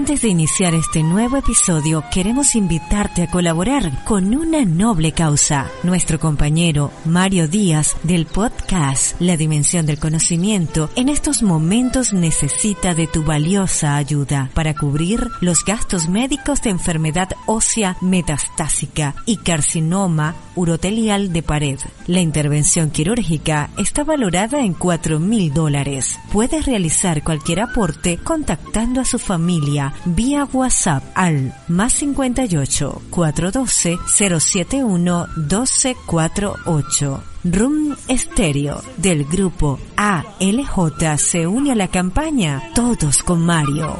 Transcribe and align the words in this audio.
Antes 0.00 0.22
de 0.22 0.28
iniciar 0.28 0.74
este 0.74 1.02
nuevo 1.02 1.36
episodio, 1.36 2.02
queremos 2.10 2.54
invitarte 2.54 3.22
a 3.22 3.30
colaborar 3.30 4.02
con 4.06 4.34
una 4.34 4.64
noble 4.64 5.12
causa. 5.12 5.70
Nuestro 5.82 6.18
compañero 6.18 6.90
Mario 7.04 7.48
Díaz 7.48 7.94
del 8.02 8.24
podcast 8.24 9.20
La 9.20 9.36
Dimensión 9.36 9.84
del 9.84 9.98
Conocimiento 9.98 10.88
en 10.96 11.10
estos 11.10 11.42
momentos 11.42 12.14
necesita 12.14 12.94
de 12.94 13.08
tu 13.08 13.24
valiosa 13.24 13.96
ayuda 13.96 14.48
para 14.54 14.72
cubrir 14.72 15.28
los 15.42 15.66
gastos 15.66 16.08
médicos 16.08 16.62
de 16.62 16.70
enfermedad 16.70 17.28
ósea 17.44 17.98
metastásica 18.00 19.14
y 19.26 19.36
carcinoma 19.36 20.34
urotelial 20.56 21.30
de 21.30 21.42
pared. 21.42 21.78
La 22.06 22.20
intervención 22.20 22.88
quirúrgica 22.90 23.68
está 23.76 24.02
valorada 24.02 24.60
en 24.60 24.72
4 24.72 25.20
mil 25.20 25.52
dólares. 25.52 26.18
Puedes 26.32 26.64
realizar 26.64 27.22
cualquier 27.22 27.60
aporte 27.60 28.16
contactando 28.16 29.02
a 29.02 29.04
su 29.04 29.18
familia 29.18 29.89
vía 30.04 30.46
WhatsApp 30.52 31.02
al 31.14 31.54
más 31.68 31.94
58 31.94 33.02
412 33.10 33.98
071 34.06 35.26
1248. 35.36 37.22
Room 37.44 37.96
Stereo 38.08 38.82
del 38.98 39.24
grupo 39.24 39.78
ALJ 39.96 41.16
se 41.16 41.46
une 41.46 41.72
a 41.72 41.74
la 41.74 41.88
campaña 41.88 42.62
Todos 42.74 43.22
con 43.22 43.44
Mario. 43.44 43.98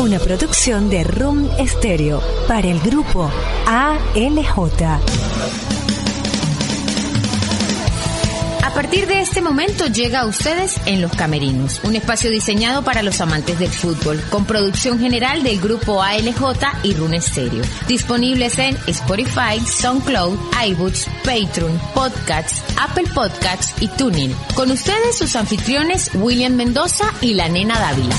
Una 0.00 0.18
producción 0.18 0.90
de 0.90 1.04
Room 1.04 1.48
Stereo 1.66 2.20
para 2.48 2.66
el 2.66 2.80
grupo 2.80 3.30
ALJ. 3.66 5.77
Partir 8.78 9.08
de 9.08 9.20
este 9.20 9.40
momento 9.40 9.86
llega 9.86 10.20
a 10.20 10.26
ustedes 10.26 10.80
en 10.86 11.02
Los 11.02 11.10
Camerinos, 11.10 11.80
un 11.82 11.96
espacio 11.96 12.30
diseñado 12.30 12.84
para 12.84 13.02
los 13.02 13.20
amantes 13.20 13.58
del 13.58 13.70
fútbol, 13.70 14.22
con 14.30 14.44
producción 14.44 15.00
general 15.00 15.42
del 15.42 15.58
grupo 15.58 16.00
ALJ 16.00 16.84
y 16.84 16.94
Rune 16.94 17.20
Stereo. 17.20 17.64
Disponibles 17.88 18.56
en 18.60 18.78
Spotify, 18.86 19.58
SoundCloud, 19.66 20.38
iBooks, 20.64 21.08
Patreon, 21.24 21.76
Podcasts, 21.92 22.62
Apple 22.80 23.08
Podcasts 23.12 23.74
y 23.82 23.88
TuneIn. 23.88 24.32
Con 24.54 24.70
ustedes 24.70 25.18
sus 25.18 25.34
anfitriones 25.34 26.12
William 26.14 26.52
Mendoza 26.52 27.12
y 27.20 27.34
la 27.34 27.48
nena 27.48 27.80
Dávila. 27.80 28.16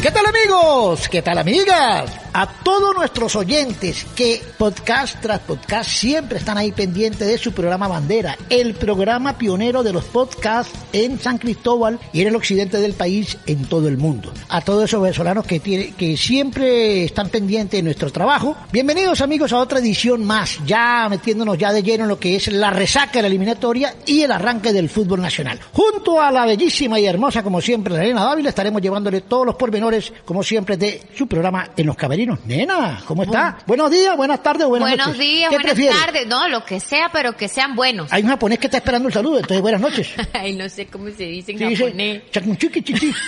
¿Qué 0.00 0.10
tal 0.10 0.24
amigos? 0.24 1.08
¿Qué 1.10 1.20
tal 1.20 1.36
amigas? 1.36 2.19
A 2.32 2.46
todos 2.46 2.94
nuestros 2.94 3.34
oyentes 3.34 4.06
que 4.14 4.40
podcast 4.56 5.20
tras 5.20 5.40
podcast 5.40 5.90
siempre 5.90 6.38
están 6.38 6.58
ahí 6.58 6.70
pendientes 6.70 7.26
de 7.26 7.36
su 7.36 7.52
programa 7.52 7.88
Bandera, 7.88 8.38
el 8.48 8.74
programa 8.74 9.36
pionero 9.36 9.82
de 9.82 9.92
los 9.92 10.04
podcasts 10.04 10.72
en 10.92 11.18
San 11.18 11.38
Cristóbal 11.38 11.98
y 12.12 12.20
en 12.20 12.28
el 12.28 12.36
occidente 12.36 12.78
del 12.78 12.92
país 12.92 13.36
en 13.46 13.64
todo 13.64 13.88
el 13.88 13.98
mundo. 13.98 14.32
A 14.48 14.60
todos 14.60 14.84
esos 14.84 15.02
venezolanos 15.02 15.44
que, 15.44 15.58
tiene, 15.58 15.90
que 15.94 16.16
siempre 16.16 17.04
están 17.04 17.30
pendientes 17.30 17.78
de 17.78 17.82
nuestro 17.82 18.12
trabajo, 18.12 18.56
bienvenidos 18.70 19.20
amigos 19.22 19.52
a 19.52 19.58
otra 19.58 19.80
edición 19.80 20.24
más, 20.24 20.60
ya 20.64 21.08
metiéndonos 21.10 21.58
ya 21.58 21.72
de 21.72 21.82
lleno 21.82 22.04
en 22.04 22.10
lo 22.10 22.20
que 22.20 22.36
es 22.36 22.46
la 22.46 22.70
resaca 22.70 23.14
de 23.14 23.22
la 23.22 23.28
eliminatoria 23.28 23.96
y 24.06 24.22
el 24.22 24.30
arranque 24.30 24.72
del 24.72 24.88
fútbol 24.88 25.20
nacional. 25.20 25.58
Junto 25.72 26.20
a 26.20 26.30
la 26.30 26.46
bellísima 26.46 27.00
y 27.00 27.06
hermosa 27.06 27.42
como 27.42 27.60
siempre 27.60 27.96
Elena 27.96 28.22
Dávila 28.22 28.50
estaremos 28.50 28.80
llevándole 28.80 29.22
todos 29.22 29.44
los 29.44 29.56
pormenores 29.56 30.12
como 30.24 30.44
siempre 30.44 30.76
de 30.76 31.02
su 31.18 31.26
programa 31.26 31.70
en 31.76 31.86
los 31.86 31.96
caballeros. 31.96 32.19
Nena, 32.26 33.00
¿cómo 33.06 33.22
está? 33.22 33.58
Buenos 33.66 33.90
días, 33.90 34.14
buenas 34.16 34.42
tardes, 34.42 34.66
buenas 34.66 34.88
Buenos 34.90 35.06
noches. 35.08 35.20
días, 35.22 35.48
¿Qué 35.50 35.56
buenas 35.56 35.72
prefiere? 35.74 35.96
tardes, 35.98 36.26
no, 36.26 36.48
lo 36.48 36.64
que 36.64 36.78
sea, 36.80 37.08
pero 37.10 37.34
que 37.36 37.48
sean 37.48 37.74
buenos. 37.74 38.12
Hay 38.12 38.22
un 38.22 38.28
japonés 38.28 38.58
que 38.58 38.66
está 38.66 38.76
esperando 38.76 39.08
el 39.08 39.14
saludo, 39.14 39.36
entonces 39.38 39.62
buenas 39.62 39.80
noches. 39.80 40.10
Ay, 40.34 40.54
no 40.54 40.68
sé 40.68 40.86
cómo 40.86 41.06
se 41.10 41.24
dice 41.24 41.52
en 41.52 41.58
Sí, 41.58 41.64
dice, 41.66 41.84
japonés. 41.84 42.22
"Chakunchuki, 42.30 42.82
chichi". 42.82 43.12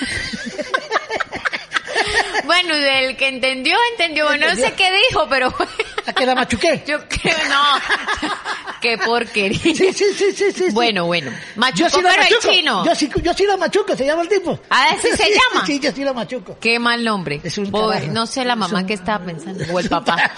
Bueno, 2.45 2.75
el 2.75 3.17
que 3.17 3.29
entendió, 3.29 3.77
entendió. 3.93 4.27
Bueno, 4.27 4.49
no 4.49 4.55
sé 4.57 4.73
qué 4.77 4.91
dijo, 5.09 5.27
pero 5.31 5.55
¿A 6.07 6.13
que 6.13 6.27
la 6.27 6.35
machuqué? 6.35 6.83
yo 6.87 6.99
creo, 7.09 7.37
no. 7.49 8.31
qué 8.81 8.99
porquería. 8.99 9.59
Sí, 9.59 9.75
sí, 9.75 9.93
sí, 9.93 10.05
sí, 10.15 10.33
sí, 10.35 10.53
sí. 10.53 10.65
Bueno, 10.73 11.07
bueno. 11.07 11.31
Yo 11.31 11.37
Machuco, 11.61 11.91
sí 11.91 12.03
la 12.03 12.11
pero 12.11 12.23
el 12.23 12.31
machuco. 12.31 12.53
chino. 12.53 12.85
Yo 12.85 12.95
sí, 12.95 13.11
yo 13.23 13.33
sí 13.35 13.47
la 13.47 13.57
machuco, 13.57 13.97
se 13.97 14.05
llama 14.07 14.23
el 14.23 14.29
tipo. 14.29 14.59
Ah, 14.71 14.87
¿así 14.93 15.09
se 15.17 15.25
llama? 15.55 15.67
Sí, 15.67 15.79
yo 15.81 15.93
sí 15.93 16.05
la 16.05 16.13
machuco. 16.13 16.57
Qué 16.61 16.79
mal 16.79 17.05
nombre. 17.05 17.41
Es 17.45 17.59
un 17.59 17.71
carajo. 17.71 18.07
no 18.13 18.27
sé 18.27 18.45
la 18.45 18.57
mamá 18.57 18.79
Es 18.79 18.83
un- 18.83 18.87
que 18.89 18.95
estaba 18.95 19.25
pensando, 19.25 19.65
o 19.73 19.79
el 19.79 19.89
papá. 19.89 20.31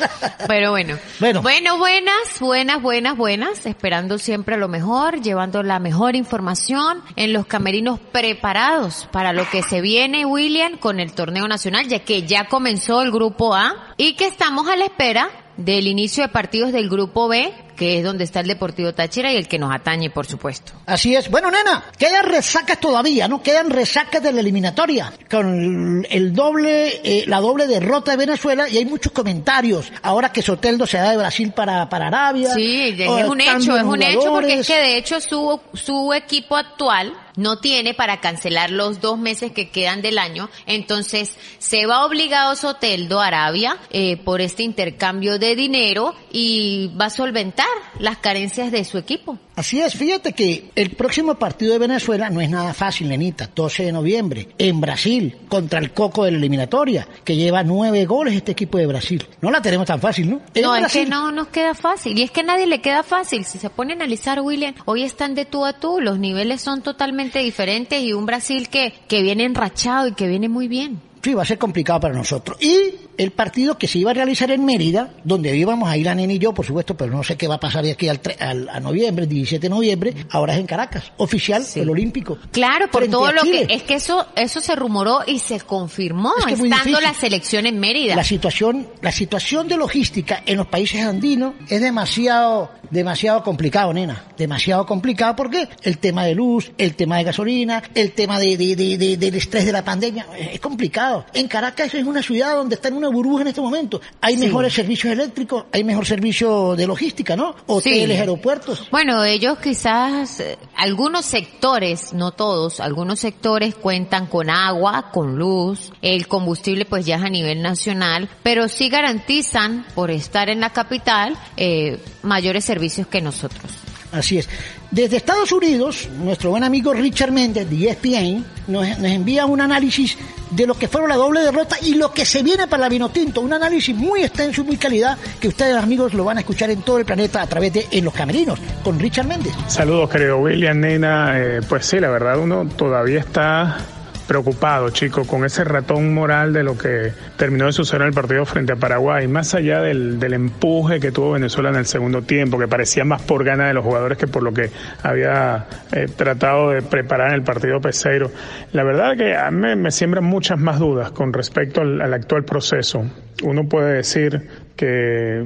Pero 0.46 0.70
bueno. 0.72 0.98
Bueno. 1.20 1.42
Bueno, 1.42 1.78
buenas, 1.78 2.14
buenas, 2.40 2.82
buenas, 2.82 3.16
buenas. 3.16 3.66
Esperando 3.66 4.18
siempre 4.18 4.56
lo 4.56 4.68
mejor, 4.68 5.20
llevando 5.22 5.62
la 5.62 5.78
mejor 5.78 6.16
información 6.16 7.02
en 7.16 7.32
los 7.32 7.46
camerinos 7.46 7.98
preparados 8.12 9.08
para 9.12 9.32
lo 9.32 9.48
que 9.48 9.62
se 9.62 9.80
viene, 9.80 10.26
William, 10.26 10.76
con 10.78 11.00
el 11.00 11.12
torneo 11.12 11.48
nacional, 11.48 11.88
ya 11.88 12.00
que 12.00 12.24
ya 12.24 12.46
comenzó 12.46 13.02
el 13.02 13.10
grupo 13.10 13.54
A 13.54 13.93
y 13.96 14.14
que 14.14 14.26
estamos 14.26 14.68
a 14.68 14.76
la 14.76 14.84
espera 14.84 15.30
del 15.56 15.86
inicio 15.86 16.24
de 16.24 16.28
partidos 16.28 16.72
del 16.72 16.88
grupo 16.88 17.28
B, 17.28 17.52
que 17.74 17.98
es 17.98 18.04
donde 18.04 18.24
está 18.24 18.40
el 18.40 18.46
Deportivo 18.46 18.92
Táchira 18.92 19.32
y 19.32 19.36
el 19.36 19.48
que 19.48 19.58
nos 19.58 19.74
atañe, 19.74 20.10
por 20.10 20.26
supuesto. 20.26 20.72
Así 20.86 21.14
es. 21.14 21.30
Bueno, 21.30 21.50
nena, 21.50 21.84
quedan 21.98 22.26
resacas 22.26 22.78
todavía, 22.80 23.28
¿no? 23.28 23.42
Quedan 23.42 23.70
resacas 23.70 24.22
de 24.22 24.32
la 24.32 24.40
eliminatoria 24.40 25.12
con 25.30 26.06
el 26.08 26.32
doble, 26.32 27.00
eh, 27.04 27.24
la 27.26 27.40
doble 27.40 27.66
derrota 27.66 28.12
de 28.12 28.16
Venezuela 28.16 28.68
y 28.68 28.78
hay 28.78 28.84
muchos 28.84 29.12
comentarios. 29.12 29.92
Ahora 30.02 30.30
que 30.32 30.42
Soteldo 30.42 30.86
se 30.86 30.98
da 30.98 31.10
de 31.10 31.16
Brasil 31.16 31.52
para, 31.52 31.88
para 31.88 32.08
Arabia. 32.08 32.54
Sí, 32.54 32.94
es 32.98 33.08
un 33.08 33.38
cambian 33.38 33.60
hecho, 33.60 33.76
es 33.76 33.84
un 33.84 34.02
hecho 34.02 34.32
porque 34.32 34.60
es 34.60 34.66
que 34.66 34.76
de 34.76 34.96
hecho 34.96 35.20
su, 35.20 35.60
su 35.74 36.12
equipo 36.12 36.56
actual 36.56 37.14
no 37.36 37.58
tiene 37.58 37.94
para 37.94 38.20
cancelar 38.20 38.70
los 38.70 39.00
dos 39.00 39.18
meses 39.18 39.52
que 39.52 39.70
quedan 39.70 40.02
del 40.02 40.18
año, 40.18 40.50
entonces 40.66 41.36
se 41.58 41.86
va 41.86 42.04
obligado 42.04 42.54
Soteldo 42.56 43.20
a 43.20 43.26
Arabia 43.26 43.76
eh, 43.90 44.16
por 44.16 44.40
este 44.40 44.62
intercambio 44.62 45.38
de 45.38 45.56
dinero 45.56 46.14
y 46.30 46.92
va 47.00 47.06
a 47.06 47.10
solventar 47.10 47.63
las 47.98 48.18
carencias 48.18 48.72
de 48.72 48.84
su 48.84 48.98
equipo. 48.98 49.38
Así 49.56 49.80
es, 49.80 49.94
fíjate 49.94 50.32
que 50.32 50.70
el 50.74 50.90
próximo 50.90 51.36
partido 51.36 51.72
de 51.72 51.78
Venezuela 51.78 52.30
no 52.30 52.40
es 52.40 52.50
nada 52.50 52.74
fácil, 52.74 53.08
Lenita, 53.08 53.48
12 53.54 53.84
de 53.84 53.92
noviembre, 53.92 54.48
en 54.58 54.80
Brasil, 54.80 55.36
contra 55.48 55.78
el 55.78 55.92
Coco 55.92 56.24
de 56.24 56.32
la 56.32 56.38
eliminatoria, 56.38 57.06
que 57.24 57.36
lleva 57.36 57.62
nueve 57.62 58.04
goles 58.04 58.34
este 58.34 58.52
equipo 58.52 58.78
de 58.78 58.86
Brasil. 58.86 59.24
No 59.40 59.50
la 59.50 59.62
tenemos 59.62 59.86
tan 59.86 60.00
fácil, 60.00 60.30
¿no? 60.30 60.40
En 60.54 60.62
no, 60.62 60.74
es 60.76 60.92
que 60.92 61.06
no 61.06 61.30
nos 61.30 61.48
queda 61.48 61.74
fácil. 61.74 62.18
Y 62.18 62.22
es 62.22 62.30
que 62.30 62.40
a 62.40 62.44
nadie 62.44 62.66
le 62.66 62.80
queda 62.80 63.02
fácil. 63.02 63.44
Si 63.44 63.58
se 63.58 63.70
pone 63.70 63.92
a 63.92 63.96
analizar, 63.96 64.40
William, 64.40 64.74
hoy 64.84 65.04
están 65.04 65.34
de 65.34 65.44
tú 65.44 65.64
a 65.64 65.74
tú. 65.74 66.00
Los 66.00 66.18
niveles 66.18 66.60
son 66.60 66.82
totalmente 66.82 67.38
diferentes 67.38 68.02
y 68.02 68.12
un 68.12 68.26
Brasil 68.26 68.68
que, 68.68 68.92
que 69.08 69.22
viene 69.22 69.44
enrachado 69.44 70.08
y 70.08 70.12
que 70.12 70.26
viene 70.26 70.48
muy 70.48 70.68
bien. 70.68 71.00
Sí, 71.24 71.32
va 71.32 71.42
a 71.42 71.46
ser 71.46 71.56
complicado 71.56 72.00
para 72.00 72.14
nosotros. 72.14 72.58
Y 72.60 72.96
el 73.18 73.30
partido 73.30 73.78
que 73.78 73.86
se 73.88 73.98
iba 73.98 74.10
a 74.10 74.14
realizar 74.14 74.50
en 74.50 74.64
Mérida, 74.64 75.10
donde 75.24 75.56
íbamos 75.56 75.88
a 75.88 75.96
ir 75.96 76.06
la 76.06 76.14
nena 76.14 76.32
y 76.32 76.38
yo, 76.38 76.52
por 76.54 76.66
supuesto, 76.66 76.96
pero 76.96 77.12
no 77.12 77.22
sé 77.22 77.36
qué 77.36 77.48
va 77.48 77.56
a 77.56 77.60
pasar 77.60 77.84
de 77.84 77.92
aquí 77.92 78.08
al, 78.08 78.20
al- 78.40 78.68
a 78.68 78.80
noviembre, 78.80 79.26
17 79.26 79.60
de 79.66 79.70
noviembre, 79.70 80.14
ahora 80.30 80.54
es 80.54 80.60
en 80.60 80.66
Caracas, 80.66 81.12
oficial, 81.16 81.64
Sí. 81.64 81.80
el 81.80 81.90
Olímpico. 81.90 82.38
Claro, 82.52 82.88
por 82.90 83.06
todo 83.08 83.26
a 83.26 83.32
lo 83.32 83.42
que 83.42 83.66
es 83.70 83.82
que 83.82 83.94
eso 83.94 84.26
eso 84.36 84.60
se 84.60 84.74
rumoró 84.76 85.20
y 85.26 85.38
se 85.38 85.60
confirmó 85.60 86.32
Es 86.38 86.46
que 86.46 86.52
estando 86.54 87.00
la 87.00 87.14
selección 87.14 87.66
en 87.66 87.78
Mérida. 87.78 88.16
La 88.16 88.24
situación, 88.24 88.86
la 89.02 89.12
situación 89.12 89.68
de 89.68 89.76
logística 89.76 90.42
en 90.46 90.56
los 90.56 90.66
países 90.66 91.02
andinos 91.04 91.54
es 91.68 91.80
demasiado 91.80 92.70
demasiado 92.90 93.42
complicado, 93.42 93.92
nena. 93.92 94.24
Demasiado 94.36 94.86
complicado 94.86 95.34
porque 95.34 95.68
el 95.82 95.98
tema 95.98 96.24
de 96.26 96.34
luz, 96.34 96.70
el 96.78 96.94
tema 96.94 97.16
de 97.18 97.24
gasolina, 97.24 97.82
el 97.94 98.12
tema 98.12 98.38
de, 98.38 98.56
de, 98.56 98.76
de, 98.76 99.16
del 99.16 99.34
estrés 99.34 99.64
de 99.66 99.72
la 99.72 99.82
pandemia, 99.84 100.26
es 100.38 100.60
complicado. 100.60 101.24
En 101.32 101.48
Caracas 101.48 101.92
es 101.94 102.04
una 102.04 102.22
ciudad 102.22 102.54
donde 102.54 102.76
está 102.76 102.88
en 102.88 102.94
una 102.94 103.03
burbuja 103.08 103.42
en 103.42 103.48
este 103.48 103.60
momento. 103.60 104.00
Hay 104.20 104.36
mejores 104.36 104.72
servicios 104.72 105.12
eléctricos, 105.12 105.64
hay 105.72 105.84
mejor 105.84 106.06
servicio 106.06 106.76
de 106.76 106.86
logística, 106.86 107.36
¿no? 107.36 107.54
Hoteles, 107.66 108.18
aeropuertos. 108.18 108.88
Bueno, 108.90 109.24
ellos 109.24 109.58
quizás, 109.58 110.40
eh, 110.40 110.58
algunos 110.76 111.24
sectores, 111.24 112.12
no 112.12 112.32
todos, 112.32 112.80
algunos 112.80 113.20
sectores 113.20 113.74
cuentan 113.74 114.26
con 114.26 114.50
agua, 114.50 115.10
con 115.12 115.36
luz, 115.36 115.92
el 116.02 116.26
combustible 116.28 116.84
pues 116.84 117.06
ya 117.06 117.16
es 117.16 117.22
a 117.22 117.30
nivel 117.30 117.62
nacional, 117.62 118.28
pero 118.42 118.68
sí 118.68 118.88
garantizan, 118.88 119.84
por 119.94 120.10
estar 120.10 120.48
en 120.50 120.60
la 120.60 120.70
capital, 120.70 121.36
eh, 121.56 121.98
mayores 122.22 122.64
servicios 122.64 123.06
que 123.06 123.20
nosotros. 123.20 123.70
Así 124.12 124.38
es. 124.38 124.48
Desde 124.94 125.16
Estados 125.16 125.50
Unidos, 125.50 126.08
nuestro 126.22 126.50
buen 126.50 126.62
amigo 126.62 126.92
Richard 126.92 127.32
Méndez 127.32 127.68
de 127.68 127.88
ESPN 127.90 128.44
nos, 128.68 128.86
nos, 129.00 129.10
envía 129.10 129.44
un 129.44 129.60
análisis 129.60 130.16
de 130.52 130.68
lo 130.68 130.74
que 130.74 130.86
fueron 130.86 131.08
la 131.08 131.16
doble 131.16 131.40
derrota 131.40 131.74
y 131.82 131.94
lo 131.96 132.12
que 132.12 132.24
se 132.24 132.44
viene 132.44 132.68
para 132.68 132.82
la 132.82 132.88
Vinotinto. 132.88 133.40
Un 133.40 133.52
análisis 133.52 133.92
muy 133.92 134.22
extenso 134.22 134.60
y 134.60 134.64
muy 134.64 134.76
calidad 134.76 135.18
que 135.40 135.48
ustedes, 135.48 135.74
amigos, 135.74 136.14
lo 136.14 136.22
van 136.22 136.36
a 136.36 136.42
escuchar 136.42 136.70
en 136.70 136.82
todo 136.82 136.98
el 136.98 137.04
planeta 137.04 137.42
a 137.42 137.46
través 137.48 137.72
de 137.72 137.88
En 137.90 138.04
los 138.04 138.14
Camerinos 138.14 138.60
con 138.84 139.00
Richard 139.00 139.26
Méndez. 139.26 139.52
Saludos, 139.66 140.08
querido 140.08 140.38
William, 140.38 140.78
nena. 140.78 141.40
Eh, 141.40 141.60
pues 141.68 141.86
sí, 141.86 141.98
la 141.98 142.10
verdad, 142.10 142.38
uno 142.38 142.64
todavía 142.64 143.18
está 143.18 143.78
preocupado, 144.26 144.90
chico, 144.90 145.26
con 145.26 145.44
ese 145.44 145.64
ratón 145.64 146.14
moral 146.14 146.52
de 146.52 146.62
lo 146.62 146.76
que 146.76 147.12
terminó 147.36 147.66
de 147.66 147.72
suceder 147.72 148.02
en 148.02 148.08
el 148.08 148.14
partido 148.14 148.44
frente 148.44 148.72
a 148.72 148.76
Paraguay, 148.76 149.28
más 149.28 149.54
allá 149.54 149.80
del, 149.80 150.22
empuje 150.22 151.00
que 151.00 151.12
tuvo 151.12 151.32
Venezuela 151.32 151.70
en 151.70 151.76
el 151.76 151.86
segundo 151.86 152.22
tiempo, 152.22 152.58
que 152.58 152.66
parecía 152.66 153.04
más 153.04 153.22
por 153.22 153.44
gana 153.44 153.68
de 153.68 153.74
los 153.74 153.84
jugadores 153.84 154.18
que 154.18 154.26
por 154.26 154.42
lo 154.42 154.52
que 154.52 154.70
había 155.02 155.66
eh, 155.92 156.08
tratado 156.14 156.70
de 156.70 156.82
preparar 156.82 157.28
en 157.28 157.34
el 157.34 157.42
partido 157.42 157.80
Peseiro. 157.80 158.30
La 158.72 158.82
verdad 158.82 159.16
que 159.16 159.36
a 159.36 159.50
me 159.50 159.90
siembran 159.90 160.24
muchas 160.24 160.58
más 160.58 160.78
dudas 160.78 161.10
con 161.10 161.32
respecto 161.32 161.80
al 161.82 162.14
actual 162.14 162.44
proceso. 162.44 163.04
Uno 163.42 163.68
puede 163.68 163.94
decir 163.94 164.48
que 164.76 165.44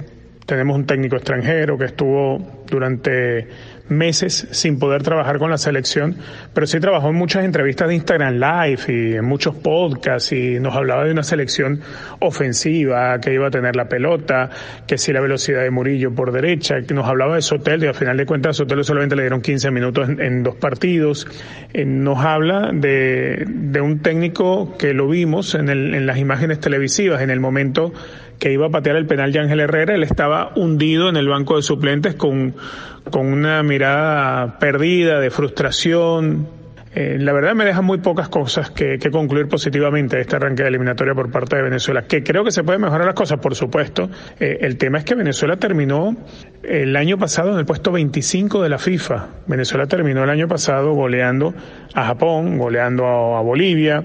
tenemos 0.49 0.77
un 0.77 0.87
técnico 0.87 1.17
extranjero 1.17 1.77
que 1.77 1.85
estuvo 1.85 2.65
durante 2.67 3.47
meses 3.89 4.49
sin 4.51 4.79
poder 4.79 5.03
trabajar 5.03 5.39
con 5.39 5.51
la 5.51 5.59
selección, 5.59 6.17
pero 6.55 6.67
sí 6.67 6.81
trabajó 6.81 7.09
en 7.09 7.17
muchas 7.17 7.45
entrevistas 7.45 7.89
de 7.89 7.95
Instagram 7.95 8.35
Live 8.35 8.81
y 8.89 9.15
en 9.15 9.25
muchos 9.25 9.55
podcasts 9.57 10.33
y 10.33 10.59
nos 10.61 10.75
hablaba 10.75 11.05
de 11.05 11.13
una 11.13 11.23
selección 11.23 11.81
ofensiva 12.21 13.19
que 13.21 13.35
iba 13.35 13.49
a 13.49 13.51
tener 13.51 13.77
la 13.77 13.89
pelota, 13.89 14.51
que 14.87 14.99
si 14.99 15.13
la 15.13 15.21
velocidad 15.21 15.63
de 15.63 15.71
Murillo 15.71 16.15
por 16.15 16.33
derecha, 16.33 16.83
que 16.87 16.95
nos 16.95 17.07
hablaba 17.07 17.37
de 17.37 17.43
Sotel 17.43 17.85
y 17.85 17.87
al 17.87 17.95
final 17.95 18.17
de 18.17 18.27
cuentas 18.27 18.51
a 18.51 18.55
Sotel 18.55 18.85
solamente 18.85 19.17
le 19.17 19.23
dieron 19.23 19.41
15 19.41 19.71
minutos 19.71 20.09
en, 20.09 20.21
en 20.21 20.43
dos 20.43 20.57
partidos. 20.57 21.27
Eh, 21.73 21.85
nos 21.85 22.19
habla 22.19 22.71
de, 22.73 23.45
de, 23.47 23.81
un 23.81 24.01
técnico 24.01 24.77
que 24.77 24.95
lo 24.95 25.09
vimos 25.09 25.55
en, 25.55 25.69
el, 25.69 25.95
en 25.95 26.07
las 26.07 26.19
imágenes 26.19 26.61
televisivas 26.61 27.23
en 27.23 27.31
el 27.31 27.41
momento 27.41 27.93
que 28.39 28.53
iba 28.53 28.67
a 28.67 28.71
patear 28.71 28.97
el 28.97 29.07
penal 29.07 29.33
de 29.33 29.41
Ángel 29.41 29.61
Herrera, 29.61 29.95
él 29.95 30.05
estaba 30.05 30.53
hundido 30.55 31.09
en 31.09 31.17
el 31.17 31.29
banco 31.29 31.57
de 31.57 31.63
suplentes 31.63 32.15
con, 32.15 32.55
con 33.11 33.27
una 33.27 33.63
mirada 33.63 34.59
perdida, 34.59 35.21
de 35.21 35.31
frustración. 35.31 36.49
Eh, 36.95 37.17
la 37.21 37.33
verdad 37.33 37.55
me 37.55 37.65
deja 37.65 37.83
muy 37.83 37.99
pocas 37.99 38.29
cosas 38.29 38.71
que, 38.71 38.99
que, 38.99 39.11
concluir 39.11 39.47
positivamente 39.47 40.17
de 40.17 40.23
este 40.23 40.37
arranque 40.37 40.63
de 40.63 40.69
eliminatoria 40.69 41.15
por 41.15 41.31
parte 41.31 41.57
de 41.57 41.63
Venezuela. 41.63 42.03
Que 42.03 42.23
creo 42.23 42.45
que 42.45 42.51
se 42.51 42.65
pueden 42.65 42.81
mejorar 42.81 43.07
las 43.07 43.15
cosas, 43.15 43.39
por 43.39 43.55
supuesto. 43.55 44.09
Eh, 44.41 44.59
el 44.63 44.79
tema 44.79 44.99
es 44.99 45.05
que 45.05 45.15
Venezuela 45.15 45.57
terminó 45.57 46.17
el 46.63 46.97
año 46.97 47.19
pasado 47.19 47.53
en 47.53 47.59
el 47.59 47.67
puesto 47.67 47.93
25 47.93 48.63
de 48.63 48.69
la 48.69 48.79
FIFA. 48.79 49.29
Venezuela 49.47 49.87
terminó 49.87 50.25
el 50.25 50.31
año 50.31 50.49
pasado 50.49 50.93
goleando 50.95 51.55
a 51.95 52.07
Japón, 52.07 52.59
goleando 52.59 53.07
a 53.07 53.43
Bolivia 53.43 54.03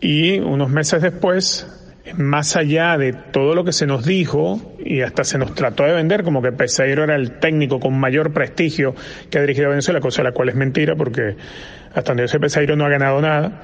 y 0.00 0.38
unos 0.38 0.70
meses 0.70 1.02
después 1.02 1.83
más 2.12 2.56
allá 2.56 2.98
de 2.98 3.12
todo 3.12 3.54
lo 3.54 3.64
que 3.64 3.72
se 3.72 3.86
nos 3.86 4.04
dijo 4.04 4.60
y 4.78 5.00
hasta 5.00 5.24
se 5.24 5.38
nos 5.38 5.54
trató 5.54 5.84
de 5.84 5.92
vender 5.92 6.22
como 6.22 6.42
que 6.42 6.52
Peseiro 6.52 7.04
era 7.04 7.16
el 7.16 7.38
técnico 7.38 7.80
con 7.80 7.98
mayor 7.98 8.32
prestigio 8.32 8.94
que 9.30 9.38
ha 9.38 9.40
dirigido 9.40 9.68
a 9.68 9.70
Venezuela, 9.70 10.00
cosa 10.00 10.22
la 10.22 10.32
cual 10.32 10.50
es 10.50 10.54
mentira 10.54 10.94
porque 10.96 11.36
hasta 11.94 12.10
donde 12.10 12.24
yo 12.24 12.28
sé 12.28 12.38
Peseiro 12.38 12.76
no 12.76 12.84
ha 12.84 12.88
ganado 12.88 13.20
nada. 13.20 13.62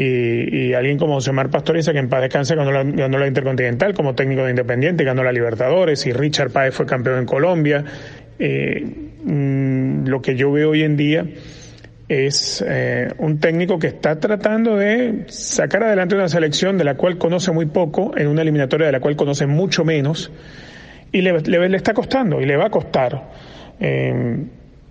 Y, 0.00 0.74
alguien 0.74 0.96
como 0.96 1.14
José 1.14 1.32
Pastoriza, 1.50 1.92
que 1.92 1.98
en 1.98 2.08
paz 2.08 2.20
descanse, 2.20 2.54
ganó 2.54 2.70
la, 2.70 2.84
ganó 2.84 3.18
la 3.18 3.26
Intercontinental 3.26 3.94
como 3.94 4.14
técnico 4.14 4.44
de 4.44 4.50
Independiente, 4.50 5.02
ganó 5.02 5.24
la 5.24 5.32
Libertadores, 5.32 6.06
y 6.06 6.12
Richard 6.12 6.50
Páez 6.50 6.72
fue 6.72 6.86
campeón 6.86 7.18
en 7.18 7.26
Colombia. 7.26 7.84
Eh, 8.38 8.86
mmm, 9.24 10.06
lo 10.06 10.22
que 10.22 10.36
yo 10.36 10.52
veo 10.52 10.70
hoy 10.70 10.84
en 10.84 10.96
día 10.96 11.24
es 12.08 12.64
eh, 12.66 13.08
un 13.18 13.38
técnico 13.38 13.78
que 13.78 13.88
está 13.88 14.18
tratando 14.18 14.76
de 14.76 15.24
sacar 15.28 15.82
adelante 15.84 16.14
una 16.14 16.28
selección 16.28 16.78
de 16.78 16.84
la 16.84 16.94
cual 16.94 17.18
conoce 17.18 17.52
muy 17.52 17.66
poco, 17.66 18.16
en 18.16 18.28
una 18.28 18.42
eliminatoria 18.42 18.86
de 18.86 18.92
la 18.92 19.00
cual 19.00 19.16
conoce 19.16 19.46
mucho 19.46 19.84
menos, 19.84 20.30
y 21.12 21.20
le, 21.20 21.38
le, 21.40 21.68
le 21.68 21.76
está 21.76 21.92
costando, 21.92 22.40
y 22.40 22.46
le 22.46 22.56
va 22.56 22.66
a 22.66 22.70
costar. 22.70 23.30
Eh, 23.80 24.44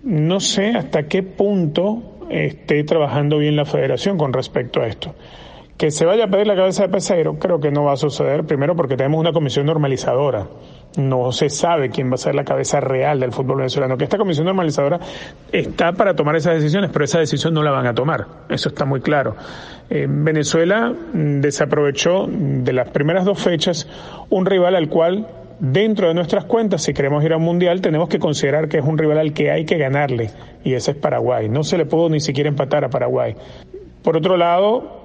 no 0.04 0.40
sé 0.40 0.68
hasta 0.70 1.04
qué 1.04 1.22
punto 1.22 2.18
esté 2.30 2.84
trabajando 2.84 3.38
bien 3.38 3.56
la 3.56 3.64
federación 3.64 4.16
con 4.16 4.32
respecto 4.32 4.80
a 4.80 4.86
esto. 4.86 5.14
Que 5.78 5.90
se 5.90 6.04
vaya 6.04 6.24
a 6.24 6.28
pedir 6.28 6.46
la 6.46 6.56
cabeza 6.56 6.82
de 6.82 6.88
Peseiro, 6.90 7.38
creo 7.38 7.60
que 7.60 7.70
no 7.70 7.84
va 7.84 7.92
a 7.92 7.96
suceder, 7.96 8.44
primero 8.44 8.76
porque 8.76 8.96
tenemos 8.96 9.20
una 9.20 9.32
comisión 9.32 9.64
normalizadora 9.64 10.46
no 10.96 11.30
se 11.32 11.48
sabe 11.48 11.90
quién 11.90 12.10
va 12.10 12.14
a 12.14 12.18
ser 12.18 12.34
la 12.34 12.44
cabeza 12.44 12.80
real 12.80 13.20
del 13.20 13.32
fútbol 13.32 13.58
venezolano. 13.58 13.96
Que 13.96 14.04
esta 14.04 14.18
comisión 14.18 14.46
normalizadora 14.46 14.98
está 15.52 15.92
para 15.92 16.14
tomar 16.14 16.36
esas 16.36 16.54
decisiones, 16.54 16.90
pero 16.92 17.04
esa 17.04 17.20
decisión 17.20 17.54
no 17.54 17.62
la 17.62 17.70
van 17.70 17.86
a 17.86 17.94
tomar. 17.94 18.26
Eso 18.48 18.70
está 18.70 18.84
muy 18.84 19.00
claro. 19.00 19.36
Eh, 19.90 20.06
Venezuela 20.08 20.92
desaprovechó 21.12 22.26
de 22.28 22.72
las 22.72 22.88
primeras 22.90 23.24
dos 23.24 23.40
fechas 23.40 23.88
un 24.28 24.46
rival 24.46 24.74
al 24.76 24.88
cual 24.88 25.26
dentro 25.60 26.08
de 26.08 26.14
nuestras 26.14 26.44
cuentas, 26.44 26.82
si 26.82 26.92
queremos 26.92 27.24
ir 27.24 27.32
a 27.32 27.36
un 27.36 27.42
mundial, 27.42 27.80
tenemos 27.80 28.08
que 28.08 28.18
considerar 28.18 28.68
que 28.68 28.78
es 28.78 28.84
un 28.84 28.98
rival 28.98 29.18
al 29.18 29.32
que 29.32 29.50
hay 29.50 29.64
que 29.64 29.76
ganarle, 29.76 30.30
y 30.62 30.74
ese 30.74 30.92
es 30.92 30.96
Paraguay. 30.96 31.48
No 31.48 31.64
se 31.64 31.76
le 31.76 31.84
pudo 31.84 32.08
ni 32.08 32.20
siquiera 32.20 32.48
empatar 32.48 32.84
a 32.84 32.90
Paraguay. 32.90 33.34
Por 34.02 34.16
otro 34.16 34.36
lado, 34.36 34.97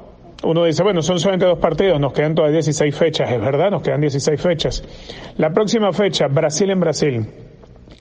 uno 0.44 0.66
dice, 0.66 0.84
bueno, 0.84 1.02
son 1.02 1.20
solamente 1.20 1.46
dos 1.46 1.60
partidos, 1.60 2.00
nos 2.00 2.14
quedan 2.14 2.36
todavía 2.36 2.56
16 2.56 2.96
fechas, 2.96 3.32
es 3.32 3.40
verdad, 3.40 3.72
nos 3.72 3.82
quedan 3.82 4.02
16 4.02 4.42
fechas. 4.42 4.84
La 5.38 5.52
próxima 5.52 5.92
fecha, 5.94 6.28
Brasil 6.28 6.70
en 6.70 6.80
Brasil. 6.80 7.28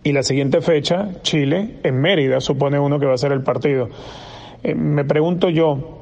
Y 0.05 0.13
la 0.13 0.23
siguiente 0.25 0.61
fecha, 0.61 1.23
Chile 1.23 1.79
en 1.85 2.01
Mérida, 2.01 2.41
supone 2.41 2.79
uno 2.79 2.99
que 2.99 3.07
va 3.07 3.15
a 3.15 3.19
ser 3.19 3.33
el 3.33 3.43
partido. 3.43 3.89
Eh, 4.63 4.75
me 4.75 5.05
pregunto 5.05 5.49
yo, 5.49 5.99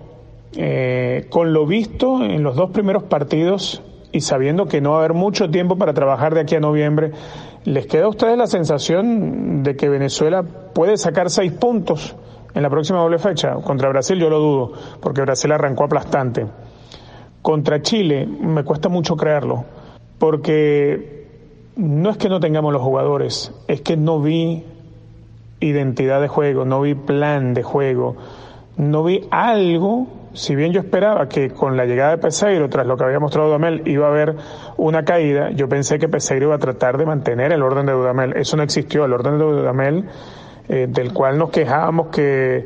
eh, 0.57 1.27
con 1.29 1.53
lo 1.53 1.67
visto 1.67 2.25
en 2.25 2.43
los 2.43 2.57
dos 2.57 2.71
primeros 2.71 3.05
partidos 3.05 3.83
y 4.11 4.23
sabiendo 4.23 4.67
que 4.67 4.81
no 4.81 4.93
va 4.93 4.97
a 4.97 4.99
haber 5.01 5.15
mucho 5.15 5.51
tiempo 5.51 5.77
para 5.77 5.93
trabajar 5.93 6.35
de 6.35 6.41
aquí 6.41 6.57
a 6.57 6.61
noviembre, 6.61 7.13
¿les 7.65 7.87
queda 7.87 8.07
a 8.07 8.09
ustedes 8.09 8.37
la 8.39 8.47
sensación 8.47 9.63
de 9.63 9.77
que 9.77 9.89
Venezuela 9.89 10.43
puede 10.43 10.97
sacar 10.97 11.29
seis 11.29 11.53
puntos? 11.53 12.17
En 12.55 12.63
la 12.63 12.71
próxima 12.71 13.01
doble 13.01 13.19
fecha. 13.19 13.55
Contra 13.55 13.89
Brasil 13.89 14.19
yo 14.19 14.31
lo 14.31 14.39
dudo, 14.39 14.73
porque 15.01 15.23
Brasil 15.23 15.53
arrancó 15.53 15.85
aplastante. 15.85 16.47
Contra 17.43 17.81
Chile 17.81 18.27
me 18.27 18.65
cuesta 18.65 18.89
mucho 18.89 19.17
creerlo, 19.17 19.65
porque 20.19 21.27
no 21.77 22.11
es 22.11 22.19
que 22.19 22.29
no 22.29 22.41
tengamos 22.41 22.73
los 22.73 22.83
jugadores, 22.83 23.53
es 23.67 23.81
que 23.81 23.97
no 23.97 24.21
vi 24.21 24.65
identidad 25.61 26.21
de 26.21 26.29
juego, 26.29 26.65
no 26.65 26.81
vi 26.83 26.95
plan 26.95 27.55
de 27.55 27.63
juego, 27.63 28.17
no 28.77 29.05
vi 29.05 29.27
algo, 29.31 30.07
si 30.33 30.55
bien 30.55 30.73
yo 30.73 30.81
esperaba 30.81 31.29
que 31.29 31.51
con 31.51 31.77
la 31.77 31.87
llegada 31.87 32.13
de 32.13 32.19
Peseiro, 32.19 32.69
tras 32.69 32.87
lo 32.87 32.97
que 32.97 33.05
había 33.05 33.19
mostrado 33.19 33.49
Dudamel, 33.49 33.83
iba 33.87 34.07
a 34.07 34.11
haber 34.11 34.37
una 34.77 35.05
caída, 35.05 35.51
yo 35.51 35.69
pensé 35.69 35.99
que 35.99 36.09
Peseiro 36.09 36.47
iba 36.47 36.55
a 36.55 36.59
tratar 36.59 36.99
de 36.99 37.07
mantener 37.07 37.53
el 37.53 37.63
orden 37.63 37.87
de 37.87 37.93
Dudamel. 37.93 38.37
Eso 38.37 38.57
no 38.57 38.63
existió, 38.63 39.05
el 39.05 39.13
orden 39.13 39.39
de 39.39 39.45
Dudamel 39.45 40.05
eh, 40.73 40.87
del 40.89 41.13
cual 41.13 41.37
nos 41.37 41.51
quejábamos 41.51 42.07
que, 42.09 42.65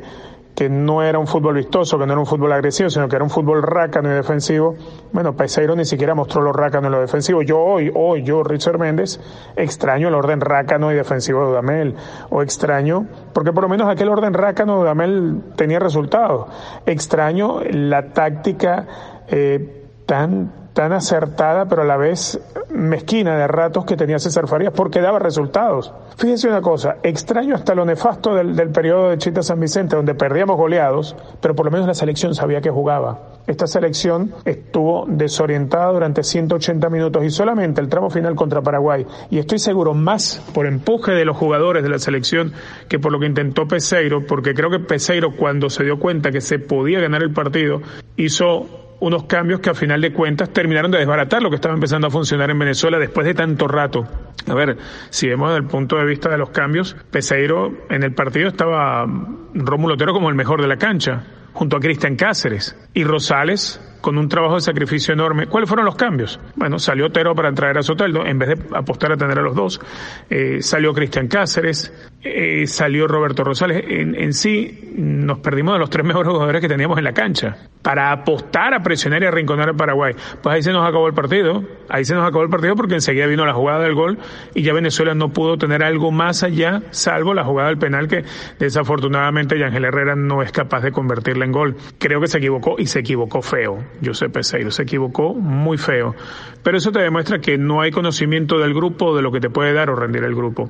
que 0.53 0.69
no 0.69 1.01
era 1.01 1.17
un 1.17 1.25
fútbol 1.25 1.55
vistoso, 1.55 1.97
que 1.97 2.05
no 2.05 2.13
era 2.13 2.19
un 2.19 2.27
fútbol 2.27 2.51
agresivo, 2.53 2.87
sino 2.87 3.09
que 3.09 3.15
era 3.15 3.23
un 3.23 3.31
fútbol 3.31 3.63
rácano 3.63 4.11
y 4.11 4.13
defensivo. 4.13 4.75
Bueno, 5.11 5.35
Peseiro 5.35 5.75
ni 5.75 5.85
siquiera 5.85 6.13
mostró 6.13 6.43
lo 6.43 6.53
rácano 6.53 6.87
y 6.87 6.91
lo 6.91 7.01
defensivo. 7.01 7.41
Yo 7.41 7.59
hoy, 7.59 7.91
hoy, 7.95 8.21
yo, 8.21 8.43
Richard 8.43 8.77
Méndez, 8.77 9.19
extraño 9.55 10.07
el 10.09 10.13
orden 10.13 10.39
rácano 10.39 10.91
y 10.91 10.95
defensivo 10.95 11.41
de 11.41 11.47
Dudamel. 11.47 11.95
O 12.29 12.43
extraño, 12.43 13.07
porque 13.33 13.51
por 13.51 13.63
lo 13.63 13.69
menos 13.69 13.89
aquel 13.89 14.09
orden 14.09 14.35
rácano 14.35 14.75
de 14.75 14.79
Dudamel 14.81 15.41
tenía 15.55 15.79
resultados. 15.79 16.47
Extraño 16.85 17.61
la 17.71 18.13
táctica 18.13 18.85
eh, 19.27 19.87
tan 20.05 20.64
tan 20.75 20.91
acertada, 20.91 21.67
pero 21.69 21.83
a 21.83 21.85
la 21.85 21.95
vez 21.95 22.37
mezquina 22.69 23.37
de 23.37 23.47
ratos 23.47 23.85
que 23.85 23.95
tenía 23.95 24.19
César 24.19 24.45
Farías, 24.45 24.73
porque 24.73 24.99
daba 24.99 25.19
resultados. 25.19 25.93
Fíjense 26.17 26.49
una 26.49 26.61
cosa, 26.61 26.97
extraño 27.01 27.55
hasta 27.55 27.73
lo 27.73 27.85
nefasto 27.85 28.35
del, 28.35 28.57
del 28.57 28.71
periodo 28.71 29.09
de 29.09 29.17
Chita 29.17 29.41
San 29.41 29.61
Vicente, 29.61 29.95
donde 29.95 30.15
perdíamos 30.15 30.57
goleados, 30.57 31.15
pero 31.39 31.55
por 31.55 31.65
lo 31.65 31.71
menos 31.71 31.87
la 31.87 31.93
selección 31.93 32.35
sabía 32.35 32.59
que 32.59 32.69
jugaba. 32.69 33.39
Esta 33.47 33.67
selección 33.67 34.33
estuvo 34.43 35.05
desorientada 35.07 35.93
durante 35.93 36.23
180 36.23 36.89
minutos 36.89 37.23
y 37.23 37.29
solamente 37.29 37.79
el 37.79 37.87
tramo 37.87 38.09
final 38.09 38.35
contra 38.35 38.61
Paraguay, 38.61 39.05
y 39.29 39.39
estoy 39.39 39.59
seguro 39.59 39.93
más 39.93 40.43
por 40.53 40.65
empuje 40.65 41.13
de 41.13 41.23
los 41.23 41.37
jugadores 41.37 41.83
de 41.83 41.89
la 41.89 41.99
selección 41.99 42.51
que 42.89 42.99
por 42.99 43.13
lo 43.13 43.19
que 43.21 43.27
intentó 43.27 43.65
Peseiro, 43.65 44.25
porque 44.27 44.53
creo 44.53 44.69
que 44.69 44.79
Peseiro 44.79 45.37
cuando 45.37 45.69
se 45.69 45.85
dio 45.85 45.99
cuenta 45.99 46.31
que 46.31 46.41
se 46.41 46.59
podía 46.59 46.99
ganar 46.99 47.23
el 47.23 47.31
partido, 47.31 47.81
hizo 48.17 48.84
unos 48.99 49.25
cambios 49.25 49.59
que 49.59 49.69
a 49.69 49.73
final 49.73 50.01
de 50.01 50.13
cuentas 50.13 50.51
terminaron 50.51 50.91
de 50.91 50.99
desbaratar 50.99 51.41
lo 51.41 51.49
que 51.49 51.55
estaba 51.55 51.73
empezando 51.73 52.07
a 52.07 52.11
funcionar 52.11 52.49
en 52.49 52.59
Venezuela 52.59 52.97
después 52.97 53.25
de 53.25 53.33
tanto 53.33 53.67
rato. 53.67 54.07
A 54.47 54.53
ver, 54.53 54.77
si 55.09 55.27
vemos 55.27 55.49
desde 55.49 55.63
el 55.63 55.67
punto 55.67 55.97
de 55.97 56.05
vista 56.05 56.29
de 56.29 56.37
los 56.37 56.49
cambios, 56.49 56.95
Peseiro 57.11 57.85
en 57.89 58.03
el 58.03 58.13
partido 58.13 58.47
estaba 58.47 59.05
Rómulo 59.53 59.95
Otero 59.95 60.13
como 60.13 60.29
el 60.29 60.35
mejor 60.35 60.61
de 60.61 60.67
la 60.67 60.77
cancha, 60.77 61.23
junto 61.53 61.77
a 61.77 61.79
Cristian 61.79 62.15
Cáceres 62.15 62.77
y 62.93 63.03
Rosales 63.03 63.81
con 64.01 64.17
un 64.17 64.29
trabajo 64.29 64.55
de 64.55 64.61
sacrificio 64.61 65.13
enorme. 65.13 65.47
¿Cuáles 65.47 65.69
fueron 65.69 65.85
los 65.85 65.95
cambios? 65.95 66.39
Bueno, 66.55 66.79
salió 66.79 67.07
Otero 67.07 67.35
para 67.35 67.51
traer 67.53 67.77
a 67.77 67.83
Soteldo, 67.83 68.25
en 68.25 68.37
vez 68.37 68.49
de 68.49 68.75
apostar 68.75 69.11
a 69.11 69.17
tener 69.17 69.39
a 69.39 69.41
los 69.41 69.55
dos. 69.55 69.79
Eh, 70.29 70.61
salió 70.61 70.93
Cristian 70.93 71.27
Cáceres, 71.27 71.93
eh, 72.21 72.67
salió 72.67 73.07
Roberto 73.07 73.43
Rosales. 73.43 73.83
En, 73.87 74.15
en, 74.15 74.33
sí, 74.33 74.93
nos 74.95 75.39
perdimos 75.39 75.73
de 75.73 75.79
los 75.79 75.89
tres 75.89 76.05
mejores 76.05 76.31
jugadores 76.31 76.61
que 76.61 76.67
teníamos 76.67 76.97
en 76.97 77.03
la 77.03 77.13
cancha 77.13 77.57
para 77.81 78.11
apostar 78.11 78.73
a 78.73 78.81
presionar 78.81 79.21
y 79.21 79.27
arrinconar 79.27 79.69
a 79.69 79.73
Paraguay. 79.73 80.15
Pues 80.41 80.55
ahí 80.55 80.63
se 80.63 80.71
nos 80.71 80.87
acabó 80.87 81.07
el 81.07 81.13
partido. 81.13 81.63
Ahí 81.87 82.03
se 82.03 82.15
nos 82.15 82.27
acabó 82.27 82.43
el 82.43 82.49
partido 82.49 82.75
porque 82.75 82.95
enseguida 82.95 83.27
vino 83.27 83.45
la 83.45 83.53
jugada 83.53 83.81
del 83.81 83.93
gol 83.93 84.17
y 84.55 84.63
ya 84.63 84.73
Venezuela 84.73 85.13
no 85.13 85.29
pudo 85.29 85.57
tener 85.57 85.83
algo 85.83 86.11
más 86.11 86.43
allá, 86.43 86.81
salvo 86.89 87.33
la 87.33 87.43
jugada 87.43 87.69
del 87.69 87.77
penal 87.77 88.07
que 88.07 88.23
desafortunadamente 88.57 89.59
Yangel 89.59 89.85
Herrera 89.85 90.15
no 90.15 90.41
es 90.41 90.51
capaz 90.51 90.81
de 90.81 90.91
convertirla 90.91 91.45
en 91.45 91.51
gol. 91.51 91.75
Creo 91.99 92.19
que 92.21 92.27
se 92.27 92.39
equivocó 92.39 92.75
y 92.79 92.87
se 92.87 92.99
equivocó 92.99 93.41
feo. 93.41 93.83
José 94.03 94.29
Peseiro. 94.29 94.71
Se 94.71 94.83
equivocó 94.83 95.33
muy 95.33 95.77
feo. 95.77 96.15
Pero 96.63 96.77
eso 96.77 96.91
te 96.91 96.99
demuestra 96.99 97.39
que 97.39 97.57
no 97.57 97.81
hay 97.81 97.91
conocimiento 97.91 98.57
del 98.57 98.73
grupo, 98.73 99.15
de 99.15 99.21
lo 99.21 99.31
que 99.31 99.39
te 99.39 99.49
puede 99.49 99.73
dar 99.73 99.89
o 99.89 99.95
rendir 99.95 100.23
el 100.23 100.35
grupo. 100.35 100.69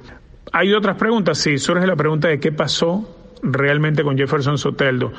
Hay 0.52 0.74
otras 0.74 0.98
preguntas, 0.98 1.38
sí, 1.38 1.58
surge 1.58 1.88
la 1.88 1.96
pregunta 1.96 2.28
de 2.28 2.40
qué 2.40 2.52
pasó 2.52 3.34
realmente 3.42 4.04
con 4.04 4.18
Jefferson 4.18 4.58
Soteldo. 4.58 5.12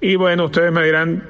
Y 0.00 0.16
bueno, 0.16 0.46
ustedes 0.46 0.72
me 0.72 0.84
dirán, 0.84 1.22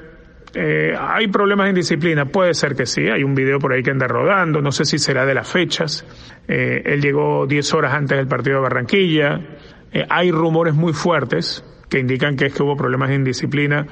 eh, 0.53 0.93
¿hay 0.99 1.27
problemas 1.27 1.65
de 1.65 1.69
indisciplina? 1.69 2.25
Puede 2.25 2.53
ser 2.53 2.75
que 2.75 2.85
sí, 2.85 3.07
hay 3.07 3.23
un 3.23 3.35
video 3.35 3.59
por 3.59 3.73
ahí 3.73 3.83
que 3.83 3.91
anda 3.91 4.07
rodando, 4.07 4.61
no 4.61 4.71
sé 4.71 4.85
si 4.85 4.97
será 4.97 5.25
de 5.25 5.33
las 5.33 5.47
fechas. 5.47 6.05
Eh, 6.47 6.81
él 6.85 7.01
llegó 7.01 7.45
10 7.47 7.73
horas 7.73 7.93
antes 7.93 8.17
del 8.17 8.27
partido 8.27 8.57
de 8.57 8.61
Barranquilla. 8.63 9.39
Eh, 9.91 10.05
hay 10.09 10.31
rumores 10.31 10.73
muy 10.73 10.93
fuertes 10.93 11.63
que 11.89 11.99
indican 11.99 12.35
que 12.35 12.47
es 12.47 12.53
que 12.53 12.63
hubo 12.63 12.75
problemas 12.75 13.09
de 13.09 13.15
indisciplina 13.15 13.87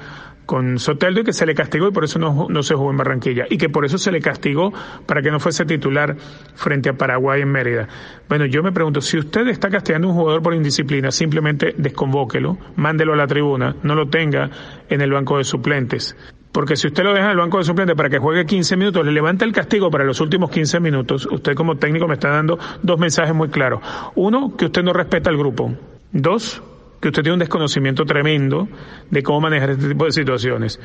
con 0.46 0.78
Soteldo 0.78 1.20
y 1.20 1.24
que 1.24 1.32
se 1.32 1.44
le 1.44 1.54
castigó 1.54 1.88
y 1.88 1.92
por 1.92 2.04
eso 2.04 2.18
no, 2.18 2.46
no, 2.48 2.62
se 2.62 2.74
jugó 2.74 2.90
en 2.90 2.96
Barranquilla 2.96 3.44
y 3.50 3.58
que 3.58 3.68
por 3.68 3.84
eso 3.84 3.98
se 3.98 4.12
le 4.12 4.20
castigó 4.20 4.72
para 5.04 5.20
que 5.20 5.30
no 5.30 5.40
fuese 5.40 5.66
titular 5.66 6.16
frente 6.54 6.88
a 6.88 6.92
Paraguay 6.94 7.42
en 7.42 7.50
Mérida. 7.50 7.88
Bueno, 8.28 8.46
yo 8.46 8.62
me 8.62 8.72
pregunto, 8.72 9.00
si 9.00 9.18
usted 9.18 9.46
está 9.48 9.68
castigando 9.68 10.08
a 10.08 10.10
un 10.12 10.16
jugador 10.16 10.42
por 10.42 10.54
indisciplina, 10.54 11.10
simplemente 11.10 11.74
desconvóquelo, 11.76 12.56
mándelo 12.76 13.12
a 13.12 13.16
la 13.16 13.26
tribuna, 13.26 13.76
no 13.82 13.94
lo 13.94 14.08
tenga 14.08 14.50
en 14.88 15.00
el 15.00 15.12
banco 15.12 15.38
de 15.38 15.44
suplentes. 15.44 16.16
Porque 16.52 16.76
si 16.76 16.86
usted 16.86 17.04
lo 17.04 17.12
deja 17.12 17.26
en 17.26 17.32
el 17.32 17.36
banco 17.36 17.58
de 17.58 17.64
suplentes 17.64 17.96
para 17.96 18.08
que 18.08 18.18
juegue 18.18 18.46
15 18.46 18.78
minutos, 18.78 19.04
le 19.04 19.12
levanta 19.12 19.44
el 19.44 19.52
castigo 19.52 19.90
para 19.90 20.04
los 20.04 20.22
últimos 20.22 20.50
15 20.50 20.80
minutos, 20.80 21.28
usted 21.30 21.54
como 21.54 21.76
técnico 21.76 22.08
me 22.08 22.14
está 22.14 22.30
dando 22.30 22.58
dos 22.82 22.98
mensajes 22.98 23.34
muy 23.34 23.48
claros. 23.48 23.80
Uno, 24.14 24.56
que 24.56 24.64
usted 24.64 24.82
no 24.82 24.94
respeta 24.94 25.28
al 25.28 25.36
grupo. 25.36 25.74
Dos, 26.12 26.62
que 27.00 27.08
usted 27.08 27.22
tiene 27.22 27.34
un 27.34 27.40
desconocimiento 27.40 28.04
tremendo 28.04 28.68
de 29.10 29.22
cómo 29.22 29.40
manejar 29.40 29.70
este 29.70 29.88
tipo 29.88 30.04
de 30.04 30.12
situaciones. 30.12 30.80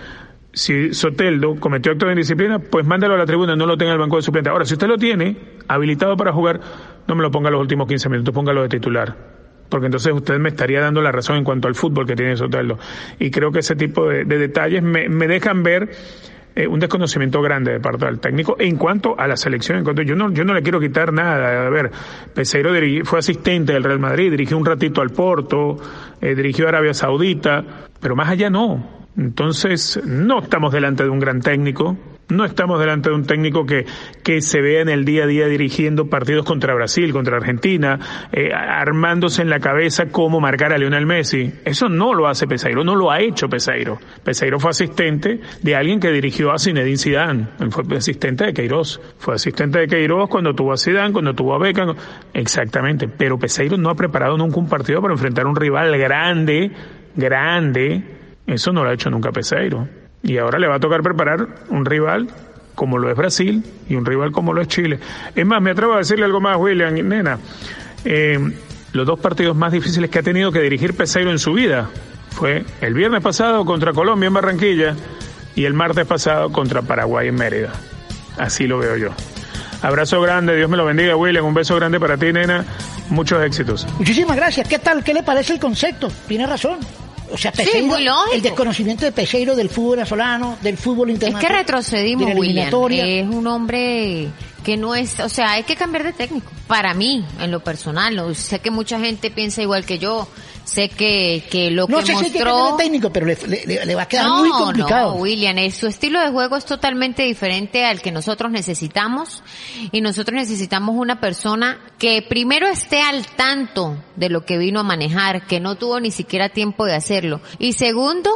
Si 0.53 0.93
Soteldo 0.93 1.55
cometió 1.55 1.93
acto 1.93 2.05
de 2.07 2.11
indisciplina, 2.13 2.59
pues 2.59 2.85
mándalo 2.85 3.15
a 3.15 3.17
la 3.17 3.25
tribuna, 3.25 3.55
no 3.55 3.65
lo 3.65 3.77
tenga 3.77 3.91
en 3.91 3.95
el 3.95 4.01
banco 4.01 4.17
de 4.17 4.21
suplentes. 4.21 4.51
Ahora, 4.51 4.65
si 4.65 4.73
usted 4.73 4.87
lo 4.87 4.97
tiene 4.97 5.37
habilitado 5.67 6.17
para 6.17 6.33
jugar, 6.33 6.59
no 7.07 7.15
me 7.15 7.21
lo 7.21 7.31
ponga 7.31 7.49
los 7.49 7.61
últimos 7.61 7.87
15 7.87 8.09
minutos, 8.09 8.33
póngalo 8.33 8.61
de 8.63 8.69
titular. 8.69 9.15
Porque 9.69 9.85
entonces 9.85 10.11
usted 10.11 10.37
me 10.37 10.49
estaría 10.49 10.81
dando 10.81 11.01
la 11.01 11.13
razón 11.13 11.37
en 11.37 11.45
cuanto 11.45 11.69
al 11.69 11.75
fútbol 11.75 12.05
que 12.05 12.15
tiene 12.15 12.35
Soteldo. 12.35 12.77
Y 13.19 13.31
creo 13.31 13.51
que 13.51 13.59
ese 13.59 13.77
tipo 13.77 14.09
de, 14.09 14.25
de 14.25 14.37
detalles 14.37 14.83
me, 14.83 15.07
me 15.07 15.27
dejan 15.27 15.63
ver 15.63 15.91
eh, 16.53 16.67
un 16.67 16.79
desconocimiento 16.79 17.41
grande 17.41 17.71
de 17.71 17.79
parte 17.79 18.05
del 18.05 18.19
técnico 18.19 18.55
en 18.59 18.75
cuanto 18.75 19.17
a 19.17 19.27
la 19.27 19.37
selección. 19.37 19.77
En 19.77 19.83
cuanto, 19.83 20.01
yo 20.01 20.15
no, 20.15 20.31
yo 20.31 20.43
no 20.43 20.53
le 20.53 20.61
quiero 20.61 20.79
quitar 20.79 21.13
nada. 21.13 21.67
A 21.67 21.69
ver, 21.69 21.91
Peseiro 22.33 22.71
fue 23.05 23.19
asistente 23.19 23.73
del 23.73 23.83
Real 23.83 23.99
Madrid, 23.99 24.31
dirigió 24.31 24.57
un 24.57 24.65
ratito 24.65 25.01
al 25.01 25.11
Porto, 25.11 25.77
eh, 26.19 26.35
dirigió 26.35 26.65
a 26.65 26.69
Arabia 26.69 26.93
Saudita, 26.93 27.63
pero 27.99 28.15
más 28.15 28.29
allá 28.29 28.49
no. 28.49 29.01
Entonces, 29.17 30.01
no 30.05 30.39
estamos 30.39 30.73
delante 30.73 31.03
de 31.03 31.09
un 31.09 31.19
gran 31.19 31.41
técnico, 31.41 31.97
no 32.31 32.45
estamos 32.45 32.79
delante 32.79 33.09
de 33.09 33.15
un 33.15 33.25
técnico 33.25 33.65
que, 33.65 33.85
que 34.23 34.41
se 34.41 34.61
vea 34.61 34.81
en 34.81 34.89
el 34.89 35.05
día 35.05 35.25
a 35.25 35.27
día 35.27 35.47
dirigiendo 35.47 36.09
partidos 36.09 36.45
contra 36.45 36.73
Brasil, 36.73 37.11
contra 37.11 37.37
Argentina, 37.37 37.99
eh, 38.31 38.51
armándose 38.53 39.41
en 39.41 39.49
la 39.49 39.59
cabeza 39.59 40.07
cómo 40.07 40.39
marcar 40.39 40.73
a 40.73 40.77
Lionel 40.77 41.05
Messi. 41.05 41.51
Eso 41.65 41.89
no 41.89 42.13
lo 42.13 42.27
hace 42.27 42.47
Peseiro, 42.47 42.83
no 42.83 42.95
lo 42.95 43.11
ha 43.11 43.19
hecho 43.19 43.47
Peseiro. 43.49 43.99
Peseiro 44.23 44.59
fue 44.59 44.71
asistente 44.71 45.41
de 45.61 45.75
alguien 45.75 45.99
que 45.99 46.11
dirigió 46.11 46.51
a 46.51 46.57
Zinedine 46.57 46.97
Zidane. 46.97 47.47
Él 47.59 47.71
fue 47.71 47.83
asistente 47.97 48.45
de 48.45 48.53
Queiroz. 48.53 48.99
Fue 49.17 49.35
asistente 49.35 49.79
de 49.79 49.87
Queiroz 49.87 50.29
cuando 50.29 50.53
tuvo 50.53 50.73
a 50.73 50.77
Zidane, 50.77 51.11
cuando 51.11 51.33
tuvo 51.33 51.55
a 51.55 51.59
Beckham. 51.59 51.95
Exactamente. 52.33 53.07
Pero 53.07 53.37
Peseiro 53.37 53.77
no 53.77 53.89
ha 53.89 53.95
preparado 53.95 54.37
nunca 54.37 54.59
un 54.59 54.69
partido 54.69 55.01
para 55.01 55.13
enfrentar 55.13 55.45
a 55.45 55.49
un 55.49 55.55
rival 55.55 55.97
grande, 55.97 56.71
grande. 57.15 58.03
Eso 58.47 58.71
no 58.71 58.83
lo 58.83 58.89
ha 58.89 58.93
hecho 58.93 59.09
nunca 59.09 59.31
Peseiro. 59.31 60.00
Y 60.23 60.37
ahora 60.37 60.59
le 60.59 60.67
va 60.67 60.75
a 60.75 60.79
tocar 60.79 61.01
preparar 61.01 61.47
un 61.69 61.85
rival 61.85 62.29
como 62.75 62.97
lo 62.97 63.09
es 63.09 63.17
Brasil 63.17 63.63
y 63.89 63.95
un 63.95 64.05
rival 64.05 64.31
como 64.31 64.53
lo 64.53 64.61
es 64.61 64.67
Chile. 64.67 64.99
Es 65.35 65.45
más, 65.45 65.61
me 65.61 65.71
atrevo 65.71 65.93
a 65.93 65.97
decirle 65.97 66.25
algo 66.25 66.39
más, 66.39 66.57
William, 66.57 66.93
nena. 66.93 67.39
Eh, 68.05 68.39
los 68.93 69.05
dos 69.05 69.19
partidos 69.19 69.55
más 69.55 69.71
difíciles 69.71 70.09
que 70.09 70.19
ha 70.19 70.23
tenido 70.23 70.51
que 70.51 70.59
dirigir 70.61 70.95
Peseiro 70.95 71.31
en 71.31 71.39
su 71.39 71.53
vida 71.53 71.89
fue 72.31 72.65
el 72.81 72.93
viernes 72.93 73.21
pasado 73.21 73.65
contra 73.65 73.93
Colombia 73.93 74.27
en 74.27 74.33
Barranquilla 74.33 74.95
y 75.55 75.65
el 75.65 75.73
martes 75.73 76.05
pasado 76.05 76.51
contra 76.51 76.81
Paraguay 76.81 77.27
en 77.27 77.35
Mérida. 77.35 77.71
Así 78.37 78.67
lo 78.67 78.77
veo 78.77 78.97
yo. 78.97 79.09
Abrazo 79.81 80.21
grande, 80.21 80.55
Dios 80.55 80.69
me 80.69 80.77
lo 80.77 80.85
bendiga, 80.85 81.15
William. 81.15 81.45
Un 81.45 81.53
beso 81.53 81.75
grande 81.75 81.99
para 81.99 82.17
ti, 82.17 82.31
nena. 82.31 82.63
Muchos 83.09 83.43
éxitos. 83.43 83.87
Muchísimas 83.97 84.37
gracias. 84.37 84.67
¿Qué 84.67 84.79
tal? 84.79 85.03
¿Qué 85.03 85.13
le 85.13 85.23
parece 85.23 85.53
el 85.53 85.59
concepto? 85.59 86.09
Tiene 86.27 86.45
razón. 86.45 86.77
O 87.33 87.37
sea, 87.37 87.51
Peseiro, 87.51 87.95
el 88.33 88.41
desconocimiento 88.41 89.05
de 89.05 89.11
Peseiro 89.11 89.55
del 89.55 89.69
fútbol 89.69 89.97
venezolano, 89.97 90.57
del 90.61 90.77
fútbol 90.77 91.09
Es 91.09 91.15
internacional. 91.15 91.51
que 91.51 91.57
retrocedimos, 91.57 92.27
de 92.27 92.33
la 92.33 92.39
William. 92.39 93.07
Es 93.07 93.27
un 93.27 93.47
hombre 93.47 94.27
que 94.63 94.77
no 94.77 94.95
es, 94.95 95.19
o 95.19 95.29
sea, 95.29 95.51
hay 95.53 95.63
que 95.63 95.75
cambiar 95.75 96.03
de 96.03 96.13
técnico. 96.13 96.51
Para 96.67 96.93
mí, 96.93 97.25
en 97.39 97.51
lo 97.51 97.61
personal, 97.61 98.35
sé 98.35 98.59
que 98.59 98.71
mucha 98.71 98.99
gente 98.99 99.31
piensa 99.31 99.61
igual 99.61 99.85
que 99.85 99.97
yo. 99.99 100.27
Sé 100.63 100.89
que, 100.89 101.43
que 101.49 101.71
lo 101.71 101.87
no 101.87 101.99
que 101.99 102.05
sé 102.05 102.13
mostró... 102.13 102.31
cambiar 102.39 102.71
de 102.77 102.83
técnico, 102.83 103.09
pero 103.11 103.25
le, 103.25 103.37
le- 103.47 103.85
le- 103.85 103.95
va 103.95 104.03
a 104.03 104.07
quedar 104.07 104.25
no, 104.27 104.37
muy 104.39 104.49
complicado. 104.51 105.15
No, 105.15 105.21
William, 105.21 105.57
eh, 105.57 105.71
su 105.71 105.87
estilo 105.87 106.19
de 106.21 106.29
juego 106.29 106.55
es 106.55 106.65
totalmente 106.65 107.23
diferente 107.23 107.83
al 107.85 108.01
que 108.01 108.11
nosotros 108.11 108.51
necesitamos 108.51 109.43
y 109.91 110.01
nosotros 110.01 110.35
necesitamos 110.35 110.95
una 110.95 111.19
persona 111.19 111.79
que 111.97 112.21
primero 112.21 112.67
esté 112.67 113.01
al 113.01 113.25
tanto 113.27 113.97
de 114.15 114.29
lo 114.29 114.45
que 114.45 114.57
vino 114.57 114.79
a 114.79 114.83
manejar, 114.83 115.45
que 115.47 115.59
no 115.59 115.75
tuvo 115.75 115.99
ni 115.99 116.11
siquiera 116.11 116.49
tiempo 116.49 116.85
de 116.85 116.93
hacerlo 116.95 117.41
y 117.59 117.73
segundo, 117.73 118.29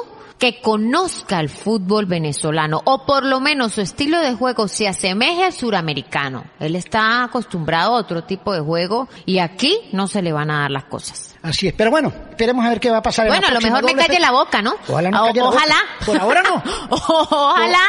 que 0.45 0.61
conozca 0.61 1.39
el 1.39 1.49
fútbol 1.49 2.05
venezolano 2.05 2.79
o 2.85 3.03
por 3.03 3.25
lo 3.25 3.39
menos 3.39 3.73
su 3.73 3.81
estilo 3.81 4.19
de 4.19 4.35
juego 4.35 4.67
se 4.67 4.87
asemeje 4.87 5.43
al 5.45 5.53
suramericano. 5.53 6.43
Él 6.59 6.75
está 6.75 7.23
acostumbrado 7.23 7.95
a 7.95 7.99
otro 7.99 8.25
tipo 8.25 8.53
de 8.53 8.59
juego 8.61 9.07
y 9.25 9.39
aquí 9.39 9.75
no 9.91 10.07
se 10.07 10.21
le 10.21 10.31
van 10.31 10.51
a 10.51 10.59
dar 10.61 10.71
las 10.71 10.83
cosas. 10.83 11.31
Así 11.41 11.67
es, 11.67 11.73
pero 11.73 11.89
bueno, 11.91 12.11
esperemos 12.29 12.63
a 12.65 12.69
ver 12.69 12.79
qué 12.79 12.89
va 12.91 12.97
a 12.97 13.01
pasar. 13.01 13.25
en 13.27 13.31
Bueno, 13.31 13.43
la 13.47 13.49
a 13.49 13.53
lo 13.53 13.61
mejor 13.61 13.83
me 13.85 13.93
calle 13.95 14.19
la 14.19 14.31
boca, 14.31 14.61
¿no? 14.63 14.75
Ojalá 14.87 15.09
no 15.11 15.23
O- 15.23 15.25
calle 15.27 15.39
la 15.39 15.45
boca. 15.45 15.57
ojalá. 15.57 15.75
Por 16.05 16.17
ahora 16.19 16.41
no. 16.43 16.63
ojalá 16.89 17.79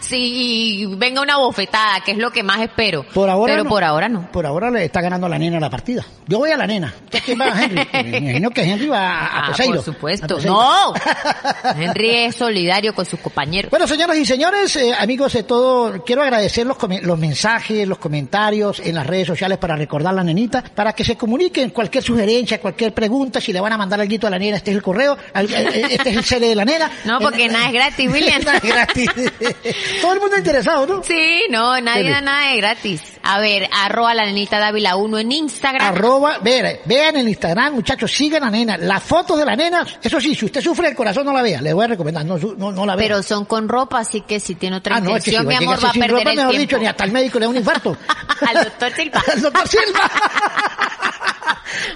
si 0.00 0.86
venga 0.96 1.20
una 1.22 1.36
bofetada, 1.38 2.00
que 2.00 2.12
es 2.12 2.18
lo 2.18 2.30
que 2.30 2.42
más 2.42 2.60
espero. 2.60 3.04
Por 3.14 3.28
ahora 3.28 3.52
Pero 3.52 3.64
no. 3.64 3.70
por 3.70 3.84
ahora 3.84 4.08
no. 4.08 4.30
Por 4.32 4.46
ahora 4.46 4.70
le 4.70 4.84
está 4.84 5.00
ganando 5.00 5.28
la 5.28 5.38
nena 5.38 5.58
la 5.60 5.70
partida. 5.70 6.04
Yo 6.26 6.38
voy 6.38 6.50
a 6.50 6.56
la 6.56 6.66
nena. 6.66 6.92
¿Usted 7.04 7.20
quién 7.24 7.40
va, 7.40 7.62
Henry? 7.62 7.88
Me 8.10 8.18
imagino 8.18 8.50
que 8.50 8.62
Henry 8.62 8.88
va 8.88 9.08
a, 9.10 9.26
Ah, 9.46 9.48
Peseiro. 9.48 9.74
por 9.76 9.84
supuesto. 9.84 10.38
No. 10.44 10.92
Henry 11.76 12.05
es 12.10 12.36
solidario 12.36 12.94
con 12.94 13.04
sus 13.06 13.20
compañeros. 13.20 13.70
Bueno, 13.70 13.86
señoras 13.86 14.16
y 14.18 14.24
señores, 14.24 14.74
eh, 14.76 14.92
amigos 14.98 15.32
de 15.34 15.42
todo, 15.42 16.02
quiero 16.04 16.22
agradecer 16.22 16.66
los, 16.66 16.76
los 17.02 17.18
mensajes, 17.18 17.86
los 17.86 17.98
comentarios 17.98 18.80
en 18.80 18.94
las 18.94 19.06
redes 19.06 19.26
sociales 19.26 19.58
para 19.58 19.76
recordar 19.76 20.14
la 20.14 20.22
nenita, 20.24 20.62
para 20.74 20.92
que 20.92 21.04
se 21.04 21.16
comuniquen 21.16 21.70
cualquier 21.70 22.02
sugerencia, 22.02 22.60
cualquier 22.60 22.92
pregunta, 22.92 23.40
si 23.40 23.52
le 23.52 23.60
van 23.60 23.72
a 23.72 23.78
mandar 23.78 24.00
algo 24.00 24.26
a 24.26 24.30
la 24.30 24.38
nena, 24.38 24.56
este 24.56 24.70
es 24.70 24.76
el 24.76 24.82
correo, 24.82 25.16
al- 25.34 25.52
eh, 25.52 25.86
este 25.90 26.10
es 26.10 26.16
el 26.16 26.24
cele 26.24 26.48
de 26.48 26.54
la 26.54 26.64
nena. 26.64 26.90
No, 27.04 27.18
porque 27.20 27.44
Eh, 27.44 27.48
nada 27.48 27.66
es 27.66 27.72
gratis, 27.72 28.08
William. 28.12 28.42
nada 28.42 28.58
es 28.58 28.62
gratis. 28.64 29.10
Todo 30.00 30.14
el 30.14 30.20
mundo 30.20 30.36
interesado, 30.36 30.86
¿no? 30.86 31.02
Sí, 31.02 31.42
no, 31.50 31.80
nadie 31.80 32.10
da 32.10 32.20
nada 32.20 32.50
de 32.50 32.56
gratis. 32.56 33.00
A 33.28 33.40
ver, 33.40 33.68
arroba 33.72 34.14
la 34.14 34.24
nenita 34.24 34.60
Dávila 34.60 34.94
1 34.94 35.18
en 35.18 35.32
Instagram. 35.32 35.94
Arroba, 35.94 36.38
vean, 36.42 36.76
vean 36.84 37.16
en 37.16 37.28
Instagram, 37.28 37.74
muchachos, 37.74 38.12
sigan 38.12 38.42
a 38.44 38.46
la 38.46 38.52
nena. 38.52 38.76
Las 38.76 39.02
fotos 39.02 39.36
de 39.36 39.44
la 39.44 39.56
nena, 39.56 39.84
eso 40.00 40.20
sí, 40.20 40.34
si 40.34 40.44
usted 40.44 40.60
sufre 40.60 40.88
el 40.88 40.94
corazón, 40.94 41.26
no 41.26 41.32
la 41.32 41.42
vea. 41.42 41.60
Le 41.60 41.72
voy 41.72 41.84
a 41.84 41.88
recomendar, 41.88 42.24
no, 42.24 42.38
no, 42.38 42.70
no 42.70 42.86
la 42.86 42.94
vea. 42.94 43.08
pero 43.08 43.22
son 43.24 43.44
con 43.44 43.68
ropa, 43.68 43.98
así 43.98 44.20
que 44.20 44.38
si 44.38 44.54
tiene 44.54 44.76
otra 44.76 44.96
ah, 44.96 45.00
no, 45.00 45.16
es 45.16 45.24
que 45.24 45.32
si 45.32 45.38
mi 45.44 45.54
amor, 45.54 45.82
va 45.82 45.88
a 45.88 45.92
sin 45.92 46.00
perder 46.00 46.18
ropa, 46.18 46.30
el 46.30 46.36
mejor 46.36 46.50
tiempo. 46.52 46.68
dicho, 46.68 46.78
ni 46.78 46.86
hasta 46.86 47.04
el 47.04 47.12
médico 47.12 47.38
le 47.40 47.46
da 47.46 47.50
un 47.50 47.56
infarto. 47.56 47.96
Al 48.46 48.64
doctor 48.64 48.92
Silva. 48.92 49.24
Al 49.32 49.42
doctor 49.42 49.68
Silva. 49.68 50.10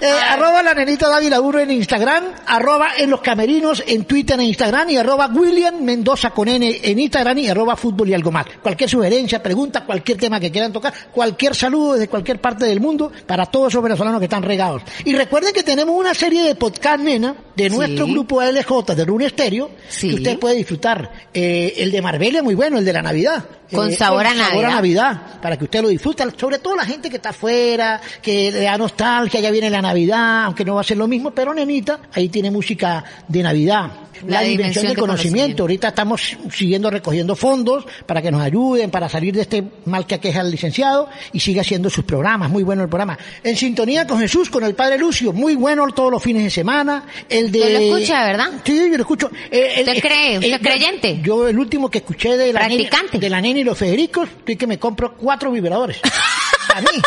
Eh, 0.01 0.07
arroba 0.29 0.63
la 0.63 0.73
nenita 0.73 1.07
Dávila 1.09 1.39
1 1.41 1.59
en 1.59 1.71
Instagram, 1.71 2.23
arroba 2.45 2.89
en 2.97 3.09
los 3.09 3.21
camerinos 3.21 3.83
en 3.85 4.05
Twitter 4.05 4.39
e 4.39 4.43
Instagram 4.43 4.89
y 4.89 4.97
arroba 4.97 5.27
William 5.27 5.81
Mendoza 5.81 6.31
con 6.31 6.47
N 6.47 6.79
en 6.83 6.99
Instagram 6.99 7.37
y 7.37 7.47
arroba 7.47 7.75
fútbol 7.75 8.09
y 8.09 8.13
algo 8.13 8.31
más. 8.31 8.45
Cualquier 8.61 8.89
sugerencia, 8.89 9.41
pregunta, 9.41 9.85
cualquier 9.85 10.17
tema 10.17 10.39
que 10.39 10.51
quieran 10.51 10.71
tocar, 10.73 10.93
cualquier 11.11 11.55
saludo 11.55 11.93
desde 11.93 12.07
cualquier 12.07 12.39
parte 12.41 12.65
del 12.65 12.79
mundo 12.79 13.11
para 13.25 13.45
todos 13.45 13.69
esos 13.73 13.83
venezolanos 13.83 14.19
que 14.19 14.25
están 14.25 14.43
regados. 14.43 14.81
Y 15.05 15.13
recuerden 15.13 15.53
que 15.53 15.63
tenemos 15.63 15.95
una 15.95 16.13
serie 16.13 16.43
de 16.43 16.55
podcast, 16.55 16.99
nena, 17.03 17.35
de 17.55 17.69
Sí. 17.69 17.75
nuestro 17.75 18.07
grupo 18.07 18.41
LJ 18.41 18.95
de 18.95 19.05
Rune 19.05 19.29
Stereo, 19.29 19.69
Sí. 19.89 20.09
que 20.09 20.15
usted 20.15 20.39
puede 20.39 20.55
disfrutar. 20.55 21.11
Eh, 21.33 21.73
el 21.77 21.91
de 21.91 22.01
Marbella 22.01 22.39
es 22.39 22.43
muy 22.43 22.55
bueno, 22.55 22.77
el 22.77 22.85
de 22.85 22.93
la 22.93 23.01
Navidad. 23.01 23.43
Con 23.73 23.89
Eh, 23.89 23.95
sabor 23.95 24.25
a 24.25 24.35
sabor 24.35 24.65
a 24.65 24.69
Navidad. 24.69 24.75
Navidad, 24.75 25.41
para 25.41 25.57
que 25.57 25.63
usted 25.63 25.81
lo 25.81 25.87
disfrute, 25.89 26.23
sobre 26.37 26.59
todo 26.59 26.75
la 26.75 26.85
gente 26.85 27.09
que 27.09 27.15
está 27.17 27.29
afuera, 27.29 28.01
que 28.21 28.51
le 28.51 28.61
da 28.61 28.77
nostalgia, 28.77 29.39
ya 29.39 29.51
viene 29.51 29.69
la 29.69 29.81
Navidad, 29.81 30.43
aunque 30.43 30.65
no 30.65 30.75
va 30.75 30.81
a 30.81 30.83
ser 30.83 30.97
lo 30.97 31.07
mismo, 31.07 31.31
pero 31.31 31.53
nenita, 31.53 31.99
ahí 32.13 32.29
tiene 32.29 32.51
música 32.51 33.03
de 33.27 33.43
Navidad. 33.43 33.91
La, 34.27 34.41
La 34.41 34.41
dimensión 34.41 34.57
dimensión 34.57 34.85
del 34.85 34.95
de 34.95 34.99
conocimiento. 34.99 35.01
conocimiento. 35.01 35.63
Ahorita 35.63 35.87
estamos 35.89 36.37
siguiendo 36.53 36.89
recogiendo 36.89 37.35
fondos 37.35 37.85
para 38.05 38.21
que 38.21 38.31
nos 38.31 38.41
ayuden, 38.41 38.89
para 38.91 39.09
salir 39.09 39.33
de 39.35 39.41
este 39.41 39.63
mal 39.85 40.05
que 40.05 40.15
aqueja 40.15 40.41
al 40.41 40.51
licenciado 40.51 41.09
y 41.33 41.39
siga 41.39 41.61
haciendo 41.61 41.89
sus 41.89 42.03
programas. 42.05 42.49
Muy 42.49 42.63
bueno 42.63 42.83
el 42.83 42.89
programa. 42.89 43.17
En 43.43 43.55
sintonía 43.57 44.05
con 44.07 44.19
Jesús, 44.19 44.49
con 44.49 44.63
el 44.63 44.75
Padre 44.75 44.97
Lucio, 44.97 45.33
muy 45.33 45.55
bueno 45.55 45.85
todos 45.93 46.11
los 46.11 46.21
fines 46.21 46.43
de 46.43 46.49
semana. 46.49 47.05
El 47.29 47.51
de... 47.51 47.59
¿Usted 47.59 47.73
lo 47.73 47.95
escucha, 47.95 48.25
verdad? 48.25 48.51
Sí, 48.63 48.75
yo 48.77 48.87
lo 48.87 48.95
escucho. 49.03 49.31
Eh, 49.49 49.73
el- 49.77 49.87
¿Usted 49.87 50.01
cree? 50.01 50.37
¿Usted 50.37 50.53
es 50.53 50.59
creyente? 50.59 51.19
Yo 51.23 51.47
el 51.47 51.57
último 51.57 51.89
que 51.89 51.99
escuché 51.99 52.37
de 52.37 52.53
la, 52.53 52.67
nena, 52.67 52.89
de 53.11 53.29
la 53.29 53.41
nena 53.41 53.59
y 53.59 53.63
los 53.63 53.77
Federicos, 53.77 54.29
que 54.45 54.67
me 54.67 54.77
compro 54.79 55.15
cuatro 55.17 55.51
vibradores. 55.51 55.99
Mí. 56.81 57.01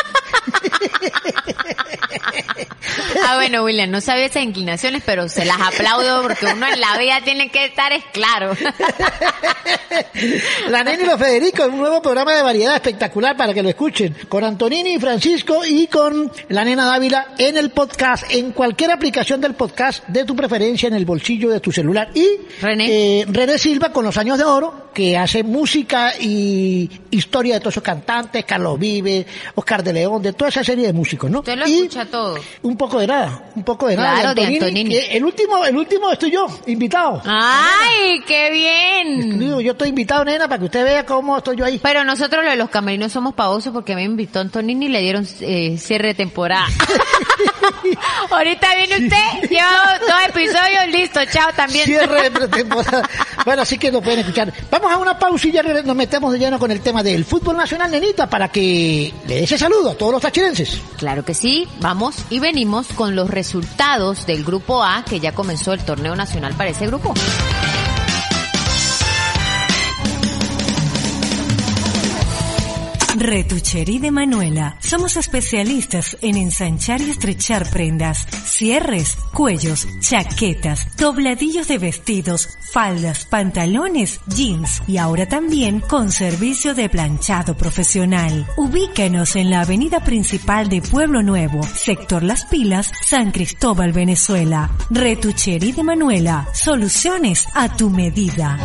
Ah, 3.27 3.37
bueno, 3.37 3.65
William, 3.65 3.91
no 3.91 4.01
sabía 4.01 4.27
esas 4.27 4.43
inclinaciones, 4.43 5.03
pero 5.05 5.29
se 5.29 5.45
las 5.45 5.61
aplaudo 5.61 6.23
porque 6.23 6.47
uno 6.47 6.67
en 6.67 6.81
la 6.81 6.99
vida 6.99 7.21
tiene 7.25 7.51
que 7.51 7.65
estar 7.67 7.93
es 7.93 8.05
claro. 8.13 8.53
La 10.69 10.85
Nena 10.85 11.03
y 11.03 11.07
los 11.07 11.19
Federicos, 11.19 11.69
un 11.69 11.79
nuevo 11.79 12.03
programa 12.03 12.35
de 12.35 12.43
variedad 12.43 12.75
espectacular 12.75 13.37
para 13.37 13.55
que 13.55 13.63
lo 13.63 13.69
escuchen. 13.69 14.15
Con 14.29 14.45
Antonini 14.45 14.95
y 14.95 14.99
Francisco 14.99 15.65
y 15.65 15.87
con 15.87 16.31
la 16.49 16.65
Nena 16.65 16.87
Dávila 16.87 17.29
en 17.39 17.57
el 17.57 17.71
podcast, 17.71 18.25
en 18.31 18.53
cualquier 18.53 18.91
aplicación 18.91 19.41
del 19.41 19.55
podcast 19.55 20.07
de 20.09 20.25
tu 20.25 20.35
preferencia, 20.37 20.87
en 20.89 20.95
el 20.95 21.05
bolsillo 21.05 21.51
de 21.51 21.61
tu 21.61 21.73
celular. 21.73 22.11
Y 22.15 22.27
René. 22.61 23.21
eh, 23.21 23.25
René 23.29 23.59
Silva 23.59 23.93
con 23.93 24.05
los 24.05 24.17
años 24.17 24.39
de 24.39 24.45
oro, 24.45 24.91
que 24.93 25.17
hace 25.17 25.43
música 25.43 26.13
y 26.21 26.91
historia 27.11 27.55
de 27.55 27.61
todos 27.61 27.75
esos 27.75 27.83
cantantes, 27.83 28.45
Carlos 28.45 28.79
Vives, 28.79 29.27
Oscar 29.57 29.83
de 29.83 29.93
León, 29.93 30.21
de 30.23 30.33
toda 30.33 30.49
esa 30.49 30.65
serie 30.65 30.87
de 30.87 30.93
músicos, 30.93 31.31
¿no? 31.31 31.39
Usted 31.41 31.57
lo 31.57 31.67
Y 31.67 31.75
escucha 31.75 32.07
todo. 32.07 32.39
Un 32.63 32.77
poco 32.77 32.99
de 32.99 33.07
nada, 33.07 33.43
un 33.55 33.63
poco 33.63 33.87
de 33.87 33.97
nada. 33.97 34.21
Claro, 34.21 34.35
de 34.35 34.47
Antonini. 34.47 34.91
que 34.91 35.17
el 35.17 35.25
último, 35.25 35.65
el 35.65 35.77
último 35.77 36.11
estoy 36.11 36.33
yo, 36.33 36.47
invitado. 36.67 37.23
¡Ay, 37.25 38.21
qué 38.27 38.51
bien! 38.51 39.41
Yo 39.63 39.73
estoy 39.73 39.91
invitado, 39.91 40.25
nena, 40.25 40.49
para 40.49 40.59
que 40.59 40.65
usted 40.65 40.85
vea 40.85 41.07
cómo 41.07 41.39
estoy 41.39 41.57
yo 41.57 41.65
ahí. 41.65 41.79
Pero 41.83 42.05
nosotros 42.05 42.45
lo 42.45 42.51
de 42.51 42.57
los 42.57 42.69
camerinos 42.71 43.13
somos 43.13 43.35
pavosos 43.35 43.73
porque 43.73 43.95
me 43.95 44.03
invitó 44.03 44.41
Antonini 44.41 44.87
y 44.87 44.89
le 44.89 45.01
dieron 45.01 45.27
eh, 45.41 45.77
cierre 45.79 46.09
de 46.09 46.15
temporada. 46.15 46.67
Ahorita 48.31 48.75
viene 48.75 49.05
usted, 49.07 49.49
lleva 49.49 49.99
dos 50.01 50.29
episodios, 50.29 50.89
listo, 50.91 51.21
chao 51.31 51.51
también. 51.55 51.85
Cierre 51.85 52.23
de 52.23 52.31
pretemporada. 52.31 53.09
Bueno, 53.45 53.63
así 53.63 53.79
que 53.79 53.93
lo 53.93 54.03
pueden 54.03 54.21
escuchar. 54.21 54.53
Vamos 54.71 54.93
a 54.93 54.97
una 54.99 55.19
pausa 55.19 55.49
y 55.49 55.53
ya 55.53 55.63
nos 55.63 55.97
metemos 55.97 56.33
de 56.33 56.39
lleno 56.39 56.59
con 56.59 56.71
el 56.71 56.81
tema 56.81 57.03
del 57.03 57.25
fútbol 57.25 57.57
nacional, 57.57 57.91
nenita, 57.91 58.29
para 58.29 58.49
que 58.49 59.13
le 59.27 59.44
ese 59.45 59.59
saludo 59.59 59.91
a 59.91 59.95
todos 59.95 60.13
los 60.13 60.23
tachirenses. 60.23 60.81
Claro 60.97 61.23
que 61.23 61.35
sí, 61.35 61.69
vamos 61.79 62.17
y 62.31 62.41
venimos 62.41 62.87
con 62.89 63.15
los 63.15 63.29
resultados 63.29 64.25
del 64.25 64.43
grupo 64.43 64.83
A 64.83 65.05
que 65.05 65.21
ya 65.21 65.33
comenzó 65.33 65.75
el 65.75 65.85
torneo 65.85 66.17
nacional 66.17 66.55
para 66.55 66.71
ese 66.71 66.87
grupo. 66.87 67.13
Retucherí 73.17 74.01
de 74.01 74.11
Manuela. 74.11 74.77
Somos 74.81 75.17
especialistas 75.17 76.17
en 76.21 76.37
ensanchar 76.37 77.01
y 77.01 77.11
estrechar 77.11 77.69
prendas, 77.71 78.27
cierres, 78.45 79.17
cuellos, 79.33 79.87
chaquetas, 80.01 80.97
dobladillos 80.97 81.69
de 81.69 81.79
vestidos, 81.79 82.49
faldas, 82.73 83.25
pantalones, 83.27 84.21
jeans 84.27 84.83
y 84.89 84.97
ahora 84.99 85.27
también 85.27 85.81
con 85.81 86.11
servicio 86.11 86.75
de 86.75 86.89
planchado 86.89 87.57
profesional. 87.57 88.47
Ubícanos 88.57 89.37
en 89.37 89.51
la 89.51 89.61
avenida 89.61 90.01
principal 90.01 90.69
de 90.69 90.83
Pueblo 90.83 91.23
Nuevo, 91.23 91.63
sector 91.63 92.23
Las 92.23 92.45
Pilas, 92.47 92.91
San 93.03 93.31
Cristóbal, 93.31 93.93
Venezuela. 93.93 94.71
Retucherí 94.91 95.73
de 95.73 95.85
Manuela. 95.85 96.49
Soluciones 96.53 97.47
a 97.55 97.75
tu 97.77 97.91
medida. 97.91 98.59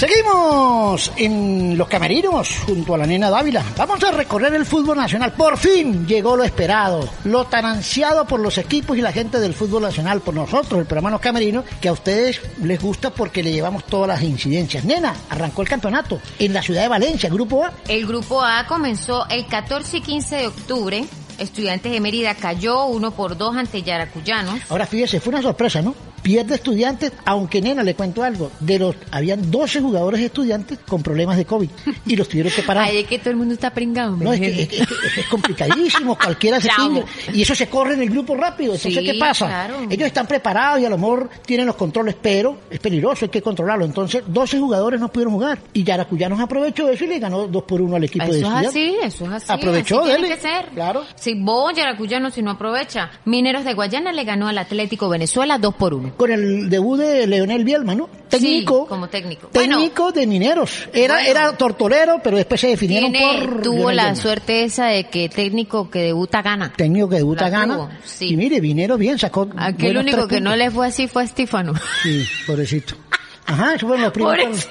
Seguimos 0.00 1.12
en 1.18 1.76
los 1.76 1.86
camerinos 1.86 2.48
junto 2.64 2.94
a 2.94 2.96
la 2.96 3.04
nena 3.04 3.28
Dávila. 3.28 3.62
Vamos 3.76 4.02
a 4.02 4.10
recorrer 4.10 4.54
el 4.54 4.64
fútbol 4.64 4.96
nacional. 4.96 5.34
Por 5.34 5.58
fin 5.58 6.06
llegó 6.06 6.36
lo 6.36 6.42
esperado, 6.42 7.06
lo 7.24 7.44
tan 7.44 7.66
ansiado 7.66 8.24
por 8.24 8.40
los 8.40 8.56
equipos 8.56 8.96
y 8.96 9.02
la 9.02 9.12
gente 9.12 9.38
del 9.38 9.52
fútbol 9.52 9.82
nacional, 9.82 10.22
por 10.22 10.32
nosotros, 10.32 10.80
el 10.80 10.86
programa 10.86 11.10
Los 11.10 11.20
Camerinos, 11.20 11.66
que 11.82 11.90
a 11.90 11.92
ustedes 11.92 12.40
les 12.62 12.80
gusta 12.80 13.10
porque 13.10 13.42
le 13.42 13.52
llevamos 13.52 13.84
todas 13.84 14.08
las 14.08 14.22
incidencias. 14.22 14.86
Nena, 14.86 15.14
arrancó 15.28 15.60
el 15.60 15.68
campeonato 15.68 16.18
en 16.38 16.54
la 16.54 16.62
ciudad 16.62 16.80
de 16.80 16.88
Valencia, 16.88 17.28
Grupo 17.28 17.62
A. 17.62 17.70
El 17.86 18.06
grupo 18.06 18.42
A 18.42 18.66
comenzó 18.66 19.28
el 19.28 19.46
14 19.48 19.98
y 19.98 20.00
15 20.00 20.36
de 20.36 20.46
octubre. 20.46 21.04
Estudiantes 21.40 21.90
de 21.92 22.00
Mérida 22.00 22.34
cayó 22.34 22.84
uno 22.86 23.10
por 23.10 23.36
dos 23.36 23.56
ante 23.56 23.82
Yaracuyanos. 23.82 24.60
Ahora 24.68 24.86
fíjese, 24.86 25.20
fue 25.20 25.32
una 25.32 25.42
sorpresa, 25.42 25.82
¿no? 25.82 25.94
Pierde 26.22 26.56
estudiantes, 26.56 27.12
aunque 27.24 27.62
nena, 27.62 27.82
le 27.82 27.94
cuento 27.94 28.22
algo, 28.22 28.50
de 28.60 28.78
los, 28.78 28.94
habían 29.10 29.50
12 29.50 29.80
jugadores 29.80 30.20
estudiantes 30.20 30.78
con 30.86 31.02
problemas 31.02 31.38
de 31.38 31.46
COVID 31.46 31.70
y 32.04 32.14
los 32.14 32.28
tuvieron 32.28 32.52
que 32.52 32.62
parar. 32.62 32.84
Ay, 32.90 32.98
es 32.98 33.06
que 33.06 33.18
todo 33.18 33.30
el 33.30 33.36
mundo 33.36 33.54
está 33.54 33.70
pringado. 33.72 34.16
¿me 34.18 34.24
No, 34.26 34.32
es 34.34 34.40
que, 34.40 34.62
es, 34.62 34.68
que- 34.68 34.76
es 34.82 34.88
que 35.14 35.20
es 35.22 35.26
complicadísimo, 35.28 36.16
cualquiera 36.22 36.60
se 36.60 36.68
pinga. 36.76 37.04
Y 37.32 37.40
eso 37.40 37.54
se 37.54 37.68
corre 37.68 37.94
en 37.94 38.02
el 38.02 38.10
grupo 38.10 38.34
rápido. 38.36 38.74
Entonces, 38.74 39.00
Sí, 39.02 39.12
¿qué 39.12 39.18
pasa? 39.18 39.46
claro. 39.46 39.76
Ellos 39.88 40.06
están 40.06 40.26
preparados 40.26 40.80
y 40.80 40.84
a 40.84 40.90
lo 40.90 40.98
mejor 40.98 41.30
tienen 41.46 41.66
los 41.66 41.76
controles, 41.76 42.14
pero 42.20 42.58
es 42.70 42.78
peligroso, 42.80 43.24
hay 43.24 43.30
que 43.30 43.40
controlarlo. 43.40 43.86
Entonces, 43.86 44.22
12 44.26 44.58
jugadores 44.58 45.00
no 45.00 45.10
pudieron 45.10 45.32
jugar. 45.32 45.58
Y 45.72 45.84
Yaracuyanos 45.84 46.38
aprovechó 46.38 46.86
eso 46.90 47.04
y 47.04 47.08
le 47.08 47.18
ganó 47.18 47.46
2 47.48 47.62
por 47.62 47.80
1 47.80 47.96
al 47.96 48.04
equipo 48.04 48.26
de 48.26 48.40
Eso 48.40 48.58
es 48.60 48.66
así, 48.68 48.96
eso 49.02 49.24
es 49.24 49.32
así. 49.32 49.46
Aprovechó, 49.48 50.00
así 50.00 50.10
tiene 50.10 50.22
dele. 50.24 50.34
que 50.34 50.40
ser. 50.42 50.66
Claro. 50.74 51.04
Si 51.14 51.29
vos, 51.34 51.72
Yaracuyano, 51.74 52.30
si 52.30 52.42
no 52.42 52.52
aprovecha. 52.52 53.10
Mineros 53.24 53.64
de 53.64 53.74
Guayana 53.74 54.12
le 54.12 54.24
ganó 54.24 54.48
al 54.48 54.58
Atlético 54.58 55.08
Venezuela 55.08 55.58
2 55.58 55.74
por 55.74 55.94
1. 55.94 56.14
Con 56.16 56.30
el 56.30 56.68
debut 56.70 56.98
de 56.98 57.26
Leonel 57.26 57.64
Bielma, 57.64 57.94
¿no? 57.94 58.08
Técnico. 58.28 58.82
Sí, 58.84 58.88
como 58.88 59.08
técnico. 59.08 59.48
Técnico 59.48 60.12
de 60.12 60.26
mineros. 60.26 60.88
Era, 60.92 61.14
Bueno. 61.14 61.30
era 61.30 61.52
tortolero, 61.56 62.20
pero 62.22 62.36
después 62.36 62.60
se 62.60 62.68
definieron 62.68 63.10
Tiene, 63.12 63.46
por. 63.46 63.62
tuvo 63.62 63.74
Leonel 63.76 63.96
la 63.96 64.02
Bielma. 64.04 64.22
suerte 64.22 64.64
esa 64.64 64.86
de 64.86 65.04
que 65.04 65.28
técnico 65.28 65.90
que 65.90 66.00
debuta 66.02 66.40
gana. 66.42 66.72
Técnico 66.76 67.08
que 67.08 67.16
debuta 67.16 67.44
La 67.44 67.50
gana. 67.50 67.74
tuvo, 67.76 67.88
sí. 68.04 68.28
Y 68.28 68.36
mire, 68.36 68.60
Vinero 68.60 68.96
bien, 68.96 69.18
sacó. 69.18 69.48
Aquí 69.56 69.86
el 69.86 69.94
buenos 69.94 70.12
único 70.14 70.28
que 70.28 70.40
no 70.40 70.54
le 70.56 70.70
fue 70.70 70.86
así 70.86 71.08
fue 71.08 71.24
Estífano. 71.24 71.74
Sí, 72.02 72.24
pobrecito. 72.46 72.94
Ajá, 73.46 73.74
esos 73.74 73.88
fueron 73.88 74.02
los 74.02 74.12
primeros, 74.14 74.68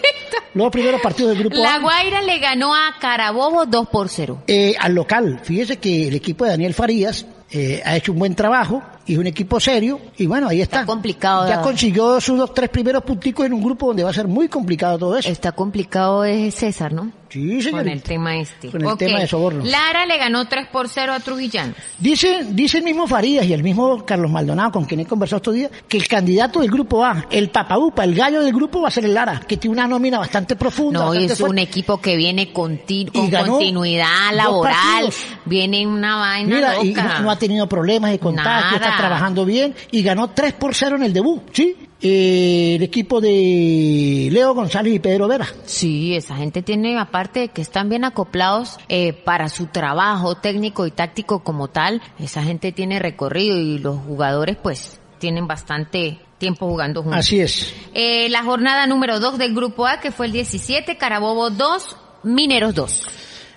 los 0.53 0.71
primeros 0.71 1.01
partidos 1.01 1.31
del 1.31 1.39
grupo 1.39 1.57
La 1.57 1.75
A. 1.75 1.79
Guaira 1.79 2.21
le 2.21 2.39
ganó 2.39 2.73
a 2.73 2.95
Carabobo 2.99 3.65
2 3.65 3.87
por 3.89 4.09
0. 4.09 4.43
Eh, 4.47 4.75
al 4.79 4.93
local, 4.93 5.39
fíjese 5.43 5.77
que 5.77 6.07
el 6.07 6.15
equipo 6.15 6.45
de 6.45 6.51
Daniel 6.51 6.73
Farías 6.73 7.25
eh, 7.51 7.81
ha 7.85 7.97
hecho 7.97 8.11
un 8.11 8.19
buen 8.19 8.35
trabajo 8.35 8.83
y 9.09 9.13
es 9.13 9.17
un 9.19 9.25
equipo 9.27 9.59
serio, 9.59 9.99
y 10.17 10.27
bueno, 10.27 10.47
ahí 10.47 10.61
está. 10.61 10.81
Está 10.81 10.85
complicado. 10.85 11.47
Ya 11.47 11.61
consiguió 11.61 12.21
sus 12.21 12.37
dos, 12.37 12.53
tres 12.53 12.69
primeros 12.69 13.03
punticos 13.03 13.43
en 13.45 13.53
un 13.53 13.63
grupo 13.63 13.87
donde 13.87 14.03
va 14.03 14.11
a 14.11 14.13
ser 14.13 14.27
muy 14.27 14.47
complicado 14.47 14.99
todo 14.99 15.17
eso. 15.17 15.27
Está 15.29 15.51
complicado 15.51 16.23
es 16.23 16.53
César, 16.53 16.93
¿no? 16.93 17.11
Sí, 17.29 17.61
señor. 17.61 17.81
Con 17.83 17.89
el 17.89 18.01
tema 18.01 18.37
este. 18.37 18.71
Con 18.71 18.83
el 18.83 18.97
tema 18.97 19.19
de 19.19 19.27
soborno. 19.27 19.63
Lara 19.63 20.05
le 20.07 20.17
ganó 20.17 20.47
3 20.47 20.67
por 20.71 20.89
0 20.89 21.13
a 21.13 21.19
Trujillano. 21.19 21.73
Dice, 21.99 22.43
dice 22.49 22.79
el 22.79 22.83
mismo 22.83 23.05
Farías 23.05 23.45
y 23.45 23.53
el 23.53 23.61
mismo 23.61 24.03
Carlos 24.03 24.31
Maldonado, 24.31 24.71
con 24.71 24.85
quien 24.85 25.01
he 25.01 25.05
conversado 25.05 25.37
estos 25.37 25.53
días, 25.53 25.69
que 25.87 25.97
el 25.97 26.07
candidato 26.07 26.59
del 26.61 26.71
grupo 26.71 27.05
A, 27.05 27.25
el 27.29 27.49
papaupa, 27.51 28.03
el 28.03 28.15
gallo 28.15 28.41
del 28.43 28.51
grupo 28.53 28.81
va 28.81 28.87
a 28.87 28.91
ser 28.91 29.05
el 29.05 29.13
Lara, 29.13 29.41
que 29.47 29.57
tiene 29.57 29.73
una 29.73 29.87
nómina 29.87 30.17
bastante 30.17 30.55
profunda. 30.55 30.99
No, 31.01 31.13
y 31.13 31.17
bastante 31.27 31.33
es 31.33 31.39
un 31.41 31.57
equipo 31.59 32.01
que 32.01 32.15
viene 32.15 32.51
continu- 32.51 33.11
con 33.11 33.29
continuidad 33.29 34.33
laboral. 34.33 35.09
Viene 35.45 35.85
una 35.85 36.15
vaina 36.17 36.55
Mira, 36.55 36.83
y 36.83 36.93
no, 36.93 37.19
no 37.21 37.31
ha 37.31 37.35
tenido 37.37 37.67
problemas 37.69 38.09
de 38.11 38.17
contagio, 38.19 38.77
está. 38.77 38.97
Trabajando 38.99 39.45
bien 39.45 39.75
y 39.91 40.03
ganó 40.03 40.31
3 40.31 40.53
por 40.53 40.75
0 40.75 40.97
en 40.97 41.03
el 41.03 41.13
debut, 41.13 41.43
¿sí? 41.53 41.75
Eh, 42.01 42.75
el 42.75 42.83
equipo 42.83 43.19
de 43.19 44.29
Leo 44.31 44.53
González 44.53 44.93
y 44.93 44.99
Pedro 44.99 45.27
Vera. 45.27 45.47
Sí, 45.65 46.15
esa 46.15 46.35
gente 46.35 46.61
tiene, 46.61 46.97
aparte 46.97 47.41
de 47.41 47.47
que 47.49 47.61
están 47.61 47.89
bien 47.89 48.05
acoplados 48.05 48.77
eh, 48.87 49.11
para 49.11 49.49
su 49.49 49.67
trabajo 49.67 50.35
técnico 50.35 50.87
y 50.87 50.91
táctico 50.91 51.43
como 51.43 51.67
tal, 51.67 52.01
esa 52.17 52.41
gente 52.41 52.71
tiene 52.71 52.99
recorrido 52.99 53.57
y 53.57 53.79
los 53.79 53.97
jugadores 53.99 54.55
pues 54.61 54.99
tienen 55.19 55.45
bastante 55.45 56.19
tiempo 56.37 56.67
jugando 56.67 57.03
juntos. 57.03 57.19
Así 57.19 57.41
es. 57.41 57.73
Eh, 57.93 58.29
la 58.29 58.43
jornada 58.43 58.87
número 58.87 59.19
2 59.19 59.37
del 59.37 59.53
grupo 59.53 59.85
A, 59.85 59.99
que 59.99 60.11
fue 60.11 60.27
el 60.27 60.31
17, 60.31 60.97
Carabobo 60.97 61.49
2, 61.49 61.97
Mineros 62.23 62.73
2. 62.73 63.09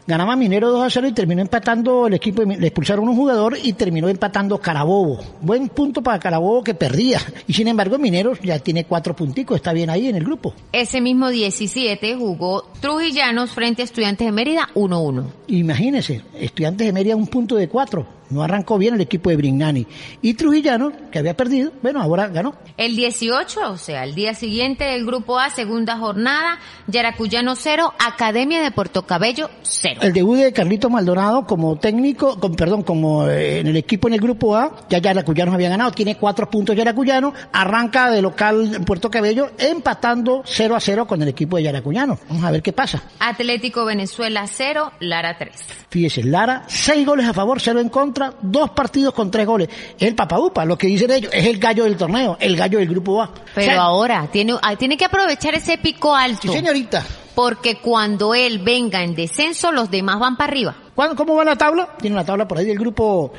Ganaba 0.07 0.35
Minero 0.35 0.71
2 0.73 0.83
a 0.83 0.91
0 0.91 1.09
y 1.09 1.13
terminó 1.13 1.43
empatando 1.43 2.09
el 2.09 2.15
equipo, 2.15 2.43
le 2.43 2.67
expulsaron 2.67 3.09
un 3.09 3.15
jugador 3.15 3.57
y 3.63 3.73
terminó 3.75 4.09
empatando 4.09 4.59
Carabobo. 4.59 5.21
Buen 5.41 5.69
punto 5.69 6.03
para 6.03 6.19
Carabobo 6.19 6.65
que 6.65 6.75
perdía. 6.75 7.21
Y 7.47 7.53
sin 7.53 7.69
embargo 7.69 7.99
Mineros 7.99 8.41
ya 8.43 8.59
tiene 8.59 8.85
cuatro 8.85 9.15
punticos, 9.15 9.57
está 9.57 9.73
bien 9.73 9.91
ahí 9.91 10.09
en 10.09 10.17
el 10.17 10.25
grupo. 10.25 10.55
Ese 10.73 11.01
mismo 11.01 11.29
17 11.29 12.17
jugó 12.17 12.65
Trujillanos 12.81 13.53
frente 13.53 13.83
a 13.83 13.85
Estudiantes 13.85 14.27
de 14.27 14.33
Mérida 14.33 14.69
1-1. 14.75 15.25
Imagínense, 15.49 16.23
estudiantes 16.35 16.87
de 16.87 16.93
Mérida 16.93 17.15
un 17.15 17.29
punto 17.29 17.55
de 17.55 17.69
cuatro. 17.69 18.07
No 18.33 18.43
arrancó 18.43 18.79
bien 18.79 18.95
el 18.95 19.01
equipo 19.01 19.31
de 19.31 19.37
Brignani. 19.37 19.87
Y 20.23 20.35
Trujillano, 20.35 20.93
que 21.11 21.19
había 21.19 21.37
perdido, 21.37 21.73
bueno, 21.83 22.01
ahora 22.01 22.29
ganó. 22.29 22.55
El 22.77 22.97
18, 22.97 23.71
o 23.71 23.77
sea, 23.77 24.05
el 24.05 24.15
día 24.15 24.35
siguiente 24.35 24.85
del 24.85 25.05
grupo 25.05 25.39
A, 25.39 25.51
segunda 25.51 25.99
jornada, 25.99 26.59
Yaracuyano 26.87 27.55
0, 27.55 27.93
Academia 27.99 28.63
de 28.63 28.71
Puerto 28.71 29.03
Cabello 29.07 29.51
0. 29.63 30.01
El 30.03 30.13
debut 30.13 30.39
de 30.39 30.53
Carlito 30.53 30.89
Maldonado 30.91 31.47
como 31.47 31.77
técnico, 31.77 32.41
con, 32.41 32.55
perdón, 32.55 32.83
como 32.83 33.29
eh, 33.29 33.61
en 33.61 33.67
el 33.67 33.77
equipo 33.77 34.09
en 34.09 34.15
el 34.15 34.21
grupo 34.21 34.57
A, 34.57 34.87
ya 34.89 34.99
Yaracuyanos 34.99 35.55
había 35.55 35.69
ganado, 35.69 35.93
tiene 35.93 36.17
cuatro 36.17 36.49
puntos 36.51 36.75
Yaracuyano, 36.75 37.33
arranca 37.53 38.11
de 38.11 38.23
local 38.23 38.75
en 38.75 38.85
Puerto 38.85 39.11
Cabello, 39.11 39.51
empatando 39.59 40.43
0 40.45 40.77
a 40.77 40.81
0 40.81 41.07
con 41.07 41.21
el 41.23 41.29
equipo 41.29 41.57
de 41.57 41.65
Yaracuyano. 41.65 42.19
Vamos 42.29 42.45
a 42.45 42.51
ver 42.51 42.63
qué 42.63 42.73
pasa. 42.73 43.03
Atlético 43.19 43.85
Venezuela 43.85 44.47
0, 44.47 44.93
Lara 45.01 45.37
3. 45.39 45.51
Fíjese, 45.91 46.23
Lara, 46.25 46.65
seis 46.69 47.07
goles 47.07 47.27
a 47.27 47.35
favor, 47.35 47.61
cero 47.61 47.81
en 47.81 47.89
contra, 47.89 48.22
dos 48.41 48.71
partidos 48.71 49.15
con 49.15 49.31
tres 49.31 49.47
goles. 49.47 49.69
Es 49.99 50.09
el 50.09 50.15
papaupa, 50.15 50.65
lo 50.65 50.77
que 50.77 50.87
dicen 50.87 51.11
ellos, 51.11 51.33
es 51.35 51.47
el 51.47 51.59
gallo 51.59 51.85
del 51.85 51.97
torneo, 51.97 52.37
el 52.41 52.57
gallo 52.57 52.79
del 52.79 52.89
grupo 52.89 53.23
A. 53.23 53.31
Pero 53.55 53.67
O 53.67 53.71
sea, 53.71 53.81
ahora 53.83 54.29
tiene, 54.31 54.55
ah, 54.63 54.77
tiene 54.77 54.97
que 54.97 55.05
aprovechar 55.07 55.55
ese 55.55 55.79
pico 55.79 56.15
alto. 56.15 56.43
sí, 56.43 56.49
señorita. 56.49 57.05
Porque 57.35 57.77
cuando 57.77 58.35
él 58.35 58.59
venga 58.59 59.03
en 59.03 59.15
descenso, 59.15 59.73
los 59.73 59.91
demás 59.91 60.19
van 60.21 60.37
para 60.37 60.51
arriba. 60.53 60.75
¿Cuándo- 60.95 61.17
¿Cómo 61.17 61.35
va 61.35 61.45
la 61.45 61.57
tabla? 61.57 61.89
Tiene 61.99 62.15
una 62.17 62.25
tabla 62.27 62.47
por 62.47 62.59
ahí 62.59 62.67
del 62.67 62.79
grupo, 62.79 63.33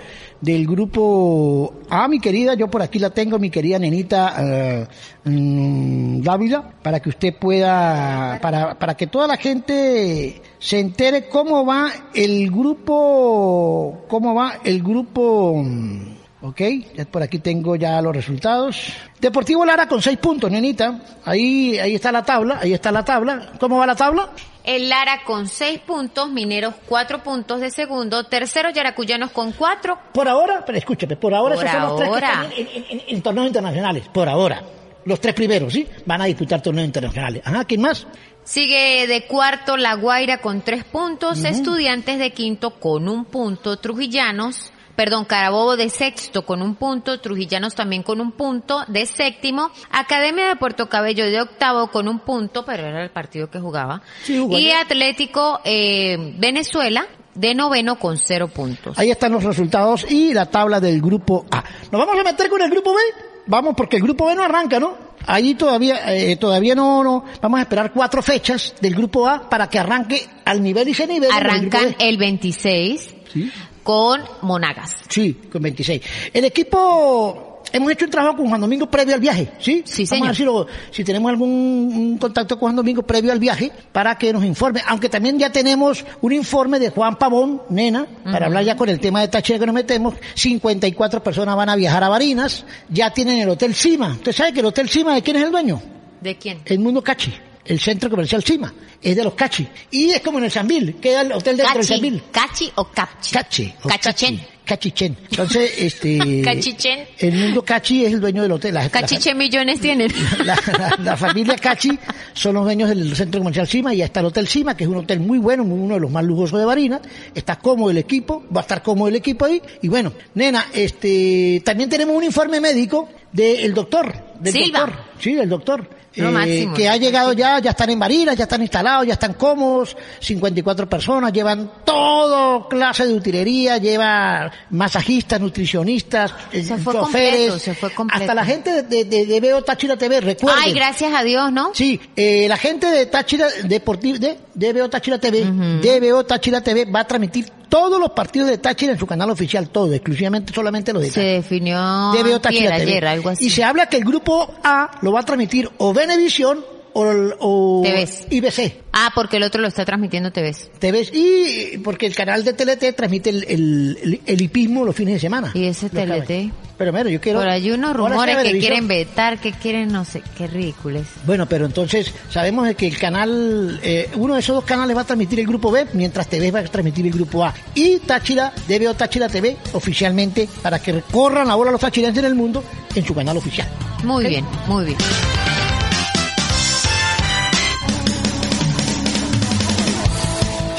del 0.43 0.67
grupo 0.67 1.73
A, 1.89 2.09
mi 2.09 2.19
querida, 2.19 2.53
yo 2.53 2.67
por 2.67 2.81
aquí 2.81 2.99
la 2.99 3.11
tengo, 3.11 3.39
mi 3.39 3.49
querida 3.49 3.79
nenita 3.79 4.35
eh, 4.39 4.87
mm, 5.23 6.21
Dávila, 6.21 6.69
para 6.81 6.99
que 6.99 7.09
usted 7.09 7.33
pueda, 7.39 8.39
para, 8.41 8.77
para 8.77 8.95
que 8.95 9.07
toda 9.07 9.25
la 9.25 9.37
gente 9.37 10.41
se 10.59 10.79
entere 10.79 11.29
cómo 11.29 11.65
va 11.65 11.89
el 12.13 12.51
grupo, 12.51 14.03
cómo 14.09 14.35
va 14.35 14.59
el 14.65 14.83
grupo, 14.83 15.63
mm, 15.63 16.01
ok, 16.41 16.61
ya 16.93 17.05
por 17.05 17.23
aquí 17.23 17.39
tengo 17.39 17.77
ya 17.77 18.01
los 18.01 18.13
resultados. 18.13 18.91
Deportivo 19.21 19.63
Lara 19.63 19.87
con 19.87 20.01
seis 20.01 20.17
puntos, 20.17 20.51
nenita, 20.51 20.99
ahí, 21.23 21.79
ahí 21.79 21.95
está 21.95 22.11
la 22.11 22.25
tabla, 22.25 22.59
ahí 22.61 22.73
está 22.73 22.91
la 22.91 23.05
tabla. 23.05 23.53
¿Cómo 23.57 23.77
va 23.77 23.85
la 23.85 23.95
tabla? 23.95 24.29
El 24.63 24.87
Lara 24.89 25.23
con 25.25 25.47
6 25.47 25.79
puntos, 25.79 26.29
Mineros 26.29 26.73
4 26.87 27.21
puntos 27.21 27.59
de 27.59 27.69
segundo, 27.69 28.23
tercero 28.25 28.69
Yaracuyanos 28.69 29.31
con 29.31 29.51
4, 29.51 29.97
Por 30.13 30.27
ahora, 30.27 30.63
pero 30.65 30.77
escúchame, 30.77 31.15
por 31.17 31.33
ahora 31.33 31.55
Por 31.55 31.65
esos 31.65 31.77
son 31.79 31.89
los 31.89 31.97
tres 31.99 32.09
que 32.09 32.15
están 32.17 32.51
en, 32.55 32.67
en- 32.67 32.85
en- 32.99 33.03
en 33.15 33.21
torneos 33.21 33.47
internacionales, 33.47 34.05
por 34.13 34.29
ahora. 34.29 34.61
Los 35.05 35.19
tres 35.19 35.33
primeros, 35.35 35.73
¿sí? 35.73 35.85
Van 36.05 36.21
a 36.21 36.25
disputar 36.25 36.61
torneos 36.61 36.85
internacionales. 36.85 37.41
Ajá, 37.45 37.65
¿quién 37.65 37.81
más? 37.81 38.07
Sigue 38.45 39.07
de 39.07 39.25
cuarto 39.25 39.77
La 39.77 39.95
Guaira 39.95 40.39
con 40.39 40.61
tres 40.61 40.83
puntos, 40.83 41.43
Estudiantes 41.45 42.19
de 42.19 42.31
quinto 42.31 42.71
con 42.79 43.07
un 43.09 43.23
punto, 43.25 43.77
Trujillanos, 43.77 44.72
perdón, 44.95 45.25
Carabobo 45.25 45.75
de 45.75 45.89
sexto 45.89 46.45
con 46.45 46.61
un 46.61 46.75
punto, 46.75 47.19
Trujillanos 47.19 47.75
también 47.75 48.03
con 48.03 48.21
un 48.21 48.31
punto, 48.31 48.83
de 48.87 49.05
séptimo, 49.05 49.71
Academia 49.91 50.47
de 50.47 50.55
Puerto 50.55 50.89
Cabello 50.89 51.25
de 51.25 51.41
octavo 51.41 51.87
con 51.87 52.07
un 52.07 52.19
punto, 52.19 52.65
pero 52.65 52.87
era 52.87 53.03
el 53.03 53.11
partido 53.11 53.49
que 53.49 53.59
jugaba, 53.59 54.01
Sí, 54.23 54.37
jugó 54.37 54.57
y. 54.57 54.71
Atlético 54.71 55.61
eh, 55.63 56.33
Venezuela 56.37 57.07
de 57.35 57.55
noveno 57.55 57.97
con 57.97 58.17
cero 58.17 58.47
puntos. 58.47 58.97
Ahí 58.97 59.11
están 59.11 59.31
los 59.31 59.43
resultados 59.43 60.05
y 60.09 60.33
la 60.33 60.45
tabla 60.45 60.79
del 60.79 61.01
grupo 61.01 61.45
A. 61.51 61.63
¿Nos 61.91 62.05
vamos 62.05 62.19
a 62.19 62.23
meter 62.23 62.49
con 62.49 62.61
el 62.61 62.69
grupo 62.69 62.93
B? 62.93 62.99
Vamos, 63.47 63.73
porque 63.75 63.97
el 63.97 64.03
grupo 64.03 64.25
B 64.25 64.35
no 64.35 64.43
arranca, 64.43 64.79
¿no? 64.79 64.95
Ahí 65.25 65.55
todavía, 65.55 66.13
eh, 66.13 66.35
todavía 66.35 66.75
no, 66.75 67.03
no. 67.03 67.25
Vamos 67.41 67.59
a 67.59 67.63
esperar 67.63 67.91
cuatro 67.93 68.21
fechas 68.21 68.75
del 68.81 68.95
grupo 68.95 69.27
A 69.27 69.49
para 69.49 69.67
que 69.69 69.79
arranque 69.79 70.25
al 70.45 70.61
nivel 70.61 70.89
y 70.89 70.91
ese 70.91 71.07
nivel. 71.07 71.31
Arrancan 71.31 71.89
B. 71.89 71.95
el 71.99 72.17
26 72.17 73.15
Sí. 73.33 73.51
Con 73.83 74.21
Monagas. 74.41 74.95
Sí, 75.09 75.33
con 75.51 75.61
26. 75.61 76.01
El 76.33 76.45
equipo, 76.45 77.61
hemos 77.71 77.91
hecho 77.91 78.05
un 78.05 78.11
trabajo 78.11 78.37
con 78.37 78.47
Juan 78.49 78.61
Domingo 78.61 78.85
previo 78.89 79.13
al 79.13 79.19
viaje, 79.19 79.51
¿sí? 79.59 79.83
Sí, 79.85 80.05
Vamos 80.05 80.09
señor. 80.09 80.23
a 80.25 80.27
ver 80.29 80.35
si, 80.35 80.43
lo- 80.43 80.67
si 80.91 81.03
tenemos 81.03 81.29
algún 81.29 82.17
contacto 82.19 82.55
con 82.57 82.67
Juan 82.67 82.75
Domingo 82.77 83.03
previo 83.03 83.31
al 83.31 83.39
viaje 83.39 83.71
para 83.91 84.17
que 84.17 84.31
nos 84.33 84.43
informe. 84.43 84.81
Aunque 84.87 85.09
también 85.09 85.37
ya 85.37 85.51
tenemos 85.51 86.03
un 86.21 86.31
informe 86.33 86.79
de 86.79 86.89
Juan 86.89 87.17
Pavón, 87.17 87.61
nena, 87.69 88.05
para 88.23 88.45
hablar 88.47 88.63
ya 88.63 88.75
con 88.77 88.89
el 88.89 88.99
tema 88.99 89.21
de 89.21 89.27
Táchira 89.27 89.59
que 89.59 89.65
nos 89.65 89.75
metemos. 89.75 90.15
54 90.35 91.21
personas 91.23 91.55
van 91.55 91.69
a 91.69 91.75
viajar 91.75 92.03
a 92.03 92.09
Barinas. 92.09 92.65
Ya 92.89 93.11
tienen 93.13 93.39
el 93.39 93.49
Hotel 93.49 93.73
Cima. 93.75 94.13
¿Usted 94.13 94.31
sabe 94.31 94.53
que 94.53 94.59
el 94.61 94.65
Hotel 94.67 94.89
Cima 94.89 95.13
de 95.15 95.21
quién 95.21 95.37
es 95.37 95.43
el 95.43 95.51
dueño? 95.51 95.81
¿De 96.21 96.37
quién? 96.37 96.61
El 96.65 96.79
Mundo 96.79 97.01
Cachi. 97.03 97.33
El 97.65 97.79
centro 97.79 98.09
comercial 98.09 98.43
Cima. 98.43 98.73
Es 99.01 99.15
de 99.15 99.23
los 99.23 99.33
Cachi. 99.35 99.67
Y 99.91 100.09
es 100.11 100.21
como 100.21 100.37
en 100.39 100.45
el 100.45 100.51
Sambil. 100.51 100.95
Queda 100.95 101.21
el 101.21 101.31
hotel 101.31 101.57
dentro 101.57 101.75
del 101.77 101.85
Sambil. 101.85 102.23
Cachi 102.31 102.71
o 102.75 102.85
Capchi. 102.91 103.31
Cachi. 103.33 103.73
o 103.83 103.87
Cachichen. 103.87 104.37
Cachi. 104.37 104.47
Cachichen. 104.65 105.17
Entonces, 105.29 105.71
este... 105.77 106.41
Cachichen. 106.41 106.99
El 107.17 107.33
mundo 107.35 107.63
Cachi 107.65 108.05
es 108.05 108.13
el 108.13 108.21
dueño 108.21 108.41
del 108.43 108.51
hotel. 108.53 108.73
La, 108.73 108.83
la- 108.83 108.89
Cachiche 108.89 109.33
millones 109.35 109.79
tienen. 109.81 110.09
la- 110.45 111.17
familia 111.17 111.55
Cachi 111.57 111.97
son 112.33 112.55
los 112.55 112.63
dueños 112.63 112.87
del 112.89 113.13
centro 113.15 113.39
comercial 113.41 113.67
Cima 113.67 113.93
y 113.93 113.97
ya 113.97 114.05
está 114.05 114.21
el 114.21 114.27
Hotel 114.27 114.47
Cima, 114.47 114.75
que 114.77 114.85
es 114.85 114.89
un 114.89 114.97
hotel 114.97 115.19
muy 115.19 115.37
bueno, 115.37 115.63
uno 115.63 115.95
de 115.95 115.99
los 115.99 116.09
más 116.11 116.23
lujosos 116.23 116.59
de 116.59 116.65
Barinas. 116.65 117.01
Está 117.35 117.57
cómodo 117.59 117.91
el 117.91 117.97
equipo, 117.97 118.45
va 118.55 118.61
a 118.61 118.63
estar 118.63 118.81
cómodo 118.81 119.09
el 119.09 119.15
equipo 119.15 119.45
ahí. 119.45 119.61
Y 119.81 119.87
bueno, 119.89 120.13
nena, 120.35 120.67
este, 120.73 121.61
también 121.65 121.89
tenemos 121.89 122.15
un 122.15 122.23
informe 122.23 122.59
médico 122.61 123.09
del 123.33 123.73
doctor. 123.73 124.13
Del 124.39 124.53
Silva. 124.53 124.79
doctor. 124.79 124.99
Sí, 125.19 125.33
del 125.33 125.49
doctor. 125.49 125.89
Eh, 126.15 126.21
máximo. 126.23 126.73
que 126.75 126.87
ha 126.89 126.97
llegado 126.97 127.33
ya, 127.33 127.59
ya 127.59 127.71
están 127.71 127.89
en 127.89 127.99
Barinas, 127.99 128.35
ya 128.35 128.43
están 128.43 128.61
instalados, 128.61 129.07
ya 129.07 129.13
están 129.13 129.33
cómodos, 129.33 129.95
54 130.19 130.87
personas, 130.89 131.31
llevan 131.33 131.71
todo 131.85 132.67
clase 132.67 133.05
de 133.07 133.13
utilería, 133.13 133.77
lleva 133.77 134.51
masajistas, 134.69 135.39
nutricionistas, 135.39 136.33
eh, 136.51 136.63
Se 136.63 136.77
fue 136.77 136.93
choferes, 136.93 137.31
completo, 137.31 137.59
se 137.59 137.73
fue 137.73 137.89
completo. 137.91 138.21
hasta 138.23 138.33
la 138.35 138.45
gente 138.45 138.83
de, 138.83 139.05
de, 139.05 139.25
de 139.25 139.39
Veo 139.39 139.61
Táchira 139.63 139.97
TV, 139.97 140.21
recuerden. 140.21 140.63
Ay, 140.63 140.73
gracias 140.73 141.13
a 141.13 141.23
Dios, 141.23 141.51
¿no? 141.51 141.71
Sí, 141.73 141.99
eh, 142.15 142.47
la 142.47 142.57
gente 142.57 142.87
de 142.87 143.05
Táchira 143.05 143.47
Deportivo, 143.63 144.17
de 144.19 144.37
DBO 144.53 144.89
Táchira 144.89 145.17
TV, 145.19 145.43
DBO 145.43 146.23
Táchira 146.25 146.61
TV 146.61 146.85
va 146.85 147.01
a 147.01 147.07
transmitir 147.07 147.49
todos 147.69 147.99
los 147.99 148.11
partidos 148.11 148.49
de 148.49 148.59
Táchira 148.59 148.91
en 148.93 148.99
su 148.99 149.07
canal 149.07 149.31
oficial, 149.31 149.67
todo, 149.69 149.91
exclusivamente 149.93 150.53
solamente 150.53 150.93
los 150.93 151.01
de 151.01 151.07
Se 151.09 151.13
Táchira. 151.15 151.33
definió 151.33 151.77
DBO 151.79 152.17
antier, 152.35 152.39
Táchira 152.41 152.77
TV. 152.77 152.81
ayer, 152.91 153.07
algo 153.07 153.29
así. 153.29 153.45
Y 153.45 153.49
se 153.49 153.63
habla 153.63 153.87
que 153.87 153.97
el 153.97 154.03
grupo 154.05 154.53
A 154.63 154.91
lo 155.01 155.11
va 155.11 155.21
a 155.21 155.23
transmitir 155.23 155.69
o 155.77 155.91
Venevisión 156.07 156.65
o, 156.93 157.03
o 157.39 157.81
TVs. 157.83 158.27
IBC. 158.29 158.83
Ah, 158.91 159.11
porque 159.15 159.37
el 159.37 159.43
otro 159.43 159.61
lo 159.61 159.67
está 159.67 159.85
transmitiendo 159.85 160.31
TVs. 160.31 160.69
TVs 160.79 161.11
y 161.13 161.77
porque 161.79 162.05
el 162.05 162.15
canal 162.15 162.43
de 162.43 162.53
TLT 162.53 162.95
transmite 162.95 163.29
el, 163.29 163.43
el, 163.47 163.97
el, 164.03 164.21
el 164.25 164.41
hipismo 164.41 164.85
los 164.85 164.95
fines 164.95 165.15
de 165.15 165.19
semana. 165.19 165.51
Y 165.53 165.65
ese. 165.65 165.89
TLT. 165.89 166.53
Pero 166.77 166.91
mira, 166.91 167.09
yo 167.09 167.21
quiero... 167.21 167.39
Por 167.39 167.47
ahí 167.47 167.71
unos 167.71 167.95
rumores 167.95 168.35
que 168.37 168.59
quieren 168.59 168.87
vetar, 168.87 169.39
que 169.39 169.51
quieren 169.51 169.89
no 169.89 170.05
sé, 170.05 170.23
qué 170.37 170.47
ridículos. 170.47 171.05
Bueno, 171.25 171.47
pero 171.47 171.65
entonces 171.65 172.11
sabemos 172.29 172.73
que 172.75 172.87
el 172.87 172.97
canal, 172.97 173.79
eh, 173.83 174.09
uno 174.15 174.33
de 174.33 174.39
esos 174.39 174.55
dos 174.55 174.65
canales 174.65 174.97
va 174.97 175.01
a 175.01 175.05
transmitir 175.05 175.39
el 175.39 175.47
grupo 175.47 175.71
B, 175.71 175.87
mientras 175.93 176.27
TV 176.27 176.51
va 176.51 176.59
a 176.59 176.63
transmitir 176.63 177.05
el 177.05 177.13
grupo 177.13 177.45
A. 177.45 177.53
Y 177.75 177.99
Táchira, 177.99 178.51
DBO 178.67 178.95
Táchira 178.95 179.29
TV, 179.29 179.55
oficialmente, 179.73 180.49
para 180.61 180.79
que 180.79 181.01
corran 181.11 181.49
ahora 181.49 181.71
los 181.71 181.79
tachirenses 181.79 182.23
en 182.23 182.29
el 182.29 182.35
mundo 182.35 182.63
en 182.95 183.05
su 183.05 183.13
canal 183.13 183.37
oficial. 183.37 183.67
Muy 184.03 184.25
bien, 184.25 184.45
muy 184.67 184.85
bien. 184.85 184.97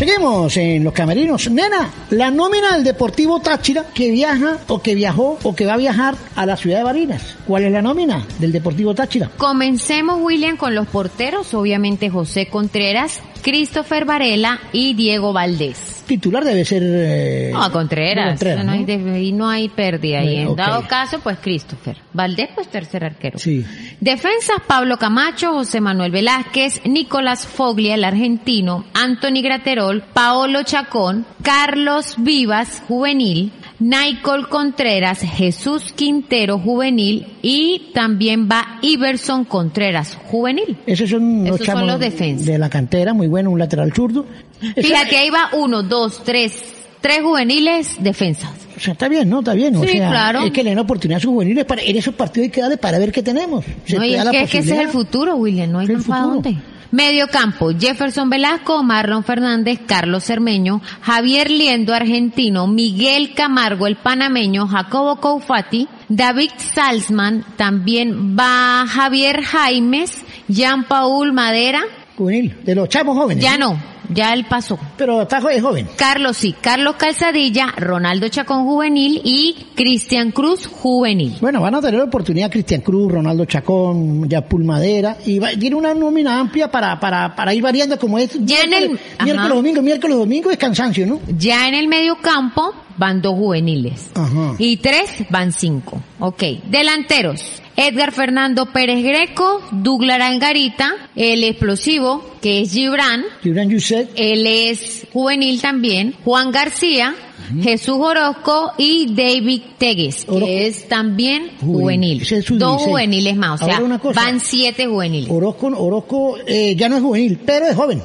Seguimos 0.04 0.54
en 0.58 0.84
los 0.84 0.92
camerinos. 0.92 1.50
Nena, 1.50 1.90
la 2.10 2.30
nómina 2.30 2.74
del 2.74 2.84
Deportivo 2.84 3.40
Táchira 3.40 3.86
que 3.94 4.10
viaja 4.10 4.58
o 4.68 4.82
que 4.82 4.94
viajó 4.94 5.38
o 5.42 5.56
que 5.56 5.64
va 5.64 5.72
a 5.72 5.76
viajar 5.78 6.14
a 6.36 6.44
la 6.44 6.58
ciudad 6.58 6.76
de 6.76 6.84
Barinas. 6.84 7.36
¿Cuál 7.46 7.64
es 7.64 7.72
la 7.72 7.80
nómina 7.80 8.22
del 8.38 8.52
Deportivo 8.52 8.94
Táchira? 8.94 9.30
Comencemos, 9.38 10.20
William, 10.20 10.58
con 10.58 10.74
los 10.74 10.86
porteros. 10.88 11.54
Obviamente 11.54 12.10
José 12.10 12.48
Contreras, 12.48 13.22
Christopher 13.44 14.06
Varela 14.06 14.58
y 14.72 14.94
Diego 14.94 15.32
Valdés. 15.34 16.02
Titular 16.06 16.44
debe 16.44 16.64
ser... 16.64 16.82
eh, 16.84 17.50
No, 17.52 17.70
Contreras. 17.70 18.30
Contreras, 18.30 18.64
no, 18.64 18.72
hay 18.72 19.26
y 19.28 19.32
no 19.32 19.48
hay 19.48 19.68
pérdida 19.68 20.20
ahí. 20.20 20.36
En 20.38 20.48
Ok. 20.48 20.56
dado 20.58 20.88
caso, 20.88 21.20
pues 21.20 21.38
Christopher. 21.40 21.98
Valdés, 22.14 22.48
pues 22.54 22.68
tercer 22.68 23.04
arquero. 23.04 23.38
Sí. 23.38 23.64
Defensas 24.00 24.56
Pablo 24.66 24.96
Camacho, 24.98 25.52
José 25.52 25.80
Manuel 25.80 26.10
Velázquez, 26.10 26.80
Nicolás 26.86 27.46
Foglia, 27.46 27.94
el 27.94 28.04
argentino, 28.04 28.84
Anthony 28.94 29.42
Graterol, 29.42 30.02
Paolo 30.14 30.62
Chacón, 30.62 31.26
Carlos 31.42 32.14
Vivas, 32.18 32.82
juvenil, 32.88 33.52
Nicole 33.80 34.46
Contreras, 34.48 35.20
Jesús 35.20 35.92
Quintero, 35.94 36.58
juvenil, 36.58 37.26
y 37.42 37.90
también 37.92 38.48
va 38.50 38.78
Iverson 38.82 39.44
Contreras, 39.44 40.16
juvenil. 40.30 40.76
Esos 40.86 41.10
son 41.10 41.38
los 41.44 41.46
Esos 41.56 41.58
son 41.58 41.66
chamos 41.66 41.86
los 41.86 42.00
defensas. 42.00 42.46
de 42.46 42.58
la 42.58 42.70
cantera, 42.70 43.12
muy 43.14 43.26
bueno, 43.26 43.50
un 43.50 43.58
lateral 43.58 43.92
zurdo. 43.92 44.26
Fíjate, 44.60 45.16
ahí 45.18 45.30
va 45.30 45.50
uno, 45.54 45.82
dos, 45.82 46.22
tres, 46.24 46.62
tres 47.00 47.20
juveniles 47.22 47.96
defensas. 48.00 48.50
O 48.76 48.80
sea, 48.80 48.92
está 48.92 49.08
bien, 49.08 49.28
¿no? 49.28 49.40
Está 49.40 49.54
bien. 49.54 49.76
O 49.76 49.82
Sí, 49.82 49.88
sea, 49.98 50.08
claro. 50.10 50.40
Es 50.44 50.50
que 50.52 50.64
le 50.64 50.70
dan 50.70 50.78
oportunidad 50.80 51.18
a 51.18 51.20
sus 51.20 51.30
juveniles 51.30 51.64
para, 51.64 51.82
en 51.82 51.96
esos 51.96 52.14
partidos 52.14 52.46
hay 52.46 52.50
que 52.50 52.60
darle 52.60 52.76
para 52.76 52.98
ver 52.98 53.12
qué 53.12 53.22
tenemos. 53.22 53.64
Se 53.84 53.96
No, 53.96 54.04
y 54.04 54.14
es 54.14 54.24
la 54.24 54.30
que, 54.30 54.42
es 54.42 54.50
que 54.50 54.58
ese 54.58 54.74
es 54.74 54.80
el 54.80 54.88
futuro, 54.88 55.36
William, 55.36 55.70
no 55.70 55.78
hay 55.80 55.88
más 55.88 56.04
para 56.04 56.22
dónde. 56.22 56.56
Medio 56.94 57.26
campo, 57.26 57.72
Jefferson 57.76 58.30
Velasco, 58.30 58.84
Marlon 58.84 59.24
Fernández, 59.24 59.80
Carlos 59.84 60.22
Cermeño, 60.22 60.80
Javier 61.00 61.50
Liendo, 61.50 61.92
argentino, 61.92 62.68
Miguel 62.68 63.34
Camargo, 63.34 63.88
el 63.88 63.96
panameño, 63.96 64.68
Jacobo 64.68 65.16
Coufati, 65.16 65.88
David 66.08 66.52
Salzman, 66.56 67.44
también 67.56 68.36
va 68.38 68.86
Javier 68.86 69.42
Jaimes, 69.42 70.22
Jean 70.46 70.84
Paul 70.84 71.32
Madera, 71.32 71.82
Juvenil, 72.16 72.56
de 72.62 72.76
los 72.76 72.88
chamos 72.88 73.16
jóvenes. 73.16 73.42
ya 73.42 73.58
no, 73.58 73.76
ya 74.10 74.32
él 74.34 74.46
pasó. 74.48 74.78
Pero 74.96 75.22
está 75.22 75.40
jo- 75.40 75.48
es 75.50 75.62
joven. 75.62 75.88
Carlos 75.96 76.36
sí, 76.36 76.54
Carlos 76.60 76.96
Calzadilla, 76.96 77.68
Ronaldo 77.76 78.28
Chacón 78.28 78.64
juvenil 78.64 79.20
y 79.24 79.56
Cristian 79.74 80.30
Cruz 80.30 80.66
juvenil. 80.66 81.36
Bueno, 81.40 81.60
van 81.60 81.74
a 81.74 81.80
tener 81.80 81.98
la 81.98 82.04
oportunidad 82.04 82.50
Cristian 82.50 82.80
Cruz, 82.80 83.10
Ronaldo 83.12 83.44
Chacón, 83.44 84.28
Yapul 84.28 84.64
Madera, 84.64 85.16
y 85.26 85.38
va- 85.38 85.50
tiene 85.58 85.76
una 85.76 85.94
nómina 85.94 86.38
amplia 86.38 86.70
para, 86.70 86.98
para, 87.00 87.34
para 87.34 87.54
ir 87.54 87.62
variando 87.62 87.98
como 87.98 88.18
es. 88.18 88.30
Ya 88.44 88.62
en 88.62 88.72
el- 88.72 88.78
miércoles, 88.90 89.00
ajá. 89.16 89.24
miércoles, 89.24 89.54
domingo, 89.54 89.82
miércoles, 89.82 90.16
domingo 90.16 90.50
es 90.50 90.58
cansancio, 90.58 91.06
¿no? 91.06 91.20
Ya 91.36 91.68
en 91.68 91.74
el 91.74 91.88
medio 91.88 92.16
campo 92.16 92.72
van 92.96 93.22
dos 93.22 93.34
juveniles. 93.34 94.10
Ajá. 94.14 94.54
Y 94.58 94.76
tres 94.78 95.10
van 95.30 95.52
cinco. 95.52 96.00
Ok. 96.18 96.42
Delanteros. 96.70 97.62
Edgar 97.76 98.12
Fernando 98.12 98.66
Pérez 98.66 99.02
Greco, 99.02 99.60
Douglas 99.72 100.20
Angarita, 100.20 100.94
el 101.16 101.42
explosivo, 101.42 102.24
que 102.40 102.62
es 102.62 102.72
Gibran, 102.72 103.24
Gibran 103.42 103.68
él 103.68 104.46
es 104.46 105.06
juvenil 105.12 105.60
también, 105.60 106.14
Juan 106.24 106.52
García, 106.52 107.16
Jesús 107.60 107.96
Orozco 107.98 108.72
y 108.78 109.12
David 109.12 109.62
Tegues, 109.78 110.24
que 110.24 110.68
es 110.68 110.88
también 110.88 111.50
Juvenil. 111.60 112.20
juvenil. 112.24 112.58
Dos 112.58 112.76
16. 112.76 112.88
juveniles 112.88 113.36
más, 113.36 113.60
o 113.60 113.64
sea, 113.64 113.80
van 114.14 114.38
siete 114.38 114.86
juveniles. 114.86 115.28
Orozco, 115.28 115.66
Orozco 115.66 116.36
eh, 116.46 116.76
ya 116.76 116.88
no 116.88 116.96
es 116.96 117.02
juvenil, 117.02 117.40
pero 117.44 117.66
es 117.66 117.74
joven. 117.74 118.02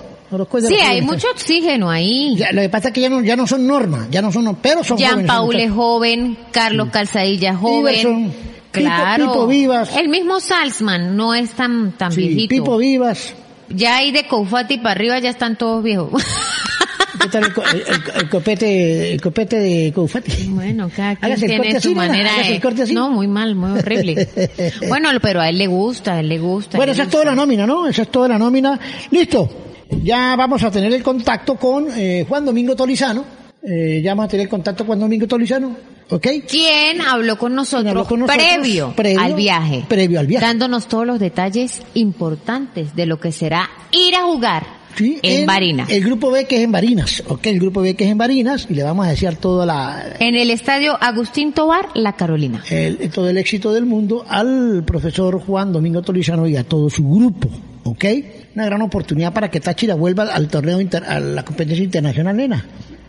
Sí, 0.68 0.76
hay 0.76 1.02
mucho 1.02 1.28
oxígeno 1.32 1.89
ahí. 1.89 2.36
Ya, 2.38 2.52
lo 2.52 2.62
que 2.62 2.70
pasa 2.70 2.89
es 2.89 2.94
que 2.94 3.02
ya 3.02 3.10
no, 3.10 3.22
ya 3.24 3.36
no 3.36 3.48
son 3.48 3.65
normas, 3.65 4.08
ya 4.12 4.22
no 4.22 4.32
son 4.32 4.56
pero 4.62 4.84
son 4.84 4.98
Jean 4.98 5.12
jóvenes. 5.12 5.28
Paul 5.28 5.56
es 5.56 5.72
joven, 5.72 6.38
Carlos 6.52 6.89
Calzadilla 6.92 7.52
es 7.52 7.58
joven. 7.58 7.80
Iverson, 7.96 8.34
claro. 8.72 9.24
Pipo- 9.26 9.34
Pipo 9.34 9.48
Vivas. 9.48 9.96
El 9.98 10.10
mismo 10.10 10.39
Salzman 10.39 11.15
no 11.18 11.34
es 11.34 11.52
tan, 11.52 11.94
tan 11.94 12.12
Sí, 12.12 12.22
viejito. 12.28 12.50
Pipo 12.50 12.78
Vivas. 12.78 13.34
Ya 13.70 13.98
ahí 13.98 14.12
de 14.12 14.26
Koufati 14.28 14.78
para 14.78 14.92
arriba 14.92 15.20
ya 15.20 15.30
están 15.30 15.56
todos 15.58 15.84
viejos. 15.84 16.24
¿Qué 17.22 17.28
tal 17.28 17.44
el, 17.46 17.54
co- 17.54 17.63
el- 17.63 17.82
el- 17.82 18.22
el 18.22 18.30
copete, 18.30 19.13
el 19.13 19.22
copete 19.22 19.58
de 19.60 19.92
Koufati? 19.94 20.48
bueno, 20.50 20.89
cada 20.96 21.15
quien 21.15 21.32
Hágase 21.34 21.48
tiene 21.48 21.72
su 21.74 21.78
así, 21.78 21.96
manera 21.96 22.32
de... 22.38 22.84
así. 22.84 22.94
No, 22.94 23.10
muy 23.10 23.28
mal, 23.28 23.56
muy 23.56 23.78
horrible. 23.80 24.28
bueno, 24.88 25.10
pero 25.22 25.42
a 25.42 25.50
él 25.50 25.58
le 25.58 25.68
gusta, 25.68 26.13
a 26.13 26.20
él 26.22 26.30
le 26.30 26.39
gusta. 26.39 26.78
Bueno, 26.78 26.94
esa 26.94 27.04
es 27.04 27.10
toda 27.10 27.26
la 27.26 27.36
nómina, 27.36 27.68
¿no? 27.68 27.88
Esa 27.88 28.04
es 28.04 28.10
toda 28.12 28.28
la 28.30 28.38
nómina. 28.38 28.80
Listo. 29.12 29.50
Ya 30.04 30.36
vamos 30.36 30.63
a 30.63 30.71
tener 30.71 30.93
el 30.93 31.04
contacto 31.04 31.56
con 31.56 31.88
eh, 31.95 32.25
Juan 32.28 32.45
Domingo 32.45 32.75
Tolizano. 32.75 33.23
Eh, 33.62 34.02
ya 34.04 34.12
vamos 34.12 34.25
a 34.25 34.28
tener 34.30 34.45
el 34.45 34.49
contacto 34.49 34.84
con 34.86 34.88
Juan 34.88 34.99
Domingo 34.99 35.28
Tolizano. 35.28 35.75
¿Ok? 36.12 36.28
¿Quién 36.49 37.02
habló 37.02 37.38
con 37.38 37.54
nosotros, 37.54 37.88
habló 37.91 38.06
con 38.06 38.21
nosotros? 38.21 38.43
previo, 38.43 38.93
Previo- 38.95 39.19
al 39.21 39.36
viaje? 39.36 39.86
previo 39.88 40.19
al 40.19 40.25
viaje. 40.28 40.45
Dándonos 40.45 40.88
todos 40.88 41.06
los 41.06 41.19
detalles 41.19 41.82
importantes 41.93 42.95
de 42.95 43.06
lo 43.06 43.19
que 43.19 43.32
será 43.32 43.69
ir 43.91 44.15
a 44.15 44.23
jugar 44.23 44.80
Sí, 44.95 45.19
en, 45.21 45.45
Barinas. 45.45 45.88
El 45.89 46.04
grupo 46.04 46.32
B 46.32 46.45
que 46.45 46.58
es 46.58 46.63
en 46.63 46.71
Barinas. 46.71 47.23
Ok, 47.28 47.45
el 47.45 47.60
grupo 47.60 47.82
B 47.82 47.95
que 47.95 48.06
es 48.06 48.10
en 48.12 48.17
Barinas. 48.17 48.65
Y 48.69 48.73
le 48.73 48.84
vamos 48.84 49.06
a 49.06 49.10
desear 49.12 49.36
toda 49.36 49.65
la, 49.67 50.04
En 50.19 50.36
el 50.36 50.49
estadio 50.49 50.97
Agustín 50.99 51.54
Tobar, 51.54 51.89
La 51.93 52.13
Carolina. 52.13 52.63
el- 52.71 53.10
todo 53.12 53.30
el 53.30 53.38
éxito 53.38 53.71
del 53.71 53.86
mundo 53.86 54.25
al 54.28 54.84
profesor 54.86 55.39
Juan 55.39 55.71
Domingo 55.71 56.02
Tolizano 56.02 56.47
y 56.47 56.56
a 56.58 56.63
todo 56.63 56.89
su 56.89 57.08
grupo, 57.08 57.49
¿ok? 57.89 58.06
Una 58.56 58.65
gran 58.65 58.82
oportunidad 58.82 59.34
para 59.34 59.49
que 59.49 59.60
Táchira 59.60 59.95
vuelva 59.95 60.23
al 60.34 60.47
torneo, 60.47 60.80
inter- 60.82 61.04
a 61.04 61.19
la 61.19 61.43
competencia 61.43 61.84
internacional, 61.84 62.36
nena. 62.38 62.65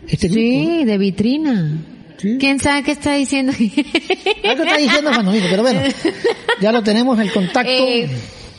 Este 0.07 0.27
grupo, 0.27 0.39
Sí, 0.41 0.83
de 0.85 0.97
vitrina. 0.97 1.77
Sí. 2.17 2.37
¿Quién 2.39 2.59
sabe 2.59 2.83
qué 2.83 2.91
está 2.91 3.13
diciendo? 3.15 3.51
Algo 4.43 4.63
está 4.63 4.77
diciendo 4.77 5.11
Juan 5.13 5.25
Domingo, 5.25 5.47
pero 5.49 5.63
bueno, 5.63 5.81
ya 6.61 6.71
lo 6.71 6.83
tenemos 6.83 7.17
el 7.19 7.31
contacto. 7.31 7.69
Eh, 7.71 8.09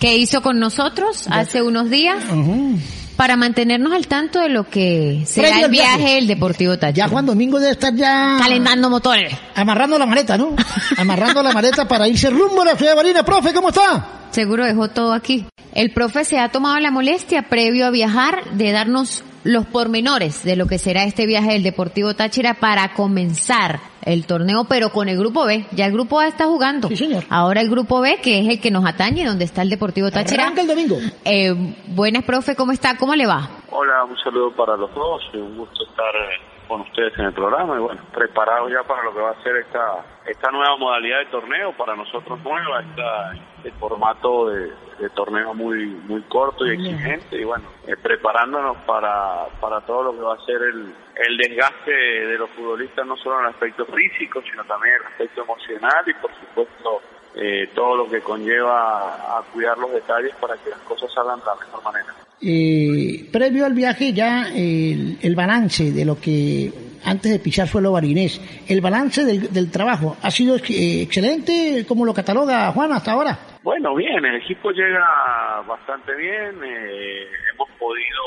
que 0.00 0.16
hizo 0.16 0.42
con 0.42 0.58
nosotros 0.58 1.26
hace 1.30 1.62
unos 1.62 1.88
días 1.88 2.24
Ujú. 2.24 2.76
para 3.16 3.36
mantenernos 3.36 3.92
al 3.92 4.08
tanto 4.08 4.40
de 4.40 4.48
lo 4.48 4.68
que 4.68 5.22
será 5.26 5.48
Previo 5.50 5.66
el 5.66 5.70
viaje. 5.70 5.96
viaje 5.98 6.14
del 6.16 6.26
Deportivo 6.26 6.76
Táchira. 6.76 7.06
Ya 7.06 7.08
Juan 7.08 7.24
Domingo 7.24 7.60
debe 7.60 7.70
estar 7.72 7.94
ya 7.94 8.36
Calentando 8.40 8.90
motores. 8.90 9.32
amarrando 9.54 9.96
la 9.96 10.06
maleta, 10.06 10.36
¿no? 10.36 10.56
Amarrando 10.96 11.40
la 11.40 11.52
maleta 11.52 11.86
para 11.86 12.08
irse 12.08 12.30
rumbo 12.30 12.62
a 12.62 12.64
la 12.64 12.76
ciudad 12.76 12.92
de 12.92 12.96
Barinas. 12.96 13.22
Profe, 13.22 13.52
¿cómo 13.52 13.68
está? 13.68 14.22
Seguro 14.32 14.64
dejó 14.64 14.88
todo 14.88 15.12
aquí. 15.12 15.44
El 15.74 15.90
profe 15.90 16.24
se 16.24 16.38
ha 16.38 16.50
tomado 16.50 16.78
la 16.80 16.90
molestia 16.90 17.48
previo 17.48 17.86
a 17.86 17.90
viajar 17.90 18.44
de 18.52 18.72
darnos 18.72 19.24
los 19.42 19.64
pormenores 19.66 20.44
de 20.44 20.54
lo 20.54 20.66
que 20.66 20.78
será 20.78 21.04
este 21.04 21.26
viaje 21.26 21.52
del 21.52 21.62
Deportivo 21.62 22.12
Táchira 22.14 22.54
para 22.54 22.92
comenzar 22.92 23.80
el 24.02 24.26
torneo, 24.26 24.64
pero 24.68 24.90
con 24.90 25.08
el 25.08 25.18
grupo 25.18 25.46
B. 25.46 25.64
Ya 25.72 25.86
el 25.86 25.92
grupo 25.92 26.20
A 26.20 26.26
está 26.26 26.44
jugando. 26.44 26.88
Sí, 26.88 26.96
señor. 26.96 27.24
Ahora 27.30 27.62
el 27.62 27.70
grupo 27.70 28.02
B, 28.02 28.18
que 28.22 28.40
es 28.40 28.48
el 28.48 28.60
que 28.60 28.70
nos 28.70 28.84
atañe, 28.84 29.24
donde 29.24 29.46
está 29.46 29.62
el 29.62 29.70
Deportivo 29.70 30.10
Táchira. 30.10 30.44
Arranca 30.44 30.60
el 30.60 30.68
domingo. 30.68 30.98
Eh, 31.24 31.54
buenas, 31.86 32.22
profe, 32.24 32.54
¿cómo 32.54 32.72
está? 32.72 32.98
¿Cómo 32.98 33.14
le 33.14 33.26
va? 33.26 33.48
Hola, 33.70 34.04
un 34.04 34.16
saludo 34.18 34.54
para 34.54 34.76
los 34.76 34.94
dos 34.94 35.22
y 35.32 35.38
un 35.38 35.56
gusto 35.56 35.84
estar 35.88 36.14
eh, 36.14 36.61
con 36.72 36.80
ustedes 36.80 37.12
en 37.18 37.26
el 37.26 37.34
programa 37.34 37.76
y 37.76 37.80
bueno, 37.80 38.00
preparados 38.14 38.72
ya 38.72 38.82
para 38.82 39.02
lo 39.02 39.12
que 39.12 39.20
va 39.20 39.32
a 39.32 39.42
ser 39.42 39.56
esta 39.56 40.02
esta 40.24 40.50
nueva 40.50 40.74
modalidad 40.78 41.18
de 41.18 41.26
torneo, 41.26 41.72
para 41.72 41.94
nosotros 41.94 42.38
nueva, 42.42 42.80
esta, 42.80 43.32
este 43.58 43.72
formato 43.72 44.48
de, 44.48 44.72
de 44.98 45.10
torneo 45.10 45.52
muy 45.52 45.84
muy 46.08 46.22
corto 46.22 46.64
y 46.64 46.70
exigente 46.70 47.36
y 47.36 47.44
bueno, 47.44 47.64
eh, 47.86 47.94
preparándonos 48.02 48.78
para, 48.86 49.48
para 49.60 49.82
todo 49.82 50.04
lo 50.04 50.12
que 50.12 50.20
va 50.20 50.34
a 50.34 50.46
ser 50.46 50.62
el, 50.62 50.94
el 51.16 51.36
desgaste 51.36 51.90
de 51.90 52.38
los 52.38 52.48
futbolistas, 52.50 53.06
no 53.06 53.18
solo 53.18 53.40
en 53.40 53.46
el 53.46 53.50
aspecto 53.50 53.84
físico, 53.84 54.40
sino 54.50 54.64
también 54.64 54.94
en 54.94 55.00
el 55.02 55.06
aspecto 55.08 55.42
emocional 55.42 56.04
y 56.06 56.14
por 56.14 56.30
supuesto 56.36 57.02
eh, 57.34 57.70
todo 57.74 57.96
lo 57.96 58.08
que 58.08 58.20
conlleva 58.20 59.38
a 59.38 59.42
cuidar 59.52 59.78
los 59.78 59.92
detalles 59.92 60.34
para 60.36 60.56
que 60.56 60.70
las 60.70 60.80
cosas 60.80 61.12
salgan 61.12 61.38
de 61.40 61.46
la 61.46 61.54
mejor 61.54 61.84
manera. 61.84 62.14
Eh, 62.40 63.28
previo 63.30 63.64
al 63.64 63.72
viaje 63.72 64.12
ya 64.12 64.48
el, 64.52 65.18
el 65.22 65.34
balance 65.36 65.92
de 65.92 66.04
lo 66.04 66.20
que 66.20 66.72
antes 67.04 67.32
de 67.32 67.38
pisar 67.38 67.68
suelo 67.68 67.92
barinés, 67.92 68.40
el 68.68 68.80
balance 68.80 69.24
del, 69.24 69.52
del 69.52 69.70
trabajo 69.70 70.16
ha 70.22 70.30
sido 70.30 70.56
eh, 70.56 71.02
excelente, 71.02 71.84
¿cómo 71.86 72.04
lo 72.04 72.14
cataloga 72.14 72.70
Juan 72.72 72.92
hasta 72.92 73.12
ahora? 73.12 73.38
Bueno, 73.62 73.94
bien, 73.94 74.24
el 74.24 74.36
equipo 74.36 74.70
llega 74.70 75.62
bastante 75.66 76.14
bien, 76.16 76.62
eh, 76.64 77.26
hemos 77.54 77.68
podido 77.78 78.22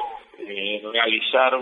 eh, 0.48 0.82
realizar 0.92 1.58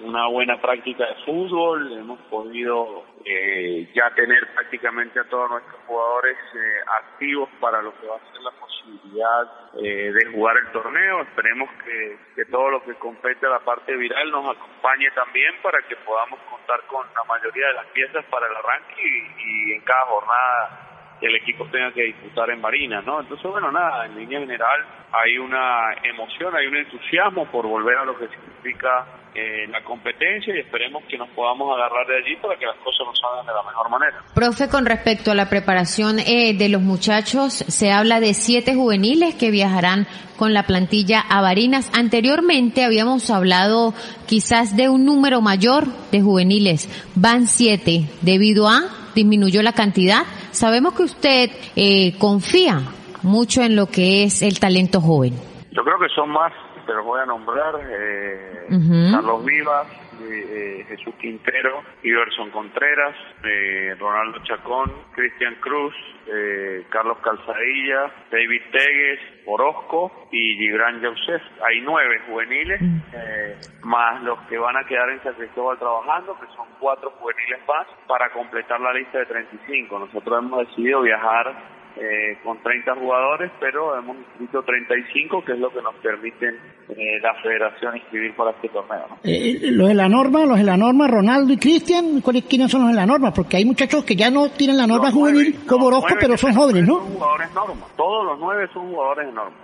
una 0.00 0.26
buena 0.26 0.60
práctica 0.60 1.06
de 1.06 1.14
fútbol, 1.24 1.92
hemos 1.92 2.18
podido 2.30 3.04
eh, 3.24 3.88
ya 3.94 4.10
tener 4.14 4.46
prácticamente 4.54 5.20
a 5.20 5.24
todos 5.24 5.50
nuestros 5.50 5.80
jugadores 5.86 6.36
eh, 6.54 6.80
activos 7.00 7.48
para 7.60 7.80
lo 7.80 7.94
que 8.00 8.06
va 8.06 8.16
a 8.16 8.32
ser 8.32 8.42
la 8.42 8.50
posibilidad 8.50 9.50
eh, 9.82 10.12
de 10.12 10.26
jugar 10.32 10.56
el 10.56 10.72
torneo. 10.72 11.22
Esperemos 11.22 11.70
que, 11.84 12.18
que 12.34 12.44
todo 12.46 12.70
lo 12.70 12.84
que 12.84 12.94
compete 12.94 13.46
a 13.46 13.50
la 13.50 13.60
parte 13.60 13.96
viral 13.96 14.30
nos 14.30 14.56
acompañe 14.56 15.10
también 15.12 15.54
para 15.62 15.80
que 15.82 15.96
podamos 15.96 16.40
contar 16.50 16.80
con 16.88 17.06
la 17.14 17.24
mayoría 17.24 17.68
de 17.68 17.74
las 17.74 17.86
piezas 17.86 18.24
para 18.26 18.46
el 18.46 18.56
arranque 18.56 19.02
y 19.38 19.72
en 19.72 19.80
cada 19.82 20.04
jornada 20.06 20.93
el 21.26 21.36
equipo 21.36 21.66
tenga 21.66 21.92
que 21.92 22.04
disputar 22.04 22.50
en 22.50 22.60
Marina, 22.60 23.00
¿no? 23.02 23.20
Entonces, 23.20 23.50
bueno, 23.50 23.70
nada, 23.72 24.06
en 24.06 24.16
línea 24.16 24.40
general 24.40 24.80
hay 25.12 25.38
una 25.38 25.94
emoción, 26.02 26.54
hay 26.56 26.66
un 26.66 26.76
entusiasmo 26.76 27.46
por 27.50 27.66
volver 27.66 27.96
a 27.98 28.04
lo 28.04 28.18
que 28.18 28.28
significa 28.28 29.06
eh, 29.34 29.66
la 29.68 29.82
competencia 29.82 30.54
y 30.54 30.60
esperemos 30.60 31.02
que 31.08 31.18
nos 31.18 31.28
podamos 31.30 31.76
agarrar 31.76 32.06
de 32.06 32.18
allí 32.18 32.36
para 32.36 32.56
que 32.56 32.66
las 32.66 32.76
cosas 32.76 33.06
nos 33.06 33.18
salgan 33.18 33.46
de 33.46 33.52
la 33.52 33.62
mejor 33.62 33.90
manera. 33.90 34.22
Profe, 34.34 34.68
con 34.68 34.86
respecto 34.86 35.30
a 35.30 35.34
la 35.34 35.48
preparación 35.48 36.18
eh, 36.18 36.54
de 36.56 36.68
los 36.68 36.82
muchachos, 36.82 37.52
se 37.52 37.90
habla 37.90 38.20
de 38.20 38.34
siete 38.34 38.74
juveniles 38.74 39.34
que 39.34 39.50
viajarán 39.50 40.06
con 40.36 40.52
la 40.52 40.64
plantilla 40.64 41.20
a 41.20 41.40
Barinas. 41.40 41.90
Anteriormente 41.96 42.84
habíamos 42.84 43.30
hablado 43.30 43.94
quizás 44.26 44.76
de 44.76 44.88
un 44.88 45.04
número 45.04 45.40
mayor 45.40 45.86
de 46.10 46.20
juveniles. 46.20 46.88
Van 47.14 47.46
siete 47.46 48.02
debido 48.22 48.68
a 48.68 49.03
disminuyó 49.14 49.62
la 49.62 49.72
cantidad. 49.72 50.22
Sabemos 50.50 50.94
que 50.94 51.02
usted 51.04 51.50
eh, 51.76 52.16
confía 52.18 52.80
mucho 53.22 53.62
en 53.62 53.76
lo 53.76 53.86
que 53.86 54.24
es 54.24 54.42
el 54.42 54.58
talento 54.58 55.00
joven. 55.00 55.34
Yo 55.72 55.82
creo 55.82 55.98
que 55.98 56.08
son 56.14 56.30
más, 56.30 56.52
te 56.86 56.92
los 56.92 57.04
voy 57.04 57.20
a 57.20 57.26
nombrar, 57.26 57.74
eh. 57.80 58.66
Carlos 59.12 59.44
Vivas, 59.44 59.86
eh, 60.20 60.84
Jesús 60.88 61.14
Quintero, 61.16 61.82
Iverson 62.02 62.50
Contreras, 62.50 63.16
eh, 63.44 63.94
Ronaldo 63.98 64.40
Chacón, 64.44 64.92
Cristian 65.14 65.56
Cruz, 65.56 65.94
eh, 66.26 66.84
Carlos 66.88 67.18
Calzadilla, 67.18 68.12
David 68.30 68.62
Tegues, 68.72 69.20
Orozco 69.46 70.28
y 70.32 70.56
Gibran 70.56 71.00
Yausef. 71.00 71.42
Hay 71.66 71.80
nueve 71.80 72.20
juveniles, 72.26 72.80
eh, 73.12 73.56
más 73.82 74.22
los 74.22 74.38
que 74.48 74.58
van 74.58 74.76
a 74.76 74.84
quedar 74.84 75.10
en 75.10 75.22
San 75.22 75.34
Cristóbal 75.34 75.78
trabajando, 75.78 76.38
que 76.40 76.46
son 76.54 76.66
cuatro 76.78 77.10
juveniles 77.18 77.60
más, 77.66 77.86
para 78.06 78.30
completar 78.30 78.80
la 78.80 78.92
lista 78.92 79.18
de 79.18 79.26
35. 79.26 79.98
Nosotros 79.98 80.38
hemos 80.38 80.66
decidido 80.68 81.02
viajar 81.02 81.54
eh, 81.96 82.38
con 82.42 82.58
30 82.62 82.94
jugadores, 82.96 83.50
pero 83.60 83.96
hemos 83.98 84.16
inscrito 84.16 84.62
35, 84.62 85.44
que 85.44 85.52
es 85.52 85.58
lo 85.58 85.70
que 85.70 85.80
nos 85.82 85.94
permiten 85.96 86.56
eh, 86.88 87.20
la 87.22 87.34
federación 87.42 87.96
inscribir 87.96 88.34
para 88.34 88.50
este 88.50 88.68
torneo. 88.68 89.06
¿no? 89.08 89.16
Eh, 89.24 89.50
eh, 89.62 89.70
los 89.70 89.88
de 89.88 89.94
la 89.94 90.08
norma, 90.08 90.44
los 90.44 90.58
de 90.58 90.64
la 90.64 90.76
norma, 90.76 91.06
Ronaldo 91.06 91.52
y 91.52 91.56
Cristian, 91.56 92.20
¿cuáles 92.20 92.44
quiénes 92.44 92.70
son 92.70 92.80
los 92.82 92.90
de 92.90 92.96
la 92.96 93.06
norma? 93.06 93.32
Porque 93.32 93.56
hay 93.58 93.64
muchachos 93.64 94.04
que 94.04 94.16
ya 94.16 94.30
no 94.30 94.48
tienen 94.50 94.76
la 94.76 94.86
norma 94.86 95.06
Los 95.06 95.14
juvenil 95.14 95.50
nueve- 95.52 95.66
como 95.68 95.86
Orozco, 95.86 96.14
pero 96.20 96.36
son 96.36 96.52
jóvenes, 96.54 96.86
¿no? 96.86 96.98
Son 96.98 97.12
jugadores 97.14 97.54
norma. 97.54 97.86
Todos 97.96 98.26
los 98.26 98.38
nueve 98.40 98.68
son 98.74 98.90
jugadores 98.90 99.26
de 99.28 99.32
norma. 99.32 99.56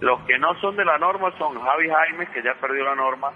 Los 0.00 0.20
que 0.26 0.38
no 0.38 0.48
son 0.60 0.76
de 0.76 0.84
la 0.84 0.98
norma 0.98 1.30
son 1.38 1.54
Javi 1.58 1.88
Jaime, 1.88 2.26
que 2.32 2.42
ya 2.42 2.52
perdió 2.60 2.84
la 2.84 2.94
norma. 2.94 3.28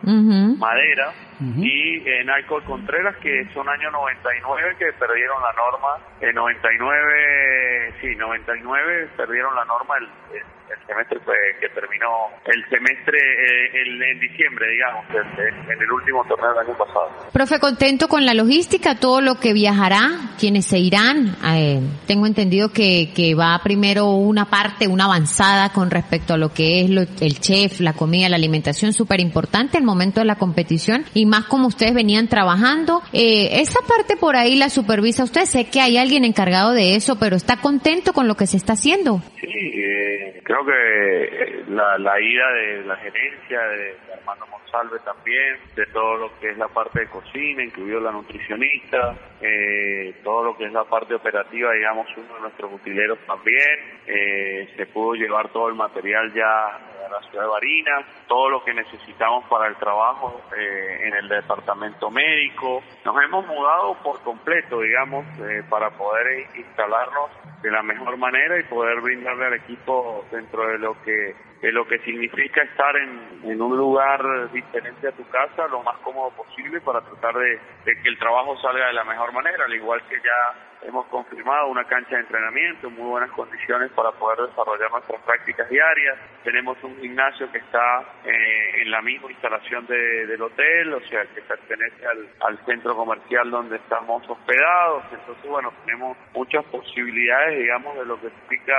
Madera 0.59 1.12
Y 1.40 1.99
eh, 2.09 2.25
Naiko 2.25 2.62
Contreras, 2.64 3.16
que 3.22 3.46
son 3.53 3.68
año 3.68 3.90
99, 3.90 4.77
que 4.79 4.87
perdieron 4.99 5.37
la 5.42 5.53
norma. 5.53 5.99
En 6.20 6.35
99, 6.35 7.94
sí, 8.01 8.14
99 8.16 9.09
perdieron 9.16 9.55
la 9.55 9.64
norma 9.64 9.94
el, 9.99 10.05
el- 10.37 10.42
el 10.66 10.85
semestre 10.85 11.20
que, 11.20 11.61
que 11.61 11.68
terminó, 11.75 12.09
el 12.44 12.64
semestre 12.68 13.16
eh, 13.20 13.83
el- 13.83 14.03
en 14.03 14.18
diciembre, 14.18 14.66
digamos, 14.68 15.05
el- 15.11 15.40
el- 15.46 15.70
en 15.70 15.81
el 15.81 15.92
último 15.92 16.25
torneo 16.25 16.51
del 16.55 16.66
año 16.66 16.77
pasado. 16.77 17.09
Profe, 17.33 17.61
contento 17.61 18.09
con 18.09 18.27
la 18.27 18.35
logística, 18.35 18.96
todo 18.96 19.20
lo 19.20 19.38
que 19.38 19.53
viajará, 19.53 20.09
quienes 20.40 20.66
se 20.66 20.79
irán. 20.79 21.37
Eh, 21.46 21.81
tengo 22.09 22.27
entendido 22.27 22.72
que, 22.72 23.12
que 23.14 23.37
va 23.37 23.61
primero 23.62 24.07
una 24.11 24.46
parte, 24.46 24.88
una 24.88 25.05
avanzada 25.05 25.72
con 25.72 25.88
respecto 25.88 26.35
a 26.35 26.37
lo 26.37 26.53
que 26.53 26.81
es 26.81 26.90
lo- 26.90 27.03
el 27.03 27.38
chef, 27.40 27.79
la 27.79 27.92
comida, 27.92 28.29
la 28.29 28.35
alimentación, 28.37 28.92
súper 28.92 29.20
importante 29.20 29.79
al 29.79 29.85
momento 29.85 30.18
de 30.18 30.27
la 30.27 30.35
competición 30.35 31.05
y 31.14 31.26
más 31.27 31.45
como 31.47 31.69
ustedes 31.69 31.95
venían 31.95 32.29
trabajando. 32.29 33.03
Eh, 33.12 33.61
esa 33.61 33.81
parte 33.87 34.17
por 34.17 34.37
ahí 34.37 34.57
la 34.57 34.71
supervisa 34.71 35.25
usted. 35.25 35.45
Sé 35.45 35.69
que 35.69 35.81
hay 35.81 35.99
alguien 35.99 36.25
encargado 36.25 36.73
de 36.73 36.97
eso, 36.97 37.19
pero 37.19 37.37
está 37.37 37.59
contento 37.59 38.12
con 38.12 38.29
lo 38.29 38.35
que 38.35 38.47
se 38.47 38.57
está 38.57 38.73
haciendo. 38.75 39.21
Sí, 39.41 39.47
eh, 39.49 40.41
creo 40.43 40.65
que 40.65 41.25
eh, 41.25 41.65
la, 41.69 41.99
la 41.99 42.21
ida 42.21 42.53
de 42.53 42.85
la 42.85 42.97
gerencia, 42.97 43.61
de, 43.61 43.77
de 43.77 44.15
Armando 44.21 44.47
Monsalve 44.47 44.99
también, 45.05 45.57
de 45.75 45.87
todo 45.87 46.17
lo 46.17 46.39
que 46.39 46.51
es 46.51 46.59
la 46.59 46.69
parte 46.69 47.01
de 47.01 47.07
cocina, 47.09 47.62
incluido 47.62 48.01
la 48.01 48.12
nutricionista, 48.12 49.15
eh, 49.41 50.15
todo 50.23 50.45
lo 50.45 50.57
que 50.57 50.67
es 50.67 50.73
la 50.73 50.85
parte 50.85 51.15
operativa, 51.15 51.73
digamos, 51.73 52.07
uno 52.17 52.35
de 52.35 52.41
nuestros 52.41 52.73
utileros 52.73 53.19
también, 53.27 53.79
eh, 54.07 54.69
se 54.77 54.87
pudo 54.87 55.15
llevar 55.15 55.53
todo 55.53 55.69
el 55.69 55.75
material 55.75 56.33
ya 56.33 56.86
la 57.09 57.21
ciudad 57.29 57.45
de 57.45 57.49
Barinas, 57.49 58.05
todo 58.27 58.51
lo 58.51 58.64
que 58.64 58.75
necesitamos 58.75 59.45
para 59.49 59.69
el 59.69 59.77
trabajo 59.77 60.40
eh, 60.57 61.01
en 61.05 61.14
el 61.14 61.29
departamento 61.29 62.11
médico. 62.11 62.83
Nos 63.05 63.16
hemos 63.23 63.47
mudado 63.47 63.95
por 64.03 64.21
completo, 64.23 64.81
digamos, 64.81 65.25
eh, 65.40 65.62
para 65.69 65.90
poder 65.90 66.47
instalarnos 66.57 67.31
de 67.62 67.71
la 67.71 67.83
mejor 67.83 68.16
manera 68.16 68.59
y 68.59 68.64
poder 68.64 69.01
brindarle 69.01 69.47
al 69.47 69.55
equipo 69.55 70.25
dentro 70.31 70.66
de 70.69 70.79
lo 70.79 71.03
que 71.03 71.35
de 71.62 71.73
lo 71.73 71.87
que 71.87 71.99
significa 72.01 72.62
estar 72.62 72.95
en, 72.97 73.51
en 73.51 73.62
un 73.62 73.77
lugar 73.77 74.53
diferente 74.53 75.09
a 75.09 75.12
tu 75.12 75.27
casa 75.31 75.66
lo 75.69 75.83
más 75.83 75.97
cómodo 75.99 76.31
posible 76.31 76.81
para 76.83 77.01
tratar 77.01 77.35
de 77.35 77.59
que 77.85 78.09
el 78.09 78.19
trabajo 78.19 78.57
salga 78.59 78.87
de 78.88 78.92
la 78.92 79.05
mejor 79.05 79.33
manera, 79.33 79.64
al 79.64 79.75
igual 79.75 80.03
que 80.07 80.16
ya 80.16 80.76
hemos 80.87 81.07
confirmado 81.07 81.68
una 81.68 81.85
cancha 81.85 82.14
de 82.16 82.22
entrenamiento, 82.22 82.88
muy 82.90 83.09
buenas 83.11 83.31
condiciones 83.33 83.90
para 83.92 84.12
poder 84.12 84.46
desarrollar 84.49 84.90
nuestras 84.90 85.20
prácticas 85.22 85.68
diarias. 85.68 86.16
Tenemos 86.44 86.77
un 86.85 86.96
gimnasio 87.01 87.51
que 87.51 87.59
está 87.59 88.03
eh, 88.25 88.83
en 88.83 88.90
la 88.90 89.03
misma 89.03 89.31
instalación 89.31 89.87
de- 89.87 90.27
del 90.27 90.40
hotel, 90.42 90.94
o 90.94 91.01
sea, 91.09 91.25
que 91.35 91.42
pertenece 91.42 92.07
al, 92.07 92.29
al 92.40 92.64
centro 92.66 92.94
comercial 92.94 93.51
donde 93.51 93.77
estamos 93.77 94.22
hospedados. 94.29 95.05
Entonces, 95.12 95.46
bueno, 95.51 95.72
tenemos 95.85 96.16
muchas 96.35 96.64
posibilidades, 96.66 97.59
digamos, 97.59 97.96
de 97.99 98.07
lo 98.07 98.20
que 98.20 98.29
significa 98.31 98.75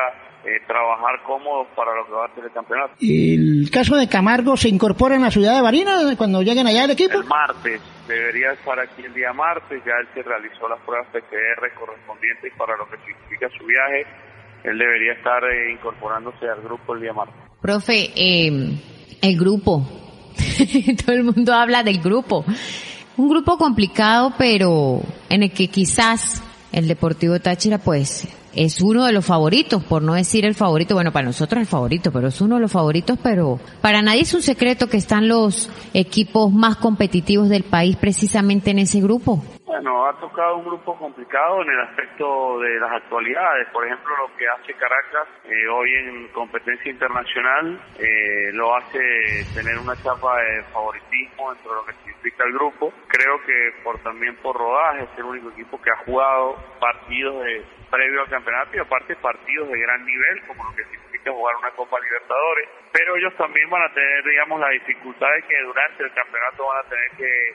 eh, 0.48 0.62
trabajar 0.66 1.22
cómodos 1.26 1.68
para 1.76 1.94
lo 1.94 2.06
que 2.06 2.12
va 2.14 2.26
a 2.26 2.34
ser 2.34 2.46
el 2.46 2.52
campeonato. 2.54 2.94
El 3.02 3.70
caso 3.70 3.98
de 3.98 4.08
Camargo 4.08 4.56
se 4.56 4.70
incorpora 4.70 5.16
en 5.16 5.24
la 5.24 5.30
ciudad 5.30 5.54
de 5.54 5.62
Barinas 5.62 6.16
cuando 6.16 6.42
lleguen 6.42 6.66
allá 6.66 6.86
el 6.86 6.92
equipo. 6.92 7.20
El 7.20 7.26
martes, 7.26 7.82
debería 8.08 8.54
estar 8.54 8.80
aquí 8.80 9.04
el 9.04 9.14
día 9.14 9.34
martes, 9.34 9.84
ya 9.86 9.92
él 10.00 10.08
se 10.14 10.24
realizó 10.24 10.70
las 10.70 10.80
pruebas 10.86 11.06
PCR 11.12 11.74
correspondientes 11.78 12.54
para 12.58 12.78
lo 12.78 12.88
que 12.88 12.96
significa 13.06 13.50
su 13.58 13.66
viaje. 13.66 14.06
Él 14.64 14.78
debería 14.78 15.14
estar 15.14 15.44
eh, 15.44 15.74
incorporándose 15.74 16.48
al 16.48 16.62
grupo 16.62 16.96
el 16.96 17.02
día 17.02 17.12
martes. 17.12 17.36
Profe, 17.60 18.12
eh, 18.16 18.80
el 19.22 19.38
grupo. 19.38 19.86
Todo 21.06 21.14
el 21.14 21.26
mundo 21.26 21.54
habla 21.54 21.84
del 21.84 22.00
grupo. 22.00 22.46
Un 23.18 23.28
grupo 23.28 23.58
complicado, 23.58 24.32
pero 24.38 25.02
en 25.28 25.44
el 25.44 25.52
que 25.52 25.68
quizás 25.68 26.42
el 26.72 26.88
Deportivo 26.88 27.38
Táchira, 27.42 27.80
pues, 27.80 28.30
es 28.54 28.82
uno 28.82 29.06
de 29.06 29.14
los 29.14 29.26
favoritos, 29.26 29.84
por 29.84 30.02
no 30.02 30.14
decir 30.14 30.46
el 30.46 30.56
favorito. 30.56 30.96
Bueno, 30.96 31.12
para 31.12 31.26
nosotros 31.28 31.62
el 31.62 31.68
favorito, 31.68 32.12
pero 32.12 32.28
es 32.28 32.42
uno 32.42 32.56
de 32.56 32.62
los 32.62 32.72
favoritos, 32.72 33.18
pero 33.22 33.60
para 33.82 34.02
nadie 34.02 34.22
es 34.22 34.34
un 34.34 34.42
secreto 34.42 34.88
que 34.88 34.98
están 34.98 35.28
los 35.28 35.70
equipos 35.94 36.52
más 36.52 36.78
competitivos 36.78 37.50
del 37.50 37.64
país 37.64 37.96
precisamente 37.96 38.72
en 38.72 38.80
ese 38.80 39.02
grupo. 39.02 39.44
Bueno, 39.68 40.08
ha 40.08 40.14
tocado 40.18 40.56
un 40.56 40.64
grupo 40.64 40.98
complicado 40.98 41.62
en 41.62 41.70
el 41.70 41.80
aspecto 41.82 42.58
de 42.58 42.80
las 42.80 42.90
actualidades. 42.90 43.68
Por 43.74 43.86
ejemplo, 43.86 44.16
lo 44.16 44.38
que 44.38 44.48
hace 44.48 44.74
Caracas 44.76 45.28
eh, 45.44 45.68
hoy 45.68 45.94
en 45.94 46.28
competencia 46.30 46.90
internacional 46.90 47.78
eh, 48.00 48.50
lo 48.54 48.74
hace 48.74 48.98
tener 49.54 49.78
una 49.78 49.92
etapa 49.92 50.40
de 50.40 50.64
favoritismo 50.72 51.52
dentro 51.52 51.72
de 51.72 51.76
lo 51.82 51.86
que 51.86 51.94
significa 51.96 52.46
el 52.46 52.54
grupo. 52.54 52.94
Creo 53.10 53.44
que 53.46 53.74
por 53.84 54.00
también 54.04 54.38
por 54.38 54.56
rodaje 54.56 55.04
es 55.04 55.20
el 55.20 55.26
único 55.26 55.50
equipo 55.50 55.82
que 55.82 55.92
ha 55.92 55.98
jugado 56.06 56.56
partidos 56.80 57.44
de 57.44 57.62
previo 57.92 58.22
al 58.22 58.30
campeonato 58.30 58.72
y 58.74 58.80
aparte 58.80 59.18
partidos 59.18 59.68
de 59.68 59.82
gran 59.82 60.06
nivel 60.06 60.48
como 60.48 60.64
lo 60.64 60.76
que 60.78 60.86
significa 60.86 61.34
jugar 61.34 61.58
una 61.58 61.72
Copa 61.72 62.00
Libertadores. 62.00 62.70
Pero 62.94 63.18
ellos 63.18 63.36
también 63.36 63.70
van 63.70 63.84
a 63.84 63.94
tener, 63.94 64.24
digamos, 64.24 64.62
la 64.62 64.70
dificultad 64.70 65.28
de 65.36 65.42
que 65.44 65.62
durante 65.62 66.04
el 66.04 66.14
campeonato 66.14 66.68
van 66.68 66.86
a 66.86 66.90
tener 66.90 67.12
que 67.18 67.50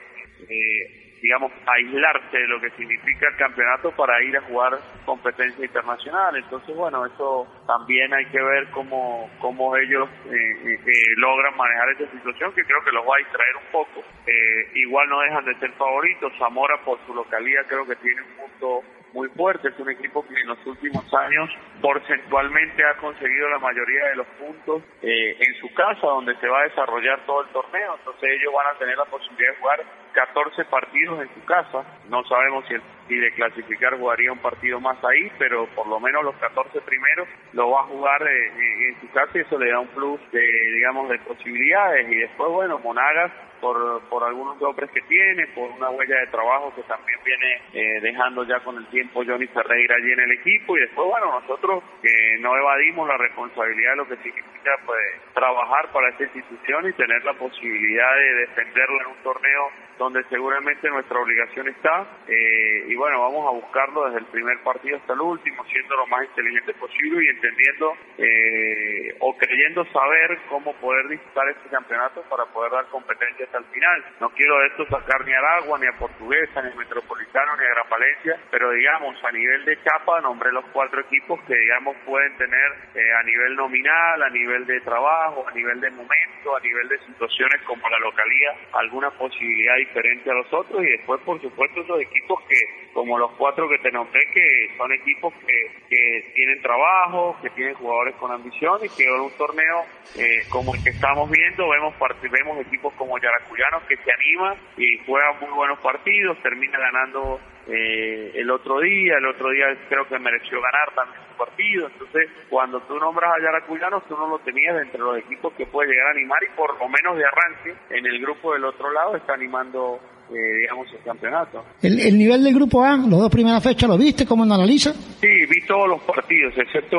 eh, 0.53 1.02
digamos, 1.23 1.53
aislarse 1.65 2.37
de 2.37 2.47
lo 2.49 2.59
que 2.59 2.69
significa 2.71 3.29
el 3.29 3.37
campeonato 3.37 3.91
para 3.91 4.21
ir 4.23 4.35
a 4.35 4.41
jugar 4.41 4.77
competencia 5.05 5.63
internacional. 5.63 6.35
Entonces, 6.35 6.75
bueno, 6.75 7.05
eso 7.05 7.47
también 7.65 8.13
hay 8.13 8.25
que 8.25 8.41
ver 8.43 8.69
cómo, 8.71 9.31
cómo 9.39 9.77
ellos 9.77 10.09
eh, 10.25 10.35
eh, 10.35 10.79
eh, 10.85 10.91
logran 11.15 11.55
manejar 11.55 11.91
esa 11.91 12.11
situación, 12.11 12.53
que 12.53 12.65
creo 12.65 12.83
que 12.83 12.91
los 12.91 13.05
va 13.05 13.15
a 13.15 13.19
distraer 13.19 13.55
un 13.55 13.71
poco. 13.71 14.03
Eh, 14.27 14.71
igual 14.75 15.07
no 15.07 15.21
dejan 15.21 15.45
de 15.45 15.55
ser 15.59 15.71
favoritos. 15.71 16.33
Zamora, 16.37 16.75
por 16.83 16.99
su 17.05 17.13
localidad, 17.13 17.65
creo 17.67 17.87
que 17.87 17.95
tiene 17.95 18.21
un 18.21 18.49
punto 18.49 18.83
muy 19.13 19.29
fuerte, 19.29 19.69
es 19.69 19.79
un 19.79 19.89
equipo 19.89 20.25
que 20.27 20.33
en 20.33 20.47
los 20.47 20.65
últimos 20.65 21.05
años 21.13 21.49
porcentualmente 21.81 22.83
ha 22.83 22.97
conseguido 22.97 23.47
la 23.49 23.59
mayoría 23.59 24.05
de 24.09 24.15
los 24.15 24.27
puntos 24.27 24.83
eh, 25.01 25.37
en 25.39 25.55
su 25.61 25.71
casa, 25.73 26.01
donde 26.01 26.35
se 26.37 26.47
va 26.47 26.61
a 26.61 26.63
desarrollar 26.63 27.25
todo 27.25 27.43
el 27.43 27.49
torneo, 27.49 27.95
entonces 27.99 28.29
ellos 28.29 28.53
van 28.53 28.75
a 28.75 28.79
tener 28.79 28.97
la 28.97 29.05
posibilidad 29.05 29.51
de 29.51 29.57
jugar 29.59 29.83
14 30.13 30.65
partidos 30.65 31.21
en 31.21 31.33
su 31.33 31.45
casa, 31.45 31.83
no 32.09 32.23
sabemos 32.25 32.65
si, 32.67 32.75
si 33.07 33.15
de 33.15 33.31
clasificar 33.33 33.97
jugaría 33.97 34.31
un 34.31 34.39
partido 34.39 34.79
más 34.79 34.97
ahí, 35.03 35.31
pero 35.37 35.67
por 35.75 35.87
lo 35.87 35.99
menos 35.99 36.23
los 36.23 36.35
14 36.35 36.81
primeros 36.81 37.27
lo 37.53 37.69
va 37.69 37.81
a 37.81 37.85
jugar 37.85 38.21
eh, 38.23 38.89
en 38.89 38.99
su 39.01 39.09
casa 39.11 39.31
y 39.35 39.41
eso 39.41 39.57
le 39.57 39.69
da 39.69 39.79
un 39.79 39.87
plus 39.89 40.19
de, 40.31 40.41
digamos, 40.75 41.09
de 41.09 41.19
posibilidades. 41.19 42.09
Y 42.09 42.15
después, 42.15 42.51
bueno, 42.51 42.79
Monagas 42.79 43.31
por, 43.63 44.01
por 44.09 44.23
algunos 44.25 44.59
nombres 44.59 44.91
que 44.91 45.01
tiene, 45.03 45.47
por 45.55 45.71
una 45.71 45.89
huella 45.89 46.19
de 46.19 46.27
trabajo 46.27 46.73
que 46.75 46.83
también 46.83 47.17
viene 47.23 47.61
eh, 47.71 48.01
dejando 48.01 48.43
ya 48.43 48.59
con 48.59 48.75
el 48.75 48.85
tiempo 48.87 49.23
Johnny 49.25 49.47
Ferreira 49.47 49.95
allí 49.95 50.11
en 50.11 50.19
el 50.19 50.31
equipo 50.33 50.75
y 50.75 50.81
después, 50.81 51.07
bueno, 51.07 51.39
nosotros 51.39 51.81
que 52.01 52.37
no 52.41 52.57
evadimos 52.57 53.07
la 53.07 53.17
responsabilidad 53.17 53.91
de 53.91 53.95
lo 53.95 54.07
que 54.09 54.17
significa 54.17 54.71
pues 54.85 54.99
trabajar 55.33 55.89
para 55.93 56.09
esta 56.09 56.23
institución 56.23 56.89
y 56.89 56.93
tener 56.93 57.23
la 57.23 57.33
posibilidad 57.35 58.15
de 58.17 58.33
defenderla 58.35 59.01
en 59.01 59.07
un 59.07 59.23
torneo 59.23 59.71
donde 59.97 60.23
seguramente 60.25 60.89
nuestra 60.89 61.19
obligación 61.19 61.67
está 61.67 62.05
eh, 62.27 62.85
y 62.87 62.95
bueno, 62.95 63.21
vamos 63.21 63.47
a 63.47 63.51
buscarlo 63.51 64.05
desde 64.05 64.19
el 64.19 64.25
primer 64.25 64.59
partido 64.63 64.97
hasta 64.97 65.13
el 65.13 65.21
último, 65.21 65.63
siendo 65.65 65.95
lo 65.95 66.07
más 66.07 66.23
inteligente 66.25 66.73
posible 66.73 67.25
y 67.25 67.29
entendiendo 67.29 67.93
eh, 68.17 69.15
o 69.19 69.37
creyendo 69.37 69.85
saber 69.85 70.39
cómo 70.49 70.73
poder 70.73 71.07
disputar 71.07 71.47
este 71.49 71.69
campeonato 71.69 72.21
para 72.23 72.45
poder 72.45 72.71
dar 72.71 72.85
competencia 72.87 73.45
hasta 73.45 73.59
el 73.59 73.65
final. 73.65 74.03
No 74.19 74.29
quiero 74.29 74.59
de 74.59 74.67
esto 74.67 74.85
sacar 74.87 75.25
ni 75.25 75.33
a 75.33 75.39
Agua, 75.57 75.77
ni 75.79 75.87
a 75.87 75.93
Portuguesa, 75.93 76.61
ni 76.61 76.71
a 76.71 76.75
Metropolitano, 76.75 77.57
ni 77.57 77.65
a 77.65 77.69
Gran 77.69 77.89
Valencia, 77.89 78.39
pero 78.49 78.71
digamos, 78.71 79.23
a 79.23 79.31
nivel 79.31 79.65
de 79.65 79.77
chapa, 79.83 80.21
nombré 80.21 80.51
los 80.51 80.65
cuatro 80.73 81.01
equipos 81.01 81.39
que 81.43 81.55
digamos 81.55 81.95
pueden 82.05 82.35
tener 82.37 82.71
eh, 82.95 83.13
a 83.19 83.23
nivel 83.23 83.55
nominal, 83.55 84.23
a 84.23 84.29
nivel 84.29 84.65
de 84.65 84.79
trabajo, 84.81 85.45
a 85.47 85.51
nivel 85.51 85.79
de 85.81 85.91
momento, 85.91 86.55
a 86.55 86.59
nivel 86.59 86.87
de 86.87 86.97
situaciones 86.99 87.61
como 87.65 87.87
la 87.89 87.99
localía, 87.99 88.55
alguna 88.73 89.11
posibilidad 89.11 89.77
diferente 89.85 90.29
a 90.29 90.33
los 90.33 90.51
otros 90.53 90.83
y 90.83 90.91
después 90.91 91.21
por 91.21 91.41
supuesto 91.41 91.81
esos 91.81 92.01
equipos 92.01 92.41
que 92.47 92.55
como 92.93 93.17
los 93.17 93.31
cuatro 93.33 93.67
que 93.69 93.77
te 93.79 93.91
nombré 93.91 94.21
que 94.33 94.69
son 94.77 94.91
equipos 94.91 95.33
que, 95.45 95.71
que 95.89 96.31
tienen 96.33 96.61
trabajo, 96.61 97.35
que 97.41 97.49
tienen 97.51 97.73
jugadores 97.75 98.15
con 98.15 98.31
ambición 98.31 98.79
y 98.83 98.89
que 98.89 99.03
en 99.03 99.21
un 99.21 99.31
torneo 99.37 99.83
eh, 100.17 100.43
como 100.49 100.73
el 100.73 100.83
que 100.83 100.91
estamos 100.91 101.29
viendo 101.29 101.69
vemos 101.69 101.93
vemos 102.29 102.65
equipos 102.65 102.93
como 102.95 103.17
Yaracuyanos 103.17 103.83
que 103.83 103.97
se 103.97 104.11
animan 104.11 104.57
y 104.77 104.97
juegan 105.05 105.39
muy 105.41 105.51
buenos 105.51 105.79
partidos, 105.79 106.37
termina 106.41 106.77
ganando 106.79 107.39
eh, 107.67 108.31
el 108.35 108.49
otro 108.51 108.79
día, 108.81 109.17
el 109.17 109.25
otro 109.25 109.49
día 109.49 109.65
creo 109.87 110.05
que 110.07 110.19
mereció 110.19 110.59
ganar 110.61 110.93
también 110.95 111.21
su 111.31 111.37
partido, 111.37 111.87
entonces 111.87 112.29
cuando 112.49 112.81
tú 112.81 112.97
nombras 112.99 113.31
a 113.37 113.41
Yaracuyanos 113.41 114.05
tú 114.07 114.17
no 114.17 114.27
lo 114.27 114.39
tenías 114.39 114.81
entre 114.81 114.99
los 114.99 115.17
equipos 115.17 115.53
que 115.53 115.65
puede 115.65 115.89
llegar 115.91 116.07
a 116.07 116.11
animar 116.11 116.43
y 116.43 116.55
por 116.57 116.77
lo 116.77 116.89
menos 116.89 117.17
de 117.17 117.23
arranque 117.25 117.73
en 117.89 118.05
el 118.05 118.19
grupo 118.19 118.53
del 118.53 118.65
otro 118.65 118.91
lado 118.91 119.15
está 119.15 119.33
animando 119.33 119.99
eh, 120.29 120.57
digamos 120.61 120.91
el 120.93 121.03
campeonato. 121.03 121.63
El, 121.81 121.99
el 121.99 122.17
nivel 122.17 122.43
del 122.43 122.53
grupo 122.55 122.83
A, 122.83 122.97
los 122.97 123.19
dos 123.19 123.31
primeras 123.31 123.63
fechas, 123.63 123.89
¿lo 123.89 123.97
viste? 123.97 124.25
¿Cómo 124.25 124.45
lo 124.45 124.53
analiza? 124.53 124.91
Sí, 124.91 125.45
vi 125.45 125.65
todos 125.65 125.87
los 125.87 126.01
partidos, 126.03 126.57
excepto 126.57 126.97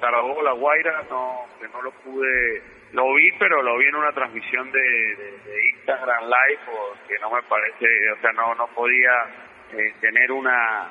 Carabobo, 0.00 0.42
La 0.42 0.52
Guaira, 0.52 1.02
no, 1.10 1.44
que 1.60 1.68
no 1.68 1.82
lo 1.82 1.90
pude, 2.00 2.62
lo 2.92 3.14
vi, 3.14 3.30
pero 3.38 3.62
lo 3.62 3.76
vi 3.78 3.86
en 3.86 3.96
una 3.96 4.12
transmisión 4.12 4.70
de, 4.70 4.80
de, 4.80 5.52
de 5.52 5.68
Instagram 5.76 6.24
Live, 6.24 6.60
que 7.08 7.18
no 7.20 7.30
me 7.30 7.42
parece, 7.42 7.86
o 8.16 8.20
sea, 8.20 8.32
no, 8.32 8.54
no 8.54 8.66
podía 8.74 9.10
eh, 9.72 9.94
tener 10.00 10.32
una, 10.32 10.90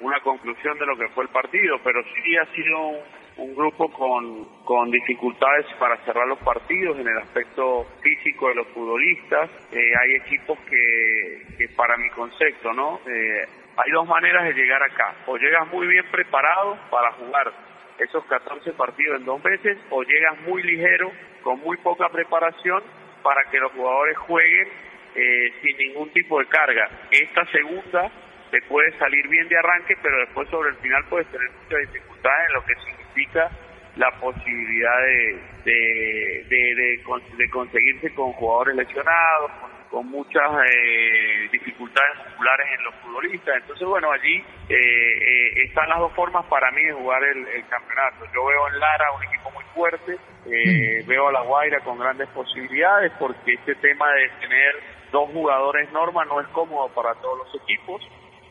una 0.00 0.20
conclusión 0.20 0.78
de 0.78 0.86
lo 0.86 0.96
que 0.96 1.08
fue 1.08 1.24
el 1.24 1.30
partido, 1.30 1.78
pero 1.82 2.02
sí 2.14 2.36
ha 2.36 2.46
sido 2.54 2.78
un, 2.88 2.98
un 3.38 3.54
grupo 3.54 3.88
con, 3.90 4.44
con 4.64 4.90
dificultades 4.90 5.66
para 5.78 5.96
cerrar 6.04 6.26
los 6.26 6.38
partidos 6.40 6.98
en 6.98 7.06
el 7.06 7.18
aspecto 7.18 7.86
físico 8.02 8.48
de 8.48 8.56
los 8.56 8.66
futbolistas. 8.68 9.48
Eh, 9.72 9.92
hay 10.00 10.14
equipos 10.16 10.58
que, 10.68 11.46
que, 11.56 11.68
para 11.70 11.96
mi 11.96 12.10
concepto, 12.10 12.72
¿no? 12.72 13.00
Eh, 13.06 13.46
hay 13.76 13.92
dos 13.92 14.06
maneras 14.08 14.44
de 14.44 14.54
llegar 14.54 14.82
acá. 14.82 15.14
O 15.26 15.36
llegas 15.36 15.68
muy 15.68 15.86
bien 15.86 16.04
preparado 16.10 16.76
para 16.90 17.12
jugar 17.12 17.52
esos 17.98 18.24
14 18.24 18.72
partidos 18.72 19.20
en 19.20 19.24
dos 19.24 19.42
veces, 19.42 19.78
o 19.90 20.02
llegas 20.02 20.40
muy 20.42 20.62
ligero, 20.64 21.10
con 21.42 21.60
muy 21.60 21.76
poca 21.78 22.08
preparación, 22.08 22.82
para 23.22 23.44
que 23.50 23.58
los 23.58 23.72
jugadores 23.72 24.16
jueguen 24.18 24.68
eh, 25.14 25.52
sin 25.62 25.76
ningún 25.76 26.10
tipo 26.12 26.38
de 26.38 26.46
carga. 26.46 26.88
Esta 27.10 27.44
segunda 27.46 28.10
te 28.50 28.62
puede 28.62 28.96
salir 28.98 29.28
bien 29.28 29.48
de 29.48 29.58
arranque, 29.58 29.96
pero 30.02 30.18
después 30.20 30.48
sobre 30.48 30.70
el 30.70 30.76
final 30.76 31.04
puedes 31.08 31.26
tener 31.28 31.48
muchas 31.50 31.92
dificultades 31.92 32.48
en 32.48 32.54
lo 32.54 32.64
que 32.64 32.74
significa 32.76 33.50
la 33.96 34.10
posibilidad 34.20 35.00
de, 35.02 35.38
de, 35.64 36.44
de, 36.48 36.74
de, 36.74 36.98
de 37.36 37.50
conseguirse 37.50 38.14
con 38.14 38.32
jugadores 38.34 38.76
lesionados, 38.76 39.50
con, 39.60 39.70
con 39.90 40.06
muchas 40.10 40.42
eh, 40.72 41.48
dificultades 41.50 42.16
musculares 42.24 42.66
en 42.78 42.84
los 42.84 42.94
futbolistas. 42.96 43.56
Entonces, 43.56 43.88
bueno, 43.88 44.10
allí 44.12 44.36
eh, 44.68 44.74
eh, 44.76 45.62
están 45.64 45.88
las 45.88 45.98
dos 45.98 46.12
formas 46.14 46.44
para 46.46 46.70
mí 46.70 46.84
de 46.84 46.92
jugar 46.92 47.22
el, 47.24 47.46
el, 47.48 47.66
campeonato. 47.66 48.24
Yo 48.34 48.44
veo 48.46 48.68
en 48.68 48.78
Lara 48.78 49.12
un 49.12 49.24
equipo 49.24 49.50
muy 49.50 49.64
fuerte, 49.74 50.16
eh, 50.46 51.02
mm. 51.02 51.08
veo 51.08 51.28
a 51.28 51.32
La 51.32 51.40
Guaira 51.42 51.80
con 51.80 51.98
grandes 51.98 52.28
posibilidades, 52.28 53.12
porque 53.18 53.54
este 53.54 53.74
tema 53.76 54.12
de 54.12 54.28
tener 54.40 54.97
dos 55.10 55.30
jugadores 55.32 55.90
norma 55.92 56.24
no 56.24 56.40
es 56.40 56.48
cómodo 56.48 56.88
para 56.88 57.14
todos 57.16 57.38
los 57.38 57.62
equipos 57.62 58.02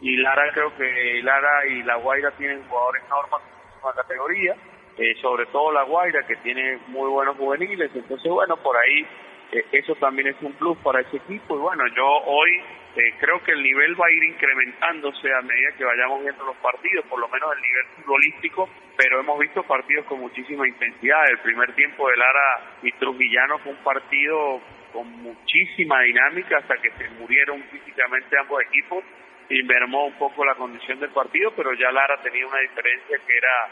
y 0.02 0.18
Lara 0.18 0.52
creo 0.54 0.76
que 0.76 1.22
Lara 1.24 1.66
y 1.68 1.84
La 1.84 1.96
Guaira 1.96 2.32
tienen 2.32 2.68
jugadores 2.68 3.04
normas 3.10 3.42
de 3.42 4.02
categoría, 4.02 4.56
eh, 4.98 5.16
sobre 5.22 5.46
todo 5.48 5.72
La 5.72 5.84
Guaira 5.84 6.26
que 6.28 6.36
tiene 6.38 6.80
muy 6.88 7.10
buenos 7.10 7.38
juveniles, 7.38 7.92
entonces 7.94 8.32
bueno, 8.32 8.58
por 8.58 8.76
ahí 8.78 9.06
eh, 9.52 9.66
eso 9.72 9.96
también 9.96 10.28
es 10.28 10.36
un 10.42 10.54
plus 10.54 10.78
para 10.80 11.02
ese 11.02 11.18
equipo 11.18 11.56
y 11.56 11.60
bueno, 11.60 11.84
yo 11.96 12.06
hoy 12.06 12.62
eh, 12.98 13.14
creo 13.20 13.44
que 13.44 13.52
el 13.52 13.62
nivel 13.62 14.00
va 14.00 14.08
a 14.08 14.12
ir 14.12 14.24
incrementándose 14.24 15.32
a 15.32 15.42
medida 15.42 15.72
que 15.78 15.86
vayamos 15.86 16.24
viendo 16.24 16.44
los 16.46 16.56
partidos, 16.58 17.06
por 17.06 17.20
lo 17.20 17.28
menos 17.30 17.54
el 17.56 17.62
nivel 17.62 17.86
futbolístico, 17.96 18.70
pero 18.98 19.20
hemos 19.20 19.38
visto 19.38 19.62
partidos 19.64 20.06
con 20.08 20.20
muchísima 20.20 20.68
intensidad. 20.68 21.30
El 21.30 21.38
primer 21.40 21.74
tiempo 21.76 22.10
de 22.10 22.18
Lara 22.18 22.62
y 22.82 22.92
Trujillano 22.94 23.60
fue 23.60 23.74
un 23.74 23.84
partido 23.84 24.62
con 24.98 25.12
muchísima 25.22 26.02
dinámica 26.02 26.58
hasta 26.58 26.76
que 26.78 26.90
se 26.98 27.08
murieron 27.20 27.62
físicamente 27.70 28.36
ambos 28.36 28.64
equipos 28.64 29.04
y 29.48 29.62
mermó 29.62 30.08
un 30.08 30.18
poco 30.18 30.44
la 30.44 30.56
condición 30.56 31.00
del 31.00 31.12
partido, 31.12 31.54
pero 31.56 31.72
ya 31.76 31.92
Lara 31.92 32.20
tenía 32.24 32.48
una 32.48 32.58
diferencia 32.62 33.20
que 33.28 33.38
era 33.38 33.70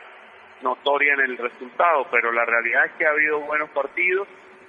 notoria 0.62 1.16
en 1.16 1.22
el 1.22 1.38
resultado, 1.40 2.06
pero 2.12 2.32
la 2.32 2.46
realidad 2.46 2.86
es 2.86 2.92
que 2.92 3.08
ha 3.08 3.10
habido 3.10 3.40
buenos 3.40 3.72
partidos, 3.72 4.28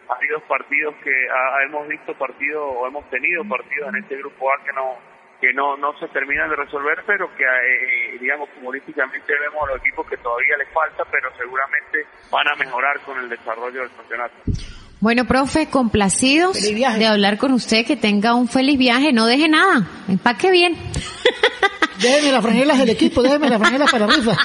ha 0.08 0.14
habido 0.14 0.40
partidos 0.48 0.94
que 1.04 1.10
ha, 1.28 1.62
hemos 1.64 1.86
visto 1.88 2.14
partidos 2.14 2.64
o 2.74 2.86
hemos 2.86 3.04
tenido 3.10 3.44
partidos 3.44 3.90
en 3.90 3.96
este 3.96 4.16
grupo 4.16 4.50
A 4.50 4.64
que 4.64 4.72
no 4.72 4.96
que 5.38 5.52
no 5.52 5.76
no 5.76 5.92
se 5.98 6.08
terminan 6.08 6.48
de 6.48 6.56
resolver, 6.56 7.02
pero 7.06 7.28
que 7.36 7.44
eh, 7.44 8.16
digamos 8.18 8.48
humorísticamente 8.58 9.30
vemos 9.38 9.62
a 9.62 9.72
los 9.74 9.80
equipos 9.84 10.08
que 10.08 10.16
todavía 10.16 10.56
les 10.56 10.72
falta, 10.72 11.04
pero 11.10 11.30
seguramente 11.36 12.06
van 12.30 12.48
a 12.48 12.54
mejorar 12.54 12.98
con 13.00 13.18
el 13.18 13.28
desarrollo 13.28 13.82
del 13.82 13.90
campeonato. 13.94 14.85
Bueno, 15.00 15.26
profe, 15.26 15.66
complacidos 15.66 16.60
de 16.60 17.06
hablar 17.06 17.36
con 17.36 17.52
usted, 17.52 17.84
que 17.84 17.96
tenga 17.96 18.34
un 18.34 18.48
feliz 18.48 18.78
viaje, 18.78 19.12
no 19.12 19.26
deje 19.26 19.48
nada, 19.48 19.86
empaque 20.08 20.50
bien. 20.50 20.74
Déjeme 22.00 22.32
las 22.32 22.42
franelas 22.42 22.78
del 22.78 22.90
equipo, 22.90 23.22
déjeme 23.22 23.48
las 23.48 23.58
franelas 23.58 23.90
para 23.90 24.06
rifa. 24.06 24.36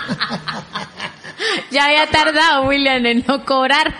ya 1.71 1.85
había 1.85 2.07
tardado, 2.07 2.67
William, 2.67 3.05
en 3.05 3.23
no 3.27 3.45
cobrar. 3.45 3.93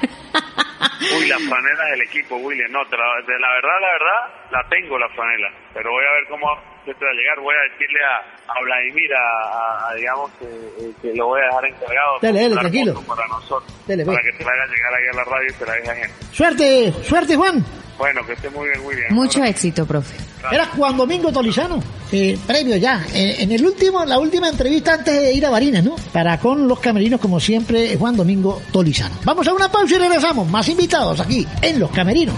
Uy, 1.17 1.27
las 1.27 1.41
franelas 1.41 1.89
del 1.91 2.01
equipo, 2.01 2.35
William, 2.37 2.71
no, 2.71 2.83
la, 2.83 2.87
de 3.25 3.39
la 3.39 3.49
verdad, 3.53 3.77
la 3.81 3.91
verdad, 3.91 4.21
la 4.51 4.69
tengo 4.69 4.97
la 4.97 5.09
franela, 5.09 5.49
pero 5.73 5.91
voy 5.91 6.03
a 6.05 6.11
ver 6.13 6.27
cómo 6.29 6.47
se 6.85 6.93
te 6.93 7.05
va 7.05 7.11
a 7.11 7.13
llegar, 7.13 7.39
voy 7.41 7.55
a 7.55 7.71
decirle 7.71 7.99
a, 8.03 8.17
a 8.53 8.61
Vladimir, 8.63 9.13
a, 9.13 9.89
a 9.89 9.95
digamos, 9.95 10.31
eh, 10.41 10.91
que 11.01 11.13
lo 11.15 11.27
voy 11.27 11.41
a 11.41 11.45
dejar 11.45 11.65
encargado. 11.65 12.19
Dale, 12.21 12.41
dale, 12.41 12.55
tranquilo. 12.55 13.01
Para 13.07 13.27
nosotros, 13.27 13.87
Dale, 13.87 14.05
para 14.05 14.21
que 14.21 14.31
te 14.37 14.43
la 14.45 14.51
hagan 14.51 14.69
llegar 14.69 14.93
ahí 14.93 15.07
a 15.11 15.13
la 15.15 15.23
radio 15.23 15.47
y 15.49 15.53
se 15.53 15.65
la 15.65 15.73
deje 15.73 15.89
a 15.91 15.95
gente. 15.95 16.25
Suerte, 16.31 16.93
suerte 17.03 17.35
Juan. 17.35 17.65
Bueno, 18.01 18.25
que 18.25 18.33
esté 18.33 18.49
muy 18.49 18.67
bien, 18.67 18.81
William. 18.83 19.13
Mucho 19.13 19.37
Ahora, 19.37 19.51
éxito, 19.51 19.85
profe. 19.85 20.15
Era 20.51 20.65
Juan 20.75 20.97
Domingo 20.97 21.31
Tolizano, 21.31 21.83
eh, 22.11 22.35
previo 22.47 22.75
ya, 22.75 23.05
en, 23.13 23.41
en, 23.41 23.51
el 23.51 23.63
último, 23.63 24.03
la 24.05 24.17
última 24.17 24.49
entrevista 24.49 24.95
antes 24.95 25.13
de 25.13 25.31
ir 25.31 25.45
a 25.45 25.51
Barinas, 25.51 25.83
¿no? 25.83 25.95
Para 26.11 26.39
con 26.39 26.67
los 26.67 26.79
camerinos, 26.79 27.21
como 27.21 27.39
siempre, 27.39 27.95
Juan 27.97 28.17
Domingo 28.17 28.59
Tolizano. 28.71 29.17
Vamos 29.23 29.47
a 29.47 29.53
una 29.53 29.71
pausa 29.71 29.97
y 29.97 29.99
regresamos. 29.99 30.49
Más 30.49 30.67
invitados 30.67 31.19
aquí 31.19 31.45
en 31.61 31.79
Los 31.79 31.91
Camerinos. 31.91 32.33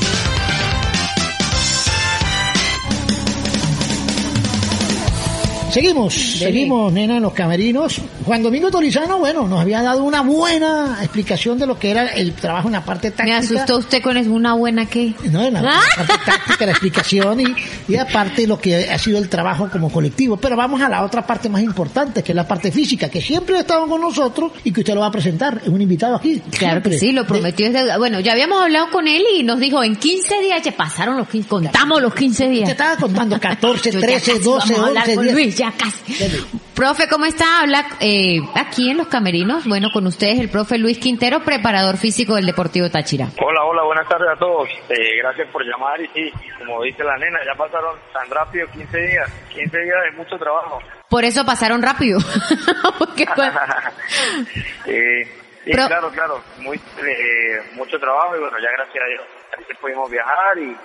Seguimos, 5.73 6.13
seguimos, 6.13 6.93
nena, 6.93 7.17
en 7.17 7.23
los 7.23 7.33
camerinos. 7.33 7.99
Juan 8.25 8.43
Domingo 8.43 8.69
Torizano, 8.69 9.17
bueno, 9.17 9.47
nos 9.47 9.59
había 9.59 9.81
dado 9.81 10.03
una 10.03 10.21
buena 10.21 10.99
explicación 11.01 11.57
de 11.57 11.65
lo 11.65 11.79
que 11.79 11.89
era 11.89 12.07
el 12.07 12.33
trabajo 12.33 12.67
en 12.67 12.73
la 12.73 12.85
parte 12.85 13.09
táctica. 13.09 13.39
Me 13.39 13.45
asustó 13.45 13.77
usted 13.79 14.01
con 14.03 14.15
es 14.17 14.27
una 14.27 14.53
buena 14.53 14.85
qué. 14.85 15.13
No, 15.31 15.43
en 15.43 15.53
la, 15.53 15.61
¿Ah? 15.61 15.81
parte 15.97 16.13
táctica, 16.25 16.65
la 16.67 16.71
explicación 16.73 17.39
y, 17.41 17.55
y 17.87 17.95
aparte 17.97 18.45
lo 18.45 18.59
que 18.59 18.87
ha 18.89 18.99
sido 18.99 19.17
el 19.17 19.29
trabajo 19.29 19.67
como 19.71 19.91
colectivo. 19.91 20.37
Pero 20.37 20.55
vamos 20.55 20.79
a 20.81 20.89
la 20.89 21.03
otra 21.03 21.25
parte 21.25 21.49
más 21.49 21.63
importante, 21.63 22.21
que 22.21 22.33
es 22.33 22.35
la 22.35 22.47
parte 22.47 22.71
física, 22.71 23.09
que 23.09 23.19
siempre 23.21 23.57
ha 23.57 23.61
estado 23.61 23.87
con 23.87 23.99
nosotros 23.99 24.51
y 24.63 24.71
que 24.71 24.81
usted 24.81 24.93
lo 24.93 25.01
va 25.01 25.07
a 25.07 25.11
presentar. 25.11 25.59
Es 25.63 25.69
un 25.69 25.81
invitado 25.81 26.15
aquí. 26.17 26.39
Claro 26.51 26.83
que 26.83 26.89
siempre. 26.89 26.99
sí, 26.99 27.11
lo 27.13 27.25
prometió. 27.25 27.71
deuda. 27.71 27.97
Bueno, 27.97 28.19
ya 28.19 28.33
habíamos 28.33 28.61
hablado 28.61 28.91
con 28.91 29.07
él 29.07 29.23
y 29.39 29.41
nos 29.43 29.59
dijo, 29.59 29.83
en 29.83 29.95
15 29.95 30.39
días 30.41 30.61
ya 30.63 30.71
pasaron 30.77 31.17
los 31.17 31.27
15, 31.27 31.49
contamos 31.49 31.99
los 31.99 32.13
15 32.13 32.43
Usted 32.43 32.53
días. 32.55 32.69
estaba 32.69 32.95
contando 32.97 33.39
14, 33.41 33.91
Yo 33.91 33.99
ya 33.99 34.05
13, 34.05 34.31
casi 34.33 34.43
12, 34.43 34.73
vamos 34.73 34.79
a 34.79 34.87
hablar 34.87 35.03
11, 35.05 35.15
con 35.15 35.23
10. 35.25 35.33
Luis, 35.35 35.62
ya 35.63 35.71
casi. 35.77 36.13
Profe, 36.75 37.07
¿cómo 37.07 37.25
está? 37.25 37.61
Habla 37.61 37.85
eh, 37.99 38.39
aquí 38.55 38.89
en 38.91 38.97
Los 38.97 39.07
Camerinos. 39.07 39.65
Bueno, 39.65 39.89
con 39.93 40.05
ustedes 40.07 40.39
el 40.39 40.49
profe 40.49 40.77
Luis 40.77 40.97
Quintero, 40.97 41.39
preparador 41.41 41.97
físico 41.97 42.35
del 42.35 42.45
Deportivo 42.45 42.89
Táchira. 42.89 43.27
Hola, 43.41 43.63
hola, 43.63 43.83
buenas 43.83 44.07
tardes 44.09 44.27
a 44.35 44.39
todos. 44.39 44.67
Eh, 44.89 45.17
gracias 45.21 45.47
por 45.51 45.63
llamar 45.63 46.01
y 46.01 46.07
sí, 46.09 46.31
como 46.59 46.81
dice 46.83 47.03
la 47.03 47.17
nena, 47.17 47.39
ya 47.45 47.55
pasaron 47.57 47.97
tan 48.13 48.29
rápido 48.29 48.67
15 48.71 48.97
días. 48.97 49.29
15 49.53 49.77
días 49.79 49.97
de 50.11 50.17
mucho 50.17 50.37
trabajo. 50.37 50.79
Por 51.09 51.23
eso 51.23 51.45
pasaron 51.45 51.81
rápido. 51.81 52.19
Porque 52.99 53.25
fue- 53.35 53.51
Eh, 54.85 55.23
sí, 55.63 55.71
Pero- 55.71 55.87
claro, 55.87 56.09
claro, 56.11 56.41
muy, 56.59 56.77
eh, 56.77 57.61
mucho 57.75 57.97
trabajo 57.99 58.35
y 58.35 58.39
bueno, 58.39 58.57
ya 58.59 58.69
gracias 58.71 59.03
a 59.03 59.07
Dios 59.07 59.23
así 59.53 59.73
pudimos 59.79 60.09
viajar 60.09 60.57
y, 60.57 60.75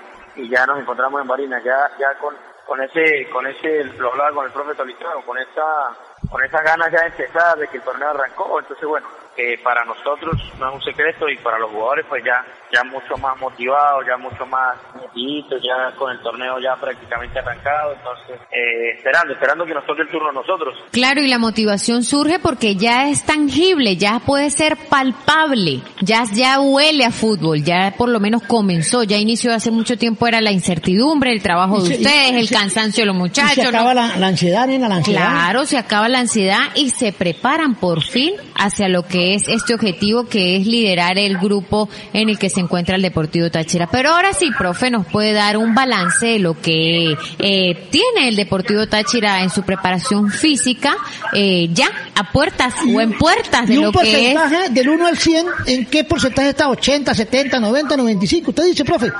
y 0.42 0.48
ya 0.50 0.64
nos 0.66 0.78
encontramos 0.80 1.20
en 1.22 1.26
Barinas, 1.26 1.62
ya, 1.64 1.72
ya 1.98 2.18
con, 2.20 2.34
con 2.68 2.82
ese, 2.82 3.26
con 3.30 3.46
ese, 3.46 3.82
lo 3.96 4.12
hablaba 4.12 4.30
con 4.30 4.44
el 4.44 4.52
profe 4.52 4.74
Tolizano, 4.74 5.22
con 5.22 5.38
esa, 5.38 5.96
con 6.30 6.44
esas 6.44 6.62
ganas 6.62 6.92
ya 6.92 7.00
de 7.00 7.06
empezar, 7.06 7.56
de 7.56 7.66
que 7.66 7.78
el 7.78 7.82
torneo 7.82 8.10
arrancó, 8.10 8.60
entonces 8.60 8.86
bueno, 8.86 9.08
eh, 9.38 9.58
para 9.62 9.84
nosotros 9.84 10.34
no 10.58 10.68
es 10.68 10.74
un 10.74 10.82
secreto 10.82 11.28
y 11.28 11.36
para 11.38 11.58
los 11.58 11.70
jugadores 11.70 12.04
pues 12.08 12.22
ya, 12.24 12.44
ya 12.74 12.82
mucho 12.84 13.16
más 13.16 13.38
motivados, 13.40 14.04
ya 14.06 14.16
mucho 14.16 14.44
más 14.46 14.76
metiditos, 15.00 15.62
ya 15.62 15.94
con 15.96 16.10
el 16.12 16.20
torneo 16.20 16.58
ya 16.58 16.74
prácticamente 16.76 17.38
arrancado, 17.38 17.94
entonces 17.94 18.36
eh, 18.50 18.90
esperando, 18.96 19.32
esperando 19.32 19.64
que 19.64 19.74
nos 19.74 19.86
toque 19.86 20.02
el 20.02 20.08
turno 20.08 20.30
a 20.30 20.32
nosotros. 20.32 20.74
Claro, 20.90 21.20
y 21.20 21.28
la 21.28 21.38
motivación 21.38 22.02
surge 22.04 22.38
porque 22.40 22.74
ya 22.76 23.08
es 23.08 23.24
tangible, 23.24 23.96
ya 23.96 24.18
puede 24.18 24.50
ser 24.50 24.76
palpable, 24.76 25.80
ya, 26.00 26.24
ya 26.32 26.60
huele 26.60 27.04
a 27.04 27.10
fútbol, 27.10 27.62
ya 27.62 27.94
por 27.96 28.08
lo 28.08 28.20
menos 28.20 28.42
comenzó, 28.42 29.04
ya 29.04 29.16
inició 29.16 29.54
hace 29.54 29.70
mucho 29.70 29.96
tiempo 29.96 30.26
era 30.26 30.40
la 30.40 30.50
incertidumbre, 30.52 31.32
el 31.32 31.42
trabajo 31.42 31.80
de 31.80 31.90
y- 31.90 31.92
ustedes, 31.98 32.32
y 32.32 32.36
el 32.38 32.50
cansancio 32.50 33.02
de 33.02 33.06
los 33.06 33.16
Y 33.16 33.18
muchachos. 33.18 33.54
se 33.54 33.62
¿no? 33.62 33.68
acaba 33.70 33.94
la, 33.94 34.16
la 34.16 34.26
ansiedad, 34.26 34.66
nena, 34.66 34.88
la 34.88 34.96
ansiedad. 34.96 35.30
Claro, 35.30 35.64
se 35.64 35.78
acaba 35.78 36.08
la 36.08 36.18
ansiedad 36.18 36.60
y 36.74 36.90
se 36.90 37.12
preparan 37.12 37.74
por 37.76 38.02
fin 38.02 38.34
hacia 38.56 38.88
lo 38.88 39.04
que 39.06 39.27
es 39.34 39.48
este 39.48 39.74
objetivo 39.74 40.28
que 40.28 40.56
es 40.56 40.66
liderar 40.66 41.18
el 41.18 41.38
grupo 41.38 41.88
en 42.12 42.28
el 42.28 42.38
que 42.38 42.50
se 42.50 42.60
encuentra 42.60 42.96
el 42.96 43.02
Deportivo 43.02 43.50
Táchira. 43.50 43.88
Pero 43.90 44.10
ahora 44.10 44.32
sí, 44.32 44.50
profe, 44.56 44.90
nos 44.90 45.06
puede 45.06 45.32
dar 45.32 45.56
un 45.56 45.74
balance 45.74 46.26
de 46.26 46.38
lo 46.38 46.60
que 46.60 47.16
eh, 47.38 47.88
tiene 47.90 48.28
el 48.28 48.36
Deportivo 48.36 48.86
Táchira 48.86 49.42
en 49.42 49.50
su 49.50 49.62
preparación 49.62 50.30
física, 50.30 50.96
eh, 51.32 51.68
ya 51.72 51.88
a 52.14 52.32
puertas 52.32 52.74
o 52.94 53.00
en 53.00 53.12
puertas 53.12 53.66
de 53.66 53.74
y 53.74 53.78
un 53.78 53.84
lo 53.84 53.92
que 53.92 54.32
es. 54.32 54.34
porcentaje 54.38 54.72
del 54.72 54.88
1 54.88 55.06
al 55.06 55.18
100, 55.18 55.46
¿en 55.66 55.86
qué 55.86 56.04
porcentaje 56.04 56.50
está? 56.50 56.68
80, 56.68 57.14
70, 57.14 57.60
90, 57.60 57.96
95. 57.96 58.50
Usted 58.50 58.64
dice, 58.64 58.84
profe. 58.84 59.10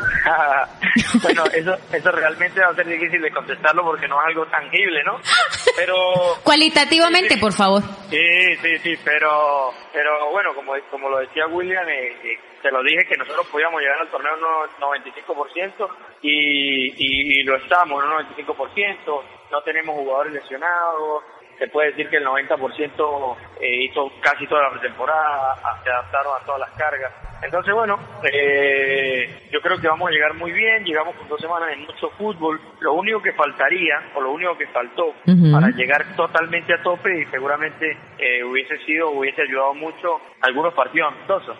bueno, 1.22 1.44
eso, 1.54 1.76
eso 1.92 2.11
realmente 2.11 2.61
va 2.61 2.68
a 2.68 2.74
ser 2.74 2.86
difícil 2.86 3.22
de 3.22 3.30
contestarlo 3.30 3.84
porque 3.84 4.09
no 4.09 4.20
es 4.20 4.26
algo 4.28 4.46
tangible, 4.46 5.02
¿no? 5.04 5.18
Pero 5.79 5.97
Cualitativamente, 6.43 7.37
por 7.39 7.53
favor. 7.53 7.83
sí, 8.11 8.57
sí, 8.62 8.79
sí, 8.79 8.95
pero, 9.05 9.72
pero 9.93 10.31
bueno, 10.33 10.55
como, 10.55 10.72
como 10.91 11.09
lo 11.09 11.18
decía 11.18 11.47
William, 11.47 11.89
eh, 11.89 12.16
eh, 12.24 12.39
te 12.61 12.70
lo 12.70 12.83
dije 12.83 13.07
que 13.09 13.16
nosotros 13.16 13.47
podíamos 13.47 13.81
llegar 13.81 14.01
al 14.01 14.11
torneo 14.11 14.37
no, 14.37 14.66
95% 14.81 15.89
y, 16.22 16.89
y, 16.97 17.41
y 17.41 17.43
lo 17.45 17.57
estamos, 17.57 18.05
¿no? 18.05 18.20
95%, 18.20 19.22
no 19.53 19.62
tenemos 19.62 19.95
jugadores 19.95 20.33
lesionados, 20.33 21.22
se 21.59 21.66
puede 21.68 21.90
decir 21.90 22.09
que 22.09 22.16
el 22.18 22.24
90% 22.26 23.36
eh, 23.61 23.84
hizo 23.84 24.11
casi 24.20 24.46
toda 24.46 24.62
la 24.62 24.70
pretemporada, 24.70 25.54
se 25.82 25.90
adaptaron 25.90 26.32
a 26.40 26.44
todas 26.44 26.61
las 26.61 26.70
cargas. 26.78 27.12
Entonces, 27.42 27.72
bueno, 27.72 27.98
eh, 28.24 29.48
yo 29.52 29.61
creo 29.61 29.78
que 29.78 29.86
vamos 29.88 30.09
a 30.09 30.12
llegar 30.12 30.34
muy 30.34 30.50
bien, 30.52 30.84
llegamos 30.84 31.14
con 31.16 31.28
dos 31.28 31.40
semanas 31.40 31.68
de 31.70 31.76
mucho 31.76 32.11
fútbol. 32.11 32.61
Lo 32.80 32.94
único 32.94 33.20
que 33.22 33.32
faltaría, 33.32 33.94
o 34.14 34.20
lo 34.20 34.32
único 34.32 34.56
que 34.59 34.66
faltó 34.68 35.14
para 35.52 35.68
llegar 35.70 36.04
totalmente 36.16 36.74
a 36.74 36.82
tope 36.82 37.20
y 37.20 37.24
seguramente 37.26 37.96
eh, 38.18 38.42
hubiese 38.44 38.76
sido, 38.78 39.11
hubiese 39.11 39.42
ayudado 39.42 39.74
mucho 39.74 40.20
algunos 40.40 40.74
partidos 40.74 41.12
amistosos. 41.12 41.56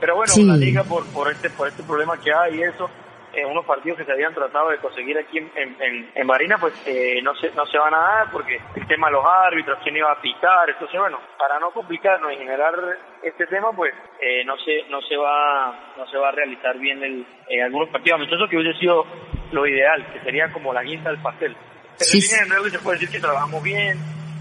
Pero 0.00 0.16
bueno, 0.16 0.32
Sí. 0.32 0.44
la 0.44 0.56
liga 0.56 0.82
por, 0.84 1.04
por 1.12 1.30
este 1.30 1.50
por 1.50 1.68
este 1.68 1.82
problema 1.84 2.20
que 2.20 2.32
hay 2.32 2.58
y 2.58 2.62
eso, 2.62 2.90
eh, 3.32 3.44
unos 3.44 3.64
partidos 3.64 3.98
que 3.98 4.04
se 4.04 4.12
habían 4.12 4.34
tratado 4.34 4.70
de 4.70 4.78
conseguir 4.78 5.16
aquí 5.18 5.38
en, 5.38 5.50
en, 5.54 5.76
en, 5.80 6.10
en 6.14 6.26
Marina, 6.26 6.56
pues 6.58 6.74
eh, 6.86 7.20
no 7.22 7.34
se 7.36 7.50
no 7.52 7.64
se 7.66 7.78
van 7.78 7.94
a 7.94 7.98
dar 7.98 8.30
porque 8.30 8.60
el 8.74 8.86
tema 8.86 9.08
de 9.08 9.12
los 9.14 9.24
árbitros, 9.24 9.78
quién 9.82 9.96
iba 9.96 10.10
a 10.10 10.20
pitar, 10.20 10.68
entonces 10.70 10.98
bueno, 10.98 11.18
para 11.38 11.58
no 11.58 11.70
complicarnos 11.70 12.32
y 12.32 12.36
generar 12.36 12.74
este 13.22 13.46
tema, 13.46 13.72
pues 13.72 13.92
eh, 14.20 14.44
no 14.44 14.56
se 14.58 14.84
no 14.88 15.00
se 15.02 15.16
va 15.16 15.92
no 15.96 16.06
se 16.08 16.18
va 16.18 16.28
a 16.28 16.32
realizar 16.32 16.76
bien 16.78 17.02
el 17.02 17.26
eh, 17.48 17.62
algunos 17.62 17.88
partidos 17.90 18.18
amistosos 18.18 18.48
que 18.50 18.56
hubiese 18.56 18.78
sido 18.78 19.04
lo 19.52 19.66
ideal, 19.66 20.04
que 20.12 20.20
sería 20.20 20.50
como 20.52 20.72
la 20.72 20.82
guinda 20.82 21.10
del 21.10 21.20
pastel. 21.22 21.54
Pero 21.98 22.10
Sí, 22.10 22.18
en 22.18 22.22
sí. 22.22 22.36
general 22.36 22.70
se 22.70 22.78
puede 22.78 22.98
decir 22.98 23.10
que 23.10 23.20
trabajamos 23.20 23.62
bien, 23.62 23.98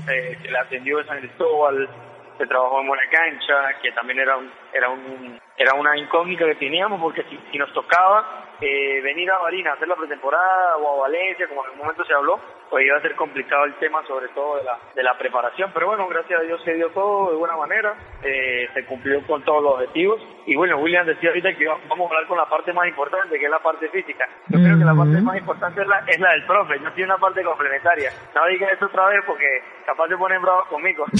eh, 0.09 0.37
se 0.41 0.49
le 0.49 0.57
atendió 0.57 0.97
de 0.97 1.05
San 1.05 1.19
Cristóbal, 1.19 1.89
se 2.37 2.45
trabajó 2.47 2.79
en 2.81 2.87
buena 2.87 3.03
cancha, 3.11 3.53
que 3.81 3.91
también 3.91 4.19
era 4.19 4.37
un, 4.37 4.49
era 4.73 4.89
un, 4.89 5.39
era 5.59 5.73
una 5.73 5.97
incógnita 5.97 6.45
que 6.45 6.55
teníamos 6.55 7.01
porque 7.01 7.21
si, 7.23 7.37
si 7.51 7.57
nos 7.57 7.71
tocaba 7.73 8.47
eh, 8.61 9.01
venir 9.01 9.29
a 9.29 9.39
Marina 9.39 9.71
a 9.71 9.73
hacer 9.73 9.89
la 9.89 9.95
pretemporada 9.95 10.77
o 10.77 10.95
a 10.95 11.01
Valencia, 11.01 11.47
como 11.47 11.61
en 11.61 11.65
algún 11.67 11.79
momento 11.79 12.05
se 12.05 12.13
habló, 12.13 12.39
pues 12.69 12.85
iba 12.85 12.97
a 12.97 13.01
ser 13.01 13.15
complicado 13.15 13.65
el 13.65 13.73
tema 13.75 14.05
sobre 14.07 14.29
todo 14.29 14.57
de 14.57 14.63
la, 14.63 14.79
de 14.95 15.03
la 15.03 15.17
preparación, 15.17 15.71
pero 15.73 15.87
bueno, 15.87 16.07
gracias 16.07 16.39
a 16.39 16.43
Dios 16.43 16.61
se 16.63 16.75
dio 16.75 16.89
todo 16.91 17.31
de 17.31 17.37
buena 17.37 17.57
manera, 17.57 17.93
eh, 18.23 18.69
se 18.73 18.85
cumplió 18.85 19.25
con 19.27 19.43
todos 19.43 19.63
los 19.63 19.73
objetivos 19.73 20.21
y 20.45 20.55
bueno, 20.55 20.77
William 20.77 21.05
decía 21.05 21.29
ahorita 21.29 21.53
que 21.55 21.67
vamos 21.67 21.99
a 21.99 22.15
hablar 22.15 22.27
con 22.27 22.37
la 22.37 22.47
parte 22.47 22.71
más 22.71 22.87
importante, 22.87 23.37
que 23.37 23.45
es 23.45 23.51
la 23.51 23.59
parte 23.59 23.89
física. 23.89 24.27
Yo 24.47 24.59
creo 24.59 24.77
que 24.77 24.85
la 24.85 24.95
parte 24.95 25.21
más 25.21 25.37
importante 25.37 25.81
es 25.81 25.87
la, 25.87 26.03
es 26.07 26.19
la 26.19 26.31
del 26.31 26.45
profe, 26.45 26.79
yo 26.81 26.91
tiene 26.93 27.11
una 27.11 27.19
parte 27.19 27.43
complementaria. 27.43 28.11
No 28.33 28.47
diga 28.47 28.71
eso 28.71 28.85
otra 28.85 29.07
vez 29.07 29.23
porque 29.25 29.61
capaz 29.85 30.07
se 30.07 30.15
ponen 30.15 30.41
bravos 30.41 30.67
conmigo. 30.67 31.05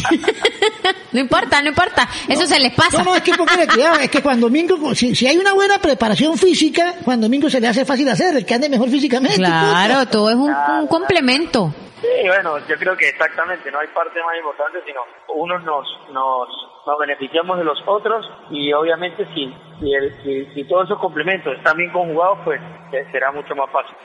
No 1.11 1.19
importa, 1.19 1.59
no 1.63 1.69
importa, 1.69 2.07
eso 2.27 2.45
se 2.45 2.59
les 2.59 2.71
pasa. 2.75 2.99
No, 2.99 3.05
no, 3.05 3.15
es 3.15 3.23
que 3.23 3.33
póngale 3.33 3.67
cuidado, 3.67 3.95
es 3.99 4.11
que 4.11 4.21
Juan 4.29 4.41
Domingo, 4.41 4.93
si, 4.93 5.15
si 5.15 5.25
hay 5.25 5.37
una 5.39 5.53
buena 5.55 5.79
preparación 5.79 6.37
física, 6.37 6.93
Juan 7.03 7.19
Domingo 7.19 7.49
se 7.49 7.59
le 7.59 7.67
hace 7.67 7.83
fácil 7.83 8.07
hacer, 8.09 8.35
el 8.37 8.45
que 8.45 8.53
ande 8.53 8.69
mejor 8.69 8.87
físicamente. 8.87 9.37
Claro, 9.37 10.05
todo 10.05 10.29
es 10.29 10.35
un, 10.35 10.53
un 10.81 10.85
complemento. 10.87 11.73
Sí, 11.99 12.27
bueno, 12.27 12.59
yo 12.67 12.75
creo 12.77 12.95
que 12.95 13.09
exactamente, 13.09 13.71
no 13.71 13.79
hay 13.79 13.87
parte 13.87 14.19
más 14.23 14.37
importante, 14.37 14.79
sino 14.85 15.01
unos 15.33 15.63
nos, 15.63 15.87
nos, 16.13 16.47
nos 16.85 16.99
beneficiamos 16.99 17.57
de 17.57 17.63
los 17.63 17.79
otros 17.87 18.23
y 18.51 18.71
obviamente 18.71 19.25
si, 19.33 19.51
si, 19.81 19.93
el- 19.93 20.13
si, 20.23 20.45
si 20.53 20.63
todos 20.65 20.85
esos 20.85 20.99
complementos 20.99 21.57
están 21.57 21.75
bien 21.75 21.91
conjugados, 21.91 22.37
pues 22.45 22.61
eh, 22.93 23.07
será 23.11 23.31
mucho 23.31 23.55
más 23.55 23.69
fácil. 23.71 23.95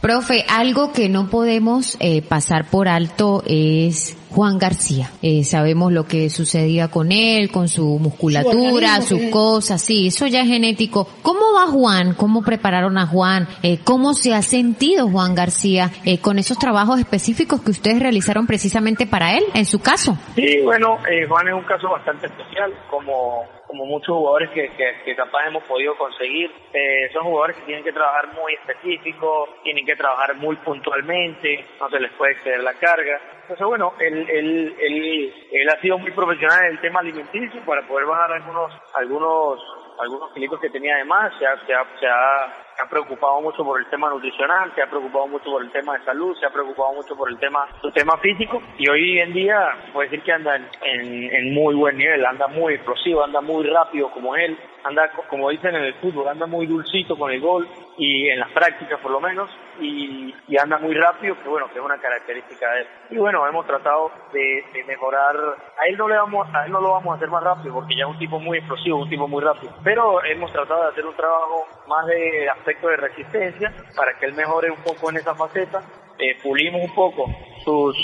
Profe, 0.00 0.44
algo 0.48 0.92
que 0.92 1.08
no 1.08 1.28
podemos 1.28 1.96
eh, 1.98 2.22
pasar 2.22 2.66
por 2.70 2.86
alto 2.86 3.42
es 3.44 4.16
Juan 4.30 4.56
García. 4.56 5.10
Eh, 5.22 5.42
sabemos 5.42 5.92
lo 5.92 6.04
que 6.06 6.30
sucedía 6.30 6.86
con 6.86 7.10
él, 7.10 7.50
con 7.50 7.68
su 7.68 7.98
musculatura, 7.98 9.00
Su 9.00 9.08
sus 9.08 9.20
que- 9.22 9.30
cosas, 9.30 9.82
sí, 9.82 10.06
eso 10.06 10.28
ya 10.28 10.42
es 10.42 10.46
genético. 10.48 11.08
¿Cómo 11.22 11.40
va 11.56 11.66
Juan? 11.66 12.14
¿Cómo 12.14 12.42
prepararon 12.42 12.96
a 12.96 13.06
Juan? 13.08 13.48
Eh, 13.64 13.78
¿Cómo 13.82 14.14
se 14.14 14.34
ha 14.34 14.42
sentido 14.42 15.08
Juan 15.08 15.34
García 15.34 15.90
eh, 16.04 16.18
con 16.18 16.38
esos 16.38 16.58
trabajos 16.58 17.00
específicos 17.00 17.60
que 17.62 17.72
ustedes 17.72 17.98
realizaron 17.98 18.46
precisamente 18.46 19.04
para 19.04 19.36
él, 19.36 19.42
en 19.54 19.66
su 19.66 19.80
caso? 19.80 20.16
Sí, 20.36 20.60
bueno, 20.62 20.98
eh, 21.10 21.26
Juan 21.28 21.48
es 21.48 21.54
un 21.54 21.64
caso 21.64 21.90
bastante 21.90 22.26
especial, 22.28 22.72
como, 22.88 23.42
como 23.68 23.84
muchos 23.84 24.08
jugadores 24.08 24.50
que, 24.50 24.70
que, 24.70 25.02
que 25.04 25.14
capaz 25.14 25.46
hemos 25.46 25.62
podido 25.64 25.96
conseguir. 25.96 26.50
Eh, 26.72 27.10
son 27.12 27.24
jugadores 27.24 27.56
que 27.58 27.66
tienen 27.66 27.84
que 27.84 27.92
trabajar 27.92 28.32
muy 28.32 28.54
específico, 28.54 29.48
tienen 29.62 29.86
que 29.86 29.94
trabajar 29.94 30.34
muy 30.36 30.56
puntualmente, 30.56 31.64
no 31.78 31.88
se 31.88 32.00
les 32.00 32.10
puede 32.12 32.32
exceder 32.32 32.60
la 32.60 32.74
carga. 32.74 33.20
Entonces, 33.42 33.66
bueno, 33.66 33.92
él, 34.00 34.26
él, 34.28 34.76
él, 34.80 35.34
él 35.52 35.68
ha 35.68 35.80
sido 35.80 35.98
muy 35.98 36.10
profesional 36.10 36.64
en 36.64 36.72
el 36.72 36.80
tema 36.80 37.00
alimenticio 37.00 37.60
para 37.64 37.86
poder 37.86 38.06
bajar 38.06 38.32
algunos, 38.32 38.72
algunos, 38.94 39.60
algunos 40.00 40.32
kilitos 40.32 40.60
que 40.60 40.70
tenía 40.70 40.96
de 40.96 41.04
más, 41.04 41.32
se 41.38 41.46
ha, 41.46 41.56
se 41.66 41.74
ha, 41.74 41.84
se 42.00 42.06
ha 42.06 42.67
se 42.78 42.84
ha 42.84 42.88
preocupado 42.88 43.40
mucho 43.40 43.64
por 43.64 43.80
el 43.80 43.86
tema 43.90 44.08
nutricional, 44.08 44.72
se 44.74 44.82
ha 44.82 44.86
preocupado 44.88 45.26
mucho 45.26 45.50
por 45.50 45.62
el 45.62 45.70
tema 45.72 45.98
de 45.98 46.04
salud, 46.04 46.36
se 46.38 46.46
ha 46.46 46.50
preocupado 46.50 46.92
mucho 46.92 47.16
por 47.16 47.28
el 47.28 47.36
tema, 47.38 47.66
su 47.80 47.90
tema 47.90 48.16
físico 48.18 48.62
y 48.78 48.88
hoy 48.88 49.18
en 49.18 49.32
día 49.32 49.76
puede 49.92 50.08
decir 50.08 50.24
que 50.24 50.32
anda 50.32 50.54
en, 50.56 51.34
en, 51.34 51.54
muy 51.54 51.74
buen 51.74 51.96
nivel, 51.96 52.24
anda 52.24 52.46
muy 52.46 52.74
explosivo, 52.74 53.24
anda 53.24 53.40
muy 53.40 53.66
rápido 53.66 54.10
como 54.12 54.36
él, 54.36 54.56
anda 54.84 55.10
como 55.28 55.50
dicen 55.50 55.74
en 55.74 55.84
el 55.84 55.94
fútbol, 55.94 56.28
anda 56.28 56.46
muy 56.46 56.66
dulcito 56.66 57.16
con 57.16 57.30
el 57.30 57.40
gol 57.40 57.68
y 57.96 58.28
en 58.28 58.38
las 58.38 58.50
prácticas 58.52 59.00
por 59.00 59.10
lo 59.10 59.20
menos 59.20 59.50
y, 59.80 60.34
anda 60.58 60.78
muy 60.78 60.94
rápido, 60.94 61.36
que 61.40 61.48
bueno, 61.48 61.68
que 61.68 61.78
es 61.78 61.84
una 61.84 61.98
característica 61.98 62.68
de 62.72 62.80
él. 62.80 62.86
Y 63.10 63.16
bueno, 63.16 63.46
hemos 63.46 63.64
tratado 63.64 64.10
de, 64.32 64.64
de, 64.72 64.82
mejorar, 64.84 65.36
a 65.36 65.86
él 65.86 65.96
no 65.96 66.08
le 66.08 66.16
vamos, 66.16 66.48
a 66.52 66.64
él 66.66 66.72
no 66.72 66.80
lo 66.80 66.90
vamos 66.90 67.12
a 67.12 67.16
hacer 67.16 67.28
más 67.28 67.44
rápido 67.44 67.74
porque 67.74 67.94
ya 67.94 68.04
es 68.04 68.10
un 68.10 68.18
tipo 68.18 68.40
muy 68.40 68.58
explosivo, 68.58 68.98
un 68.98 69.08
tipo 69.08 69.28
muy 69.28 69.40
rápido, 69.40 69.72
pero 69.84 70.24
hemos 70.24 70.52
tratado 70.52 70.82
de 70.82 70.88
hacer 70.88 71.06
un 71.06 71.14
trabajo 71.14 71.64
más 71.86 72.06
de 72.06 72.48
aspecto 72.48 72.88
de 72.88 72.96
resistencia 72.96 73.72
para 73.94 74.18
que 74.18 74.26
él 74.26 74.34
mejore 74.34 74.70
un 74.70 74.82
poco 74.82 75.10
en 75.10 75.18
esa 75.18 75.34
faceta, 75.36 75.80
eh, 76.18 76.36
pulimos 76.42 76.82
un 76.82 76.94
poco 76.94 77.26
sus 77.64 77.96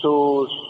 sus 0.00 0.69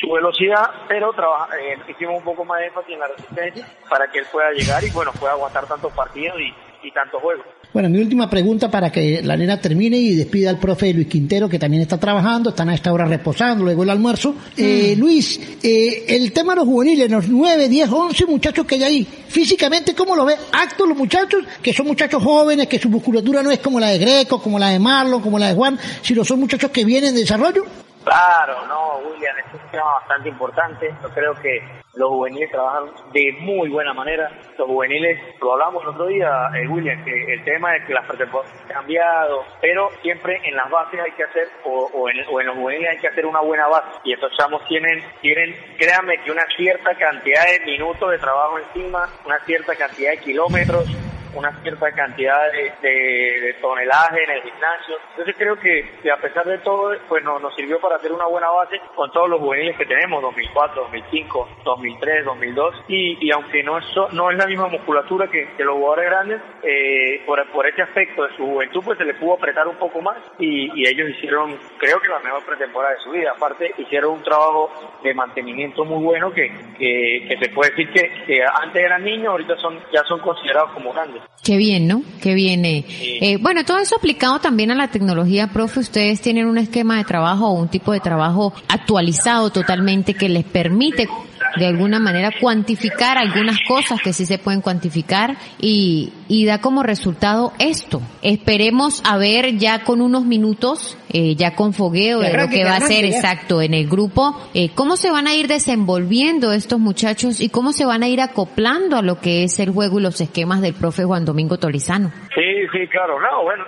su, 0.00 0.12
velocidad, 0.12 0.70
pero 0.88 1.12
trabaja, 1.12 1.56
eh, 1.58 1.78
hicimos 1.88 2.18
un 2.18 2.24
poco 2.24 2.44
más 2.44 2.60
de 2.60 2.66
énfasis 2.66 2.94
en 2.94 3.00
la 3.00 3.08
resistencia 3.08 3.66
para 3.88 4.10
que 4.10 4.18
él 4.18 4.26
pueda 4.30 4.50
llegar 4.52 4.82
y 4.84 4.90
bueno, 4.90 5.12
pueda 5.18 5.32
aguantar 5.32 5.66
tantos 5.66 5.92
partidos 5.92 6.38
y, 6.40 6.86
y 6.86 6.92
tantos 6.92 7.20
juegos. 7.20 7.46
Bueno, 7.72 7.90
mi 7.90 7.98
última 7.98 8.30
pregunta 8.30 8.70
para 8.70 8.90
que 8.90 9.20
la 9.22 9.36
nena 9.36 9.60
termine 9.60 9.98
y 9.98 10.14
despida 10.14 10.50
al 10.50 10.58
profe 10.58 10.92
Luis 10.94 11.06
Quintero, 11.06 11.48
que 11.48 11.58
también 11.58 11.82
está 11.82 11.98
trabajando, 11.98 12.50
están 12.50 12.70
a 12.70 12.74
esta 12.74 12.92
hora 12.92 13.04
reposando, 13.04 13.64
luego 13.64 13.82
el 13.82 13.90
almuerzo. 13.90 14.34
Eh, 14.56 14.94
mm. 14.96 15.00
Luis, 15.00 15.58
eh, 15.62 16.04
el 16.08 16.32
tema 16.32 16.54
de 16.54 16.60
los 16.60 16.66
juveniles, 16.66 17.10
los 17.10 17.28
9, 17.28 17.68
10, 17.68 17.92
11 17.92 18.26
muchachos 18.26 18.66
que 18.66 18.76
hay 18.76 18.82
ahí, 18.84 19.04
físicamente, 19.04 19.94
¿cómo 19.94 20.16
lo 20.16 20.24
ve? 20.24 20.34
Actos 20.52 20.88
los 20.88 20.96
muchachos, 20.96 21.44
que 21.62 21.74
son 21.74 21.86
muchachos 21.86 22.22
jóvenes, 22.22 22.68
que 22.68 22.78
su 22.78 22.88
musculatura 22.88 23.42
no 23.42 23.50
es 23.50 23.58
como 23.58 23.78
la 23.78 23.88
de 23.88 23.98
Greco, 23.98 24.40
como 24.40 24.58
la 24.58 24.70
de 24.70 24.78
Marlon, 24.78 25.20
como 25.20 25.38
la 25.38 25.48
de 25.48 25.54
Juan, 25.54 25.78
sino 26.00 26.24
son 26.24 26.40
muchachos 26.40 26.70
que 26.70 26.84
vienen 26.84 27.14
de 27.14 27.20
desarrollo. 27.20 27.64
Claro, 28.04 28.66
no, 28.66 29.17
un 29.52 29.70
tema 29.70 29.94
bastante 30.00 30.28
importante. 30.28 30.94
Yo 31.02 31.08
creo 31.10 31.34
que 31.34 31.62
los 31.94 32.10
juveniles 32.10 32.50
trabajan 32.50 32.90
de 33.12 33.32
muy 33.40 33.68
buena 33.68 33.92
manera. 33.92 34.30
Los 34.56 34.68
juveniles, 34.68 35.18
lo 35.40 35.52
hablamos 35.52 35.82
el 35.82 35.88
otro 35.90 36.06
día, 36.06 36.28
eh, 36.54 36.68
William, 36.68 37.04
que 37.04 37.34
el 37.34 37.44
tema 37.44 37.76
es 37.76 37.86
que 37.86 37.94
las 37.94 38.06
pretemporadas 38.06 38.54
han 38.62 38.68
cambiado, 38.68 39.44
pero 39.60 39.90
siempre 40.02 40.40
en 40.44 40.54
las 40.56 40.70
bases 40.70 41.00
hay 41.00 41.12
que 41.12 41.24
hacer, 41.24 41.48
o, 41.64 42.08
en, 42.08 42.16
o 42.30 42.40
en 42.40 42.46
los 42.46 42.56
juveniles 42.56 42.90
hay 42.90 42.98
que 42.98 43.08
hacer 43.08 43.26
una 43.26 43.40
buena 43.40 43.66
base. 43.68 43.98
Y 44.04 44.12
estos 44.12 44.30
chamos 44.36 44.64
tienen, 44.68 45.02
tienen, 45.20 45.56
créanme 45.78 46.18
que 46.22 46.30
una 46.30 46.46
cierta 46.56 46.94
cantidad 46.94 47.44
de 47.46 47.64
minutos 47.66 48.10
de 48.10 48.18
trabajo 48.18 48.58
encima, 48.58 49.08
una 49.24 49.38
cierta 49.44 49.74
cantidad 49.74 50.12
de 50.12 50.18
kilómetros 50.18 50.86
una 51.34 51.52
cierta 51.62 51.90
cantidad 51.92 52.52
de, 52.52 53.56
tonelaje 53.60 54.24
en 54.24 54.30
el 54.30 54.42
gimnasio. 54.42 54.96
Entonces 55.10 55.34
creo 55.36 55.56
que, 55.58 56.10
a 56.10 56.16
pesar 56.16 56.46
de 56.46 56.58
todo, 56.58 56.94
pues 57.08 57.22
nos, 57.24 57.54
sirvió 57.54 57.80
para 57.80 57.96
hacer 57.96 58.12
una 58.12 58.26
buena 58.26 58.48
base 58.50 58.80
con 58.94 59.10
todos 59.10 59.28
los 59.28 59.40
juveniles 59.40 59.76
que 59.76 59.86
tenemos, 59.86 60.22
2004, 60.22 60.82
2005, 60.82 61.48
2003, 61.64 62.24
2002, 62.24 62.74
y, 62.88 63.30
aunque 63.32 63.62
no 63.62 63.78
es, 63.78 63.84
no 64.12 64.30
es 64.30 64.38
la 64.38 64.46
misma 64.46 64.68
musculatura 64.68 65.28
que, 65.28 65.48
los 65.58 65.74
jugadores 65.74 66.06
grandes, 66.06 66.40
eh, 66.62 67.22
por, 67.26 67.44
por 67.50 67.66
este 67.66 67.82
aspecto 67.82 68.24
de 68.24 68.36
su 68.36 68.46
juventud, 68.46 68.80
pues 68.84 68.96
se 68.96 69.04
le 69.04 69.14
pudo 69.14 69.34
apretar 69.34 69.68
un 69.68 69.76
poco 69.76 70.00
más 70.00 70.16
y, 70.38 70.88
ellos 70.88 71.10
hicieron, 71.10 71.58
creo 71.76 72.00
que 72.00 72.08
la 72.08 72.18
mejor 72.20 72.42
pretemporada 72.44 72.94
de 72.94 73.00
su 73.00 73.10
vida. 73.10 73.32
Aparte, 73.36 73.74
hicieron 73.76 74.12
un 74.12 74.22
trabajo 74.22 74.70
de 75.02 75.12
mantenimiento 75.12 75.84
muy 75.84 76.02
bueno 76.02 76.32
que, 76.32 76.50
que, 76.78 77.36
se 77.38 77.50
puede 77.50 77.70
decir 77.70 77.90
que, 77.92 78.24
que 78.24 78.42
antes 78.42 78.82
eran 78.82 79.04
niños, 79.04 79.28
ahorita 79.28 79.56
son 79.56 79.78
ya 79.92 80.02
son 80.04 80.20
considerados 80.20 80.72
como 80.72 80.92
grandes. 80.92 81.17
Qué 81.42 81.56
bien, 81.56 81.86
¿no? 81.86 82.02
Qué 82.20 82.34
bien. 82.34 82.64
Eh. 82.64 82.84
eh, 83.20 83.38
bueno, 83.38 83.64
todo 83.64 83.78
eso 83.78 83.96
aplicado 83.96 84.38
también 84.38 84.70
a 84.70 84.74
la 84.74 84.90
tecnología, 84.90 85.46
profe. 85.46 85.80
Ustedes 85.80 86.20
tienen 86.20 86.46
un 86.46 86.58
esquema 86.58 86.98
de 86.98 87.04
trabajo 87.04 87.48
o 87.48 87.52
un 87.52 87.68
tipo 87.68 87.92
de 87.92 88.00
trabajo 88.00 88.52
actualizado 88.68 89.50
totalmente 89.50 90.14
que 90.14 90.28
les 90.28 90.44
permite 90.44 91.08
de 91.56 91.66
alguna 91.66 91.98
manera 91.98 92.30
cuantificar 92.40 93.18
algunas 93.18 93.58
cosas 93.66 94.00
que 94.02 94.12
sí 94.12 94.26
se 94.26 94.38
pueden 94.38 94.60
cuantificar 94.60 95.36
y, 95.58 96.12
y 96.28 96.46
da 96.46 96.60
como 96.60 96.82
resultado 96.82 97.52
esto. 97.58 98.00
Esperemos 98.22 99.02
a 99.04 99.16
ver 99.18 99.56
ya 99.56 99.84
con 99.84 100.00
unos 100.00 100.24
minutos, 100.24 100.96
eh, 101.10 101.34
ya 101.34 101.54
con 101.54 101.72
fogueo 101.72 102.20
de 102.20 102.36
lo 102.36 102.48
que 102.48 102.64
va 102.64 102.76
a 102.76 102.80
ser 102.80 103.04
exacto 103.04 103.62
en 103.62 103.74
el 103.74 103.88
grupo, 103.88 104.36
eh, 104.54 104.70
cómo 104.74 104.96
se 104.96 105.10
van 105.10 105.26
a 105.26 105.34
ir 105.34 105.48
desenvolviendo 105.48 106.52
estos 106.52 106.78
muchachos 106.78 107.40
y 107.40 107.48
cómo 107.48 107.72
se 107.72 107.86
van 107.86 108.02
a 108.02 108.08
ir 108.08 108.20
acoplando 108.20 108.96
a 108.96 109.02
lo 109.02 109.20
que 109.20 109.44
es 109.44 109.58
el 109.58 109.70
juego 109.70 109.98
y 109.98 110.02
los 110.02 110.20
esquemas 110.20 110.60
del 110.60 110.74
profe 110.74 111.04
Juan 111.04 111.24
Domingo 111.24 111.58
Torizano. 111.58 112.10
Sí, 112.34 112.66
sí, 112.72 112.86
claro. 112.88 113.20
No, 113.20 113.42
bueno, 113.42 113.64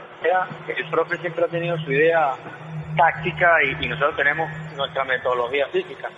el 0.76 0.91
profe 0.91 1.16
siempre 1.18 1.45
ha 1.45 1.49
tenido 1.49 1.76
su 1.78 1.93
idea 1.93 2.33
táctica 2.97 3.49
y, 3.80 3.88
nosotros 3.88 4.16
tenemos 4.16 4.51
nuestra 4.76 5.05
metodología 5.05 5.66
física. 5.68 6.11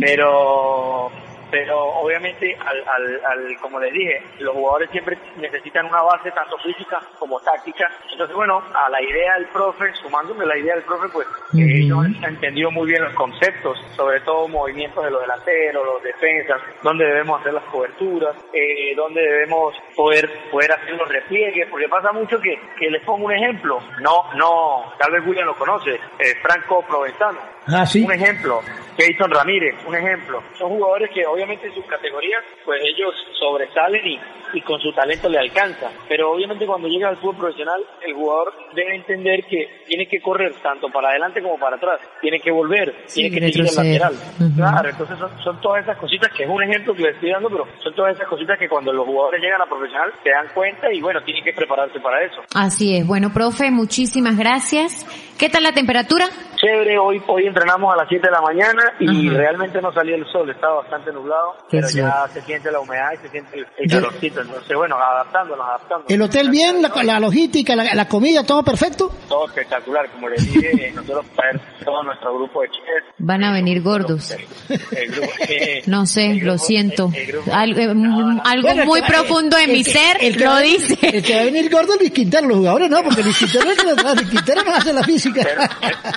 Pero 0.00 1.10
pero 1.50 1.78
obviamente 1.78 2.56
al, 2.56 2.84
al, 2.88 3.20
al, 3.24 3.56
como 3.60 3.80
les 3.80 3.92
dije 3.92 4.22
los 4.38 4.54
jugadores 4.54 4.90
siempre 4.90 5.18
necesitan 5.36 5.86
una 5.86 6.02
base 6.02 6.30
tanto 6.30 6.56
física 6.58 6.98
como 7.18 7.40
táctica. 7.40 7.90
Entonces 8.10 8.34
bueno 8.34 8.62
a 8.74 8.88
la 8.88 9.02
idea 9.02 9.34
del 9.34 9.46
profe 9.46 9.92
sumándome 9.94 10.46
la 10.46 10.56
idea 10.56 10.74
del 10.74 10.84
profe 10.84 11.08
pues 11.12 11.26
ellos 11.54 11.98
han 11.98 12.24
entendido 12.24 12.70
muy 12.70 12.88
bien 12.88 13.02
los 13.02 13.14
conceptos 13.14 13.78
sobre 13.96 14.20
todo 14.20 14.48
movimientos 14.48 15.04
de 15.04 15.10
los 15.10 15.20
delanteros 15.20 15.84
los 15.84 16.02
defensas 16.02 16.60
dónde 16.82 17.04
debemos 17.04 17.40
hacer 17.40 17.54
las 17.54 17.64
coberturas 17.64 18.36
eh, 18.52 18.94
dónde 18.94 19.20
debemos 19.20 19.74
poder 19.96 20.30
poder 20.50 20.72
hacer 20.72 20.94
los 20.94 21.08
repliegues 21.08 21.68
porque 21.70 21.88
pasa 21.88 22.12
mucho 22.12 22.40
que, 22.40 22.58
que 22.78 22.90
les 22.90 23.02
pongo 23.04 23.26
un 23.26 23.32
ejemplo. 23.32 23.78
No 24.00 24.32
no 24.34 24.92
tal 24.98 25.12
vez 25.12 25.26
William 25.26 25.46
lo 25.46 25.54
conoce 25.56 25.94
eh, 25.94 26.34
Franco 26.42 26.82
Provenzano. 26.86 27.38
Ah, 27.66 27.84
¿sí? 27.86 28.04
un 28.04 28.12
ejemplo 28.12 28.60
Jason 28.98 29.30
Ramírez 29.30 29.74
un 29.86 29.94
ejemplo. 29.94 30.42
Son 30.54 30.68
jugadores 30.68 31.10
que 31.10 31.24
hoy 31.26 31.39
obviamente 31.40 31.68
en 31.68 31.74
sus 31.74 31.86
categorías, 31.86 32.44
pues 32.66 32.82
ellos 32.84 33.14
sobresalen 33.38 34.06
y, 34.06 34.20
y 34.52 34.60
con 34.62 34.80
su 34.80 34.92
talento 34.92 35.28
le 35.28 35.38
alcanza. 35.38 35.90
Pero 36.08 36.32
obviamente 36.32 36.66
cuando 36.66 36.88
llega 36.88 37.08
al 37.08 37.16
fútbol 37.16 37.36
profesional, 37.36 37.80
el 38.06 38.14
jugador 38.14 38.52
debe 38.74 38.96
entender 38.96 39.44
que 39.44 39.82
tiene 39.86 40.06
que 40.06 40.20
correr 40.20 40.54
tanto 40.62 40.88
para 40.88 41.10
adelante 41.10 41.42
como 41.42 41.58
para 41.58 41.76
atrás, 41.76 42.00
tiene 42.20 42.40
que 42.40 42.50
volver, 42.50 43.04
tiene 43.12 43.30
que 43.30 43.52
seguir 43.52 43.68
el 43.68 43.76
lateral. 43.76 44.14
Claro, 44.56 44.88
entonces 44.88 45.18
son, 45.42 45.60
todas 45.60 45.82
esas 45.82 45.96
cositas 45.98 46.32
que 46.32 46.44
es 46.44 46.48
un 46.48 46.62
ejemplo 46.62 46.94
que 46.94 47.02
les 47.02 47.14
estoy 47.14 47.30
dando, 47.30 47.48
pero 47.48 47.66
son 47.82 47.94
todas 47.94 48.14
esas 48.14 48.28
cositas 48.28 48.58
que 48.58 48.68
cuando 48.68 48.92
los 48.92 49.06
jugadores 49.06 49.40
llegan 49.40 49.60
a 49.60 49.66
profesional 49.66 50.12
se 50.22 50.30
dan 50.30 50.46
cuenta 50.54 50.92
y 50.92 51.00
bueno, 51.00 51.22
tienen 51.22 51.44
que 51.44 51.52
prepararse 51.52 52.00
para 52.00 52.22
eso. 52.24 52.42
Así 52.54 52.96
es. 52.96 53.06
Bueno, 53.06 53.32
profe, 53.32 53.70
muchísimas 53.70 54.36
gracias. 54.36 55.06
¿Qué 55.38 55.48
tal 55.48 55.62
la 55.62 55.72
temperatura? 55.72 56.26
Chévere, 56.56 56.98
hoy, 56.98 57.22
hoy 57.26 57.46
entrenamos 57.46 57.94
a 57.94 57.96
las 57.96 58.08
7 58.08 58.26
de 58.26 58.30
la 58.30 58.42
mañana 58.42 58.92
y 58.98 59.30
realmente 59.30 59.80
no 59.80 59.90
salía 59.92 60.16
el 60.16 60.26
sol, 60.26 60.50
estaba 60.50 60.82
bastante 60.82 61.10
nublado, 61.10 61.56
pero 61.70 61.88
ya 61.88 62.28
se 62.28 62.42
siente 62.42 62.70
la 62.70 62.80
humedad 62.80 63.12
y 63.14 63.16
se 63.16 63.28
siente 63.28 63.66
el, 63.78 63.90
calorcito, 63.90 64.39
entonces 64.42 64.76
bueno, 64.76 64.96
adaptándonos, 64.96 65.66
adaptándonos. 65.66 66.10
¿El 66.10 66.22
hotel 66.22 66.50
bien, 66.50 66.82
la, 66.82 67.20
logística, 67.20 67.76
la, 67.76 68.08
comida, 68.08 68.44
todo 68.44 68.62
perfecto? 68.62 69.10
Todo 69.28 69.46
espectacular, 69.46 70.10
como 70.10 70.28
les 70.28 70.52
dije, 70.52 70.92
nosotros 70.94 71.26
para 71.34 71.52
todo 71.84 72.02
nuestro 72.02 72.34
grupo 72.34 72.62
de 72.62 72.68
chefs. 72.68 73.14
Van 73.18 73.44
a 73.44 73.52
venir 73.52 73.82
gordos. 73.82 74.36
no 75.86 76.06
sé, 76.06 76.34
lo 76.34 76.58
siento. 76.58 77.10
algo, 77.52 77.80
eh, 77.80 78.40
algo 78.44 78.74
muy 78.84 79.02
profundo 79.02 79.56
en 79.58 79.72
mi 79.72 79.84
ser 79.84 80.18
lo 80.38 80.58
dice. 80.58 80.98
El 81.02 81.22
que 81.22 81.34
va 81.34 81.40
a 81.42 81.44
venir 81.44 81.70
gordo 81.70 81.96
Luis 81.96 82.10
Quintero, 82.10 82.48
los 82.48 82.58
jugadores 82.58 82.90
no, 82.90 83.02
porque 83.02 83.22
Luis 83.22 83.36
Quintero, 83.38 83.64
Luis 83.64 84.30
Quintero 84.30 84.64
no 84.64 84.74
hace 84.74 84.92
la 84.92 85.02
física. 85.02 85.42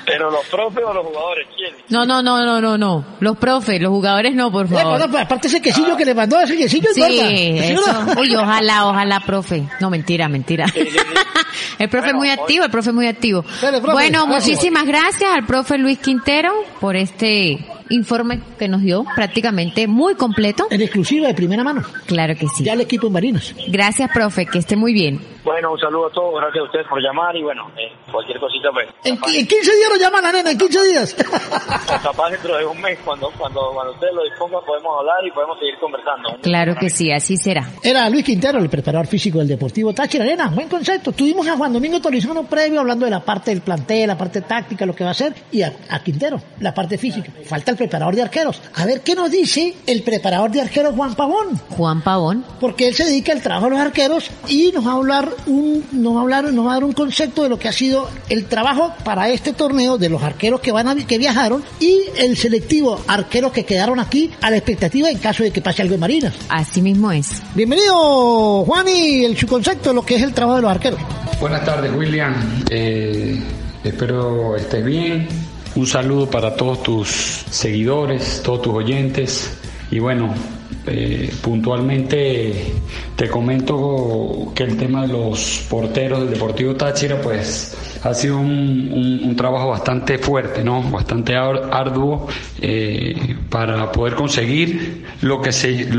Pero, 0.06 0.32
los 0.32 0.46
profes 0.48 0.84
o 0.86 0.94
los 0.94 1.06
jugadores, 1.06 1.48
¿quién? 1.56 1.76
No, 1.90 2.06
no, 2.06 2.22
no, 2.22 2.44
no, 2.44 2.62
no, 2.62 2.78
no. 2.78 3.06
Los 3.20 3.38
profes, 3.38 3.82
los 3.82 3.92
jugadores 3.92 4.34
no, 4.36 4.52
por 4.52 4.68
favor. 4.68 5.02
aparte 5.18 5.48
ese 5.48 5.62
quesillo 5.62 5.96
que 5.98 6.06
le 6.06 6.14
mandó, 6.14 6.40
ese 6.40 6.58
quesillo 6.58 6.90
Sí, 6.94 7.60
eso. 7.60 7.84
Uy, 8.18 8.36
ojalá, 8.36 8.88
ojalá, 8.88 9.20
profe. 9.22 9.64
No, 9.80 9.90
mentira, 9.90 10.28
mentira. 10.30 10.66
el 11.80 11.90
profe 11.90 12.10
es 12.10 12.14
muy 12.14 12.30
activo, 12.30 12.66
el 12.66 12.72
profe 12.72 12.90
es 12.90 12.96
muy 12.96 13.08
activo. 13.08 13.46
bueno, 13.92 14.28
muchísimas 14.28 14.86
gracias 14.86 15.32
al 15.32 15.46
profe 15.46 15.78
Luis 15.78 16.00
Quintero 16.00 16.54
por 16.80 16.96
este 16.96 17.66
informe 17.90 18.42
que 18.58 18.68
nos 18.68 18.82
dio 18.82 19.06
prácticamente 19.16 19.88
muy 19.88 20.16
completo. 20.16 20.68
En 20.70 20.82
exclusiva 20.82 21.28
de 21.28 21.34
primera 21.34 21.64
mano. 21.64 21.84
Claro 22.06 22.36
que 22.36 22.48
sí. 22.48 22.64
Ya 22.64 22.74
el 22.74 22.82
equipo 22.82 23.08
en 23.08 23.14
Marinos. 23.14 23.56
Gracias, 23.68 24.10
profe, 24.12 24.46
que 24.46 24.60
esté 24.60 24.76
muy 24.76 24.94
bien. 24.94 25.20
Bueno, 25.44 25.74
un 25.74 25.80
saludo 25.80 26.08
a 26.08 26.10
todos, 26.10 26.40
gracias 26.40 26.62
a 26.62 26.66
ustedes 26.66 26.88
por 26.88 27.02
llamar 27.02 27.36
y 27.36 27.44
bueno, 27.44 27.70
eh, 27.76 27.92
cualquier 28.10 28.40
cosita 28.40 28.70
pues. 28.72 28.88
En, 29.04 29.18
15 29.18 29.46
días 29.46 29.90
lo 29.90 29.98
llaman 30.00 30.24
la 30.24 30.32
nena, 30.32 30.52
en 30.52 30.58
15 30.58 30.84
días. 30.86 31.14
capaz 32.04 32.30
dentro 32.30 32.58
de 32.58 32.66
un 32.66 32.80
mes, 32.80 32.98
cuando, 33.04 33.30
cuando, 33.38 33.72
cuando 33.74 33.92
ustedes 33.92 34.14
lo 34.14 34.24
dispongan, 34.24 34.62
podemos 34.66 35.00
hablar 35.00 35.18
y 35.28 35.32
podemos 35.32 35.60
seguir 35.60 35.76
conversando. 35.80 36.38
Claro 36.42 36.76
que 36.80 36.90
sí, 36.90 37.12
así 37.12 37.36
será. 37.36 37.68
Era 37.84 38.10
Luis 38.10 38.24
Quintero, 38.24 38.60
el 38.60 38.70
preparador 38.70 39.08
físico 39.08 39.40
del 39.40 39.50
Deportivo 39.50 39.94
Táchira 39.94 40.24
Arena, 40.24 40.48
buen 40.48 40.70
concepto. 40.70 41.12
Tuvimos 41.12 41.46
a 41.50 41.58
Juan 41.58 41.74
Domingo 41.74 42.00
Tolizano 42.00 42.44
previo 42.44 42.80
hablando 42.80 43.04
de 43.04 43.12
la 43.12 43.20
parte 43.20 43.52
del 43.52 43.62
plantel, 43.62 44.08
la 44.08 44.18
parte 44.18 44.42
táctica, 44.42 44.86
lo 44.86 44.96
que 44.96 45.04
va 45.04 45.10
a 45.10 45.12
hacer, 45.12 45.34
y 45.52 45.62
a, 45.62 45.74
a 45.90 46.00
Quintero, 46.02 46.40
la 46.62 46.74
parte 46.74 46.98
física. 46.98 47.34
Falta 47.46 47.73
el 47.74 47.78
preparador 47.78 48.16
de 48.16 48.22
arqueros. 48.22 48.62
A 48.76 48.86
ver 48.86 49.02
qué 49.02 49.16
nos 49.16 49.30
dice 49.30 49.76
el 49.86 50.04
preparador 50.04 50.52
de 50.52 50.62
arqueros 50.62 50.96
Juan 50.96 51.16
Pavón. 51.16 51.60
Juan 51.70 52.02
Pavón. 52.02 52.46
Porque 52.60 52.88
él 52.88 52.96
se 52.96 53.06
dedica 53.06 53.34
al 53.34 53.42
trabajo 53.42 53.66
de 53.66 53.72
los 53.72 53.80
arqueros 53.80 54.30
y 54.48 54.72
nos 54.72 54.88
va 54.88 54.92
a 54.92 54.96
hablar 54.96 55.30
un, 55.48 55.84
nos 55.92 56.16
va 56.16 56.20
a 56.20 56.22
hablar, 56.22 56.54
nos 56.54 56.66
va 56.66 56.72
a 56.72 56.74
dar 56.76 56.84
un 56.84 56.94
concepto 56.94 57.44
de 57.44 57.50
lo 57.50 57.60
que 57.60 57.68
ha 57.68 57.74
sido 57.74 58.10
el 58.30 58.46
trabajo 58.46 58.94
para 59.04 59.30
este 59.30 59.54
torneo 59.54 59.98
de 59.98 60.10
los 60.10 60.24
arqueros 60.24 60.62
que 60.62 60.72
van 60.72 60.88
a, 60.88 60.96
que 60.96 61.18
viajaron 61.18 61.64
y 61.80 62.02
el 62.18 62.38
selectivo 62.38 63.02
arqueros 63.08 63.52
que 63.52 63.66
quedaron 63.66 64.00
aquí 64.00 64.32
a 64.42 64.50
la 64.50 64.58
expectativa 64.58 65.10
en 65.10 65.18
caso 65.18 65.44
de 65.44 65.52
que 65.52 65.62
pase 65.62 65.82
algo 65.82 65.96
en 65.96 66.00
Marinas. 66.00 66.34
Así 66.50 66.82
mismo 66.82 67.12
es. 67.12 67.42
Bienvenido, 67.56 68.64
Juan, 68.66 68.88
y 68.88 69.26
el, 69.26 69.38
su 69.38 69.48
concepto 69.48 69.90
de 69.90 69.96
lo 69.96 70.06
que 70.06 70.16
es 70.16 70.22
el 70.22 70.34
trabajo 70.34 70.58
de 70.58 70.62
los 70.64 70.72
arqueros. 70.72 71.00
Buenas 71.40 71.66
tardes, 71.66 71.92
William. 71.96 72.34
Eh, 72.70 73.42
espero 73.84 74.56
estés 74.56 74.86
bien. 74.86 75.28
Un 75.76 75.88
saludo 75.88 76.30
para 76.30 76.56
todos 76.56 76.84
tus 76.84 77.08
seguidores, 77.10 78.42
todos 78.44 78.62
tus 78.62 78.74
oyentes. 78.76 79.58
Y 79.90 79.98
bueno, 79.98 80.34
eh, 80.88 81.34
puntualmente 81.42 82.74
te 83.16 83.30
comento 83.30 84.52
que 84.56 84.64
el 84.64 84.78
tema 84.78 85.04
de 85.04 85.14
los 85.14 85.66
porteros 85.70 86.22
del 86.22 86.32
Deportivo 86.32 86.76
Táchira, 86.76 87.22
pues 87.22 88.00
ha 88.04 88.14
sido 88.14 88.38
un, 88.38 89.34
trabajo 89.38 89.70
bastante 89.70 90.18
fuerte, 90.18 90.64
¿no? 90.64 90.84
Bastante 90.84 91.36
arduo 91.36 92.28
eh, 92.62 93.36
para 93.50 93.92
poder 93.92 94.14
conseguir 94.14 95.06
lo 95.22 95.42
que 95.42 95.52
se, 95.52 95.90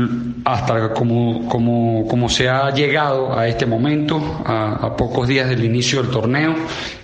hasta 0.45 0.93
como, 0.93 1.47
como, 1.49 2.07
como 2.07 2.29
se 2.29 2.47
ha 2.47 2.71
llegado 2.71 3.37
a 3.37 3.47
este 3.47 3.65
momento, 3.65 4.41
a, 4.45 4.95
pocos 4.95 5.27
días 5.27 5.49
del 5.49 5.65
inicio 5.65 6.01
del 6.01 6.11
torneo. 6.11 6.55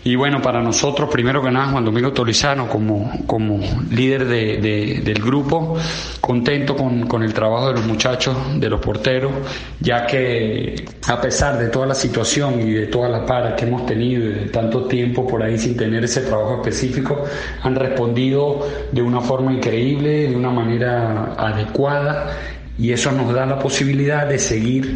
Y 0.03 0.15
bueno, 0.15 0.41
para 0.41 0.61
nosotros, 0.61 1.09
primero 1.11 1.43
que 1.43 1.51
nada, 1.51 1.67
Juan 1.71 1.85
Domingo 1.85 2.11
Tolizano, 2.11 2.67
como, 2.67 3.11
como 3.27 3.59
líder 3.91 4.25
de, 4.25 4.57
de, 4.57 5.01
del 5.03 5.21
grupo, 5.21 5.77
contento 6.21 6.75
con, 6.75 7.07
con 7.07 7.23
el 7.23 7.33
trabajo 7.33 7.60
de 7.69 7.73
los 7.73 7.85
muchachos, 7.85 8.35
de 8.59 8.69
los 8.69 8.79
porteros, 8.79 9.31
ya 9.79 10.05
que 10.05 10.85
a 11.07 11.19
pesar 11.19 11.57
de 11.57 11.67
toda 11.67 11.85
la 11.87 11.95
situación 11.95 12.61
y 12.61 12.71
de 12.71 12.87
todas 12.87 13.11
las 13.11 13.21
paras 13.21 13.53
que 13.53 13.65
hemos 13.65 13.85
tenido 13.85 14.23
y 14.25 14.33
de 14.33 14.49
tanto 14.49 14.85
tiempo 14.85 15.27
por 15.27 15.43
ahí 15.43 15.57
sin 15.57 15.75
tener 15.75 16.03
ese 16.03 16.21
trabajo 16.21 16.55
específico, 16.55 17.23
han 17.63 17.75
respondido 17.75 18.67
de 18.91 19.01
una 19.01 19.21
forma 19.21 19.53
increíble, 19.53 20.29
de 20.29 20.35
una 20.35 20.49
manera 20.49 21.33
adecuada 21.37 22.37
y 22.77 22.91
eso 22.91 23.11
nos 23.11 23.33
da 23.33 23.45
la 23.45 23.59
posibilidad 23.59 24.27
de 24.27 24.39
seguir 24.39 24.95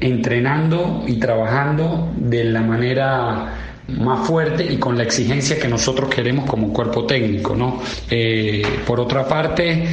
entrenando 0.00 1.04
y 1.06 1.16
trabajando 1.18 2.10
de 2.16 2.44
la 2.44 2.62
manera 2.62 3.52
más 3.88 4.26
fuerte 4.26 4.64
y 4.64 4.78
con 4.78 4.96
la 4.96 5.04
exigencia 5.04 5.58
que 5.58 5.68
nosotros 5.68 6.08
queremos 6.08 6.48
como 6.48 6.72
cuerpo 6.72 7.04
técnico, 7.04 7.54
¿no? 7.54 7.80
Eh, 8.10 8.62
por 8.86 9.00
otra 9.00 9.26
parte, 9.28 9.84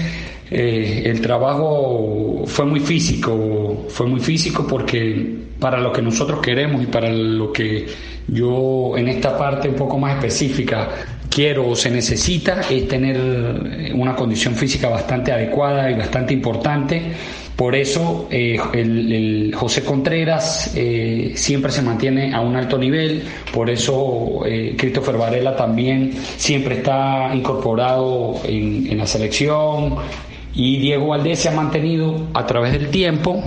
eh, 0.53 1.03
el 1.05 1.21
trabajo 1.21 2.43
fue 2.45 2.65
muy 2.65 2.79
físico, 2.79 3.85
fue 3.89 4.07
muy 4.07 4.19
físico 4.19 4.65
porque 4.67 5.43
para 5.59 5.79
lo 5.79 5.91
que 5.91 6.01
nosotros 6.01 6.39
queremos 6.41 6.83
y 6.83 6.87
para 6.87 7.09
lo 7.09 7.51
que 7.51 7.87
yo 8.27 8.97
en 8.97 9.07
esta 9.07 9.37
parte 9.37 9.69
un 9.69 9.75
poco 9.75 9.97
más 9.97 10.15
específica 10.15 10.89
quiero 11.29 11.69
o 11.69 11.75
se 11.75 11.89
necesita 11.89 12.61
es 12.69 12.87
tener 12.87 13.91
una 13.95 14.15
condición 14.15 14.55
física 14.55 14.89
bastante 14.89 15.31
adecuada 15.31 15.89
y 15.89 15.95
bastante 15.95 16.33
importante. 16.33 17.01
Por 17.55 17.75
eso 17.75 18.27
eh, 18.31 19.51
José 19.53 19.83
Contreras 19.83 20.73
eh, 20.75 21.33
siempre 21.35 21.71
se 21.71 21.83
mantiene 21.83 22.33
a 22.33 22.41
un 22.41 22.55
alto 22.55 22.77
nivel, 22.79 23.23
por 23.53 23.69
eso 23.69 24.41
eh, 24.45 24.75
Christopher 24.75 25.17
Varela 25.17 25.55
también 25.55 26.13
siempre 26.37 26.77
está 26.77 27.31
incorporado 27.33 28.41
en, 28.43 28.87
en 28.89 28.97
la 28.97 29.05
selección 29.05 29.97
y 30.55 30.77
Diego 30.77 31.07
Valdés 31.07 31.39
se 31.39 31.49
ha 31.49 31.51
mantenido 31.51 32.27
a 32.33 32.45
través 32.45 32.73
del 32.73 32.89
tiempo 32.89 33.43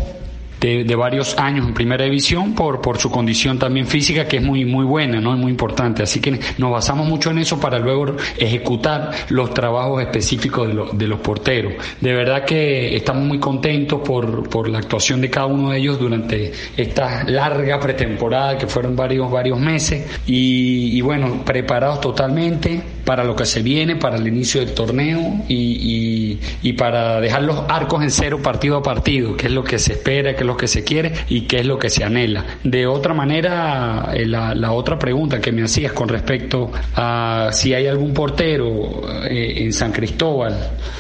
de, 0.60 0.96
varios 0.96 1.38
años 1.38 1.66
en 1.66 1.74
primera 1.74 2.04
división 2.04 2.54
por, 2.54 2.80
por 2.80 2.98
su 2.98 3.10
condición 3.10 3.58
también 3.58 3.86
física 3.86 4.26
que 4.26 4.38
es 4.38 4.42
muy, 4.42 4.64
muy 4.64 4.84
buena, 4.84 5.20
¿no? 5.20 5.34
Es 5.34 5.38
muy 5.38 5.50
importante. 5.50 6.02
Así 6.02 6.20
que 6.20 6.38
nos 6.58 6.70
basamos 6.70 7.06
mucho 7.06 7.30
en 7.30 7.38
eso 7.38 7.60
para 7.60 7.78
luego 7.78 8.16
ejecutar 8.38 9.10
los 9.28 9.52
trabajos 9.52 10.02
específicos 10.02 10.68
de, 10.68 10.96
de 10.96 11.06
los 11.06 11.20
porteros. 11.20 11.74
De 12.00 12.12
verdad 12.14 12.44
que 12.44 12.96
estamos 12.96 13.24
muy 13.24 13.38
contentos 13.38 14.00
por, 14.00 14.48
por 14.48 14.68
la 14.68 14.78
actuación 14.78 15.20
de 15.20 15.30
cada 15.30 15.46
uno 15.46 15.70
de 15.70 15.78
ellos 15.78 15.98
durante 15.98 16.52
esta 16.76 17.24
larga 17.24 17.78
pretemporada 17.78 18.58
que 18.58 18.66
fueron 18.66 18.96
varios, 18.96 19.30
varios 19.30 19.58
meses 19.58 20.06
y, 20.26 20.96
y 20.96 21.00
bueno, 21.00 21.42
preparados 21.44 22.00
totalmente 22.00 22.82
para 23.04 23.22
lo 23.22 23.36
que 23.36 23.46
se 23.46 23.62
viene, 23.62 23.96
para 23.96 24.16
el 24.16 24.26
inicio 24.26 24.60
del 24.60 24.74
torneo 24.74 25.44
y, 25.48 25.54
y, 25.54 26.40
y 26.62 26.72
para 26.72 27.20
dejar 27.20 27.42
los 27.42 27.62
arcos 27.68 28.02
en 28.02 28.10
cero 28.10 28.40
partido 28.42 28.78
a 28.78 28.82
partido, 28.82 29.36
que 29.36 29.46
es 29.46 29.52
lo 29.52 29.62
que 29.62 29.78
se 29.78 29.92
espera, 29.92 30.34
que 30.34 30.44
lo 30.46 30.56
que 30.56 30.68
se 30.68 30.84
quiere 30.84 31.12
y 31.28 31.42
qué 31.42 31.60
es 31.60 31.66
lo 31.66 31.78
que 31.78 31.90
se 31.90 32.04
anhela. 32.04 32.44
De 32.64 32.86
otra 32.86 33.14
manera, 33.14 34.10
eh, 34.14 34.26
la, 34.26 34.54
la 34.54 34.72
otra 34.72 34.98
pregunta 34.98 35.40
que 35.40 35.52
me 35.52 35.62
hacías 35.62 35.92
con 35.92 36.08
respecto 36.08 36.70
a 36.94 37.50
si 37.52 37.74
hay 37.74 37.86
algún 37.86 38.12
portero 38.12 39.02
eh, 39.28 39.64
en 39.64 39.72
San 39.72 39.92
Cristóbal 39.92 40.54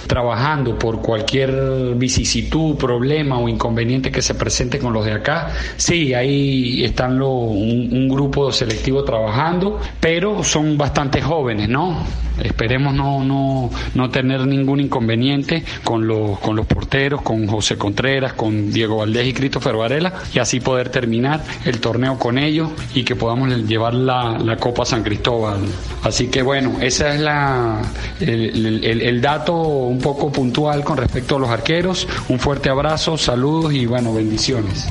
trabajando 0.06 0.78
por 0.78 1.00
cualquier 1.00 1.94
vicisitud, 1.96 2.76
problema 2.76 3.38
o 3.38 3.48
inconveniente 3.48 4.10
que 4.10 4.22
se 4.22 4.34
presente 4.34 4.78
con 4.78 4.92
los 4.92 5.04
de 5.04 5.12
acá, 5.12 5.48
sí, 5.76 6.14
ahí 6.14 6.84
están 6.84 7.18
lo, 7.18 7.30
un, 7.30 7.88
un 7.92 8.08
grupo 8.08 8.52
selectivo 8.52 9.04
trabajando, 9.04 9.80
pero 10.00 10.42
son 10.44 10.76
bastante 10.78 11.20
jóvenes, 11.20 11.68
¿no? 11.68 12.04
Esperemos 12.42 12.94
no, 12.94 13.24
no, 13.24 13.70
no 13.94 14.10
tener 14.10 14.46
ningún 14.46 14.80
inconveniente 14.80 15.64
con 15.82 16.06
los, 16.06 16.38
con 16.40 16.54
los 16.54 16.66
porteros, 16.66 17.22
con 17.22 17.46
José 17.46 17.78
Contreras, 17.78 18.34
con 18.34 18.70
Diego 18.70 18.98
Valdés 18.98 19.28
y 19.28 19.32
Christopher 19.36 19.76
Varela, 19.76 20.12
y 20.34 20.38
así 20.40 20.58
poder 20.58 20.88
terminar 20.88 21.42
el 21.64 21.80
torneo 21.80 22.18
con 22.18 22.38
ellos 22.38 22.70
y 22.94 23.04
que 23.04 23.14
podamos 23.14 23.48
llevar 23.66 23.94
la, 23.94 24.38
la 24.38 24.56
Copa 24.56 24.84
San 24.84 25.02
Cristóbal. 25.02 25.60
Así 26.02 26.28
que 26.28 26.42
bueno, 26.42 26.76
ese 26.80 27.10
es 27.14 27.20
la, 27.20 27.80
el, 28.20 28.84
el, 28.84 29.02
el 29.02 29.20
dato 29.20 29.54
un 29.54 30.00
poco 30.00 30.32
puntual 30.32 30.82
con 30.82 30.96
respecto 30.96 31.36
a 31.36 31.38
los 31.38 31.50
arqueros. 31.50 32.08
Un 32.28 32.38
fuerte 32.38 32.68
abrazo, 32.68 33.16
saludos 33.16 33.72
y 33.72 33.86
bueno, 33.86 34.12
bendiciones. 34.12 34.88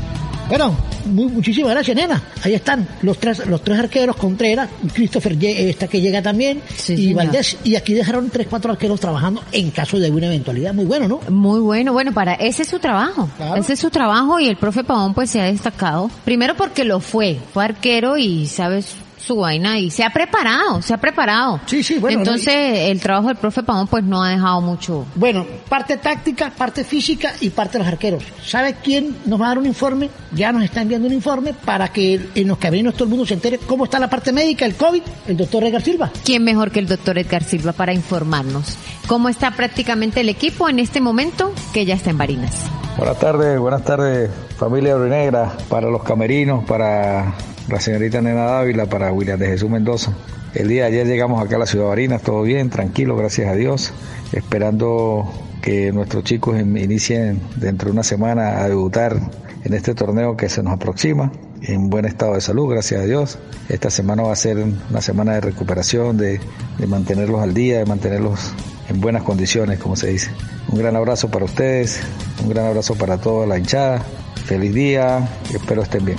Bueno, 0.48 0.76
muy, 1.06 1.28
muchísimas 1.28 1.72
gracias, 1.72 1.98
nena. 1.98 2.22
Ahí 2.44 2.54
están 2.54 2.88
los 3.02 3.18
tres, 3.18 3.46
los 3.48 3.64
tres 3.64 3.80
arqueros, 3.80 4.16
Contreras, 4.16 4.70
Christopher 4.94 5.36
esta 5.44 5.88
que 5.88 6.00
llega 6.00 6.22
también, 6.22 6.62
Sí, 6.76 6.94
y 6.94 6.98
señor. 6.98 7.16
Valdés, 7.16 7.58
y 7.64 7.76
aquí 7.76 7.94
dejaron 7.94 8.30
tres, 8.30 8.48
cuatro 8.50 8.72
arqueros 8.72 9.00
trabajando 9.00 9.42
en 9.52 9.72
caso 9.72 9.98
de 10.00 10.06
alguna 10.06 10.28
eventualidad. 10.28 10.74
Muy 10.74 10.86
bueno, 10.86 11.08
¿no? 11.08 11.20
Muy 11.30 11.60
bueno, 11.60 11.94
bueno, 11.94 12.14
para 12.14 12.34
ese 12.34 12.62
es 12.62 12.68
su 12.68 12.80
trabajo. 12.80 13.30
Claro. 13.38 13.56
Ese 13.56 13.74
es 13.74 13.80
su 13.80 13.90
trabajo 13.90 14.40
y 14.40 14.48
el 14.48 14.58
profe 14.58 14.84
Pavón 14.84 15.14
pues 15.14 15.30
se 15.32 15.42
ha 15.42 15.46
destacado. 15.46 16.10
Primero 16.24 16.56
porque 16.56 16.86
lo 16.86 17.00
fue, 17.00 17.40
fue 17.54 17.66
arquero 17.66 18.18
y 18.18 18.46
sabes 18.46 18.96
su 19.26 19.38
vaina 19.38 19.80
y 19.80 19.90
se 19.90 20.04
ha 20.04 20.12
preparado, 20.12 20.82
se 20.82 20.94
ha 20.94 20.98
preparado. 20.98 21.60
Sí, 21.66 21.84
sí, 21.84 21.98
bueno, 21.98 22.20
Entonces 22.20 22.90
el 22.90 23.00
trabajo 23.02 23.28
del 23.30 23.38
profe 23.38 23.64
Pavón 23.64 23.88
pues 23.88 24.04
no 24.04 24.24
ha 24.24 24.30
dejado 24.30 24.62
mucho. 24.62 25.06
Bueno, 25.16 25.46
parte 25.68 25.98
táctica, 25.98 26.52
parte 26.52 26.84
física 26.84 27.34
y 27.42 27.50
parte 27.50 27.74
de 27.74 27.84
los 27.84 27.88
arqueros. 27.88 28.24
¿Sabe 28.44 28.76
quién 28.84 29.16
nos 29.26 29.42
va 29.42 29.46
a 29.46 29.50
dar 29.50 29.58
un 29.58 29.66
informe? 29.66 30.10
Ya 30.32 30.52
nos 30.52 30.64
está 30.64 30.82
enviando 30.82 31.08
un 31.08 31.14
informe 31.14 31.54
para 31.54 31.88
que 31.90 32.30
en 32.36 32.48
los 32.48 32.58
cabinos 32.58 32.94
todo 32.94 33.06
el 33.06 33.10
mundo 33.10 33.26
se 33.26 33.34
entere 33.34 33.58
cómo 33.58 33.86
está 33.86 34.00
la 34.00 34.10
parte 34.10 34.32
médica, 34.32 34.66
el 34.66 34.76
COVID, 34.76 35.02
el 35.28 35.38
doctor 35.38 35.64
Edgar 35.64 35.82
Silva. 35.82 36.12
¿Quién 36.24 36.44
mejor 36.44 36.72
que 36.72 36.80
el 36.80 36.88
doctor 36.88 37.18
Edgar 37.18 37.44
Silva 37.44 37.72
para 37.72 37.94
informarnos 37.94 38.78
cómo 39.08 39.30
está 39.30 39.52
prácticamente 39.52 40.22
el 40.22 40.30
equipo 40.30 40.70
en 40.70 40.80
este 40.80 41.02
momento 41.02 41.52
que 41.74 41.86
ya 41.86 41.96
está 41.96 42.12
en 42.12 42.18
Barinas? 42.18 42.66
Buenas 42.98 43.20
tardes, 43.20 43.60
buenas 43.60 43.84
tardes, 43.84 44.32
familia 44.58 44.96
Orinegra, 44.96 45.52
para 45.70 45.90
los 45.90 46.02
camerinos, 46.04 46.64
para 46.64 47.34
la 47.70 47.80
señorita 47.80 48.22
Nena 48.22 48.44
Dávila, 48.46 48.86
para 48.86 49.12
William 49.12 49.40
de 49.40 49.48
Jesús 49.48 49.70
Mendoza. 49.70 50.14
El 50.54 50.68
día 50.70 50.84
de 50.84 50.88
ayer 50.90 51.08
llegamos 51.08 51.44
acá 51.44 51.56
a 51.58 51.60
la 51.60 51.66
ciudad 51.66 51.86
de 51.86 51.90
Barinas, 51.90 52.22
todo 52.22 52.42
bien, 52.44 52.70
tranquilo, 52.70 53.16
gracias 53.16 53.50
a 53.50 53.56
Dios, 53.56 53.92
esperando 54.32 55.32
que 55.62 55.92
nuestros 55.92 56.24
chicos 56.24 56.60
in- 56.60 56.78
inicien 56.78 57.42
dentro 57.56 57.88
de 57.88 57.94
una 57.94 58.04
semana 58.04 58.60
a 58.62 58.70
debutar 58.70 59.18
en 59.64 59.74
este 59.74 59.96
torneo 59.96 60.38
que 60.38 60.48
se 60.48 60.62
nos 60.62 60.74
aproxima 60.74 61.32
en 61.64 61.90
buen 61.90 62.06
estado 62.06 62.36
de 62.36 62.42
salud, 62.42 62.70
gracias 62.70 63.02
a 63.02 63.06
Dios. 63.06 63.40
Esta 63.68 63.90
semana 63.90 64.22
va 64.24 64.32
a 64.32 64.36
ser 64.36 64.58
una 64.90 65.02
semana 65.02 65.34
de 65.34 65.42
recuperación, 65.42 66.18
de, 66.18 66.40
de 66.78 66.88
mantenerlos 66.88 67.42
al 67.42 67.56
día, 67.56 67.80
de 67.80 67.86
mantenerlos 67.86 68.54
en 68.88 69.02
buenas 69.02 69.24
condiciones, 69.24 69.80
como 69.80 69.96
se 69.96 70.08
dice. 70.10 70.30
Un 70.70 70.78
gran 70.78 70.96
abrazo 70.96 71.32
para 71.32 71.46
ustedes, 71.46 72.00
un 72.44 72.50
gran 72.50 72.68
abrazo 72.68 72.94
para 72.96 73.18
toda 73.18 73.48
la 73.48 73.58
hinchada. 73.58 74.04
Feliz 74.46 74.74
día, 74.76 75.28
espero 75.52 75.82
estén 75.82 76.06
bien. 76.06 76.18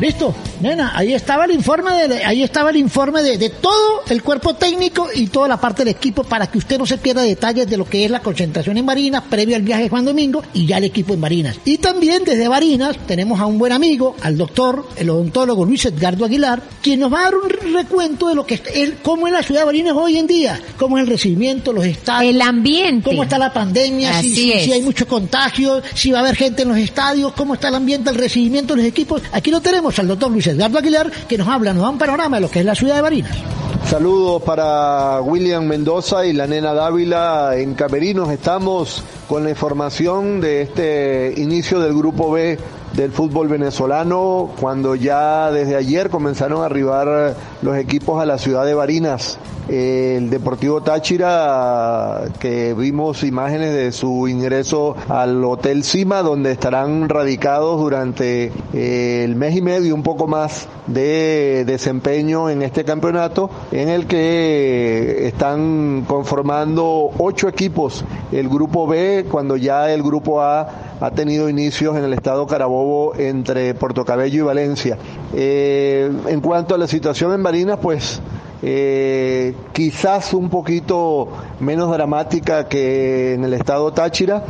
Listo, 0.00 0.34
nena, 0.62 0.92
ahí 0.96 1.12
estaba 1.12 1.44
el 1.44 1.50
informe 1.50 1.92
de, 2.08 2.24
ahí 2.24 2.42
estaba 2.42 2.70
el 2.70 2.76
informe 2.76 3.22
de, 3.22 3.36
de 3.36 3.50
todo 3.50 4.02
el 4.08 4.22
cuerpo 4.22 4.54
técnico 4.54 5.08
y 5.14 5.26
toda 5.26 5.46
la 5.46 5.60
parte 5.60 5.84
del 5.84 5.94
equipo 5.94 6.24
para 6.24 6.46
que 6.46 6.56
usted 6.56 6.78
no 6.78 6.86
se 6.86 6.96
pierda 6.96 7.20
detalles 7.20 7.68
de 7.68 7.76
lo 7.76 7.84
que 7.84 8.06
es 8.06 8.10
la 8.10 8.20
concentración 8.20 8.78
en 8.78 8.86
Barinas 8.86 9.24
previo 9.28 9.56
al 9.56 9.62
viaje 9.62 9.82
de 9.84 9.88
Juan 9.90 10.06
Domingo 10.06 10.42
y 10.54 10.64
ya 10.64 10.78
el 10.78 10.84
equipo 10.84 11.12
en 11.12 11.20
Barinas. 11.20 11.56
Y 11.66 11.76
también 11.76 12.24
desde 12.24 12.48
Barinas 12.48 12.96
tenemos 13.06 13.38
a 13.40 13.44
un 13.44 13.58
buen 13.58 13.72
amigo, 13.72 14.16
al 14.22 14.38
doctor, 14.38 14.88
el 14.96 15.10
odontólogo 15.10 15.66
Luis 15.66 15.84
Edgardo 15.84 16.24
Aguilar, 16.24 16.62
quien 16.82 17.00
nos 17.00 17.12
va 17.12 17.20
a 17.20 17.24
dar 17.24 17.34
un 17.34 17.74
recuento 17.74 18.28
de 18.28 18.34
lo 18.36 18.46
que 18.46 18.54
es, 18.54 18.92
cómo 19.02 19.26
es 19.26 19.34
la 19.34 19.42
ciudad 19.42 19.60
de 19.60 19.66
Barinas 19.66 19.92
hoy 19.94 20.16
en 20.16 20.26
día, 20.26 20.58
cómo 20.78 20.96
es 20.96 21.04
el 21.04 21.10
recibimiento, 21.10 21.74
los 21.74 21.84
estadios, 21.84 22.34
El 22.34 22.40
ambiente. 22.40 23.10
cómo 23.10 23.24
está 23.24 23.36
la 23.36 23.52
pandemia, 23.52 24.12
si, 24.14 24.18
Así 24.18 24.34
si- 24.34 24.52
es. 24.52 24.64
si 24.64 24.72
hay 24.72 24.80
mucho 24.80 25.06
contagio, 25.06 25.82
si 25.94 26.10
va 26.10 26.18
a 26.18 26.22
haber 26.22 26.36
gente 26.36 26.62
en 26.62 26.68
los 26.70 26.78
estadios, 26.78 27.32
cómo 27.34 27.52
está 27.52 27.68
el 27.68 27.74
ambiente, 27.74 28.08
el 28.08 28.16
recibimiento 28.16 28.74
de 28.74 28.78
los 28.82 28.88
equipos. 28.88 29.20
Aquí 29.32 29.50
lo 29.50 29.60
tenemos. 29.60 29.89
Tenemos 29.90 29.98
al 29.98 30.08
doctor 30.08 30.30
Luis 30.30 30.46
Edgardo 30.46 30.78
Aguilar, 30.78 31.10
que 31.10 31.38
nos 31.38 31.48
habla, 31.48 31.72
nos 31.72 31.82
da 31.82 31.90
un 31.90 31.98
panorama 31.98 32.36
de 32.36 32.42
lo 32.42 32.50
que 32.50 32.60
es 32.60 32.64
la 32.64 32.74
ciudad 32.74 32.96
de 32.96 33.02
Barinas. 33.02 33.36
Saludos 33.88 34.42
para 34.42 35.20
William 35.20 35.64
Mendoza 35.64 36.24
y 36.26 36.32
la 36.32 36.46
nena 36.46 36.72
Dávila 36.72 37.56
en 37.56 37.74
Camerinos. 37.74 38.30
Estamos 38.30 39.02
con 39.28 39.42
la 39.42 39.50
información 39.50 40.40
de 40.40 40.62
este 40.62 41.34
inicio 41.36 41.80
del 41.80 41.94
grupo 41.94 42.30
B 42.30 42.58
del 42.94 43.12
fútbol 43.12 43.48
venezolano, 43.48 44.50
cuando 44.60 44.94
ya 44.94 45.50
desde 45.50 45.76
ayer 45.76 46.10
comenzaron 46.10 46.62
a 46.62 46.66
arribar 46.66 47.34
los 47.62 47.76
equipos 47.76 48.20
a 48.20 48.26
la 48.26 48.38
ciudad 48.38 48.64
de 48.64 48.74
Barinas. 48.74 49.38
El 49.68 50.30
Deportivo 50.30 50.80
Táchira, 50.80 52.22
que 52.40 52.74
vimos 52.74 53.22
imágenes 53.22 53.72
de 53.72 53.92
su 53.92 54.26
ingreso 54.26 54.96
al 55.08 55.44
Hotel 55.44 55.84
Cima, 55.84 56.22
donde 56.22 56.50
estarán 56.50 57.08
radicados 57.08 57.78
durante 57.78 58.50
eh, 58.72 59.22
el 59.24 59.36
mes 59.36 59.54
y 59.54 59.62
medio, 59.62 59.94
un 59.94 60.02
poco 60.02 60.26
más 60.26 60.66
de 60.88 61.64
desempeño 61.66 62.50
en 62.50 62.62
este 62.62 62.84
campeonato, 62.84 63.48
en 63.70 63.90
el 63.90 64.06
que 64.08 65.28
están 65.28 66.04
conformando 66.08 67.10
ocho 67.18 67.46
equipos 67.48 68.04
el 68.32 68.48
grupo 68.48 68.88
B, 68.88 69.26
cuando 69.30 69.56
ya 69.56 69.92
el 69.92 70.02
grupo 70.02 70.42
A 70.42 70.89
ha 71.00 71.10
tenido 71.10 71.48
inicios 71.48 71.96
en 71.96 72.04
el 72.04 72.12
estado 72.12 72.46
Carabobo 72.46 73.14
entre 73.16 73.74
Puerto 73.74 74.04
Cabello 74.04 74.38
y 74.38 74.46
Valencia. 74.46 74.98
Eh, 75.34 76.10
en 76.28 76.40
cuanto 76.40 76.74
a 76.74 76.78
la 76.78 76.86
situación 76.86 77.32
en 77.32 77.42
Barinas, 77.42 77.78
pues 77.80 78.20
eh, 78.62 79.54
quizás 79.72 80.34
un 80.34 80.50
poquito 80.50 81.28
menos 81.60 81.90
dramática 81.90 82.68
que 82.68 83.34
en 83.34 83.44
el 83.44 83.54
estado 83.54 83.92
Táchira, 83.92 84.44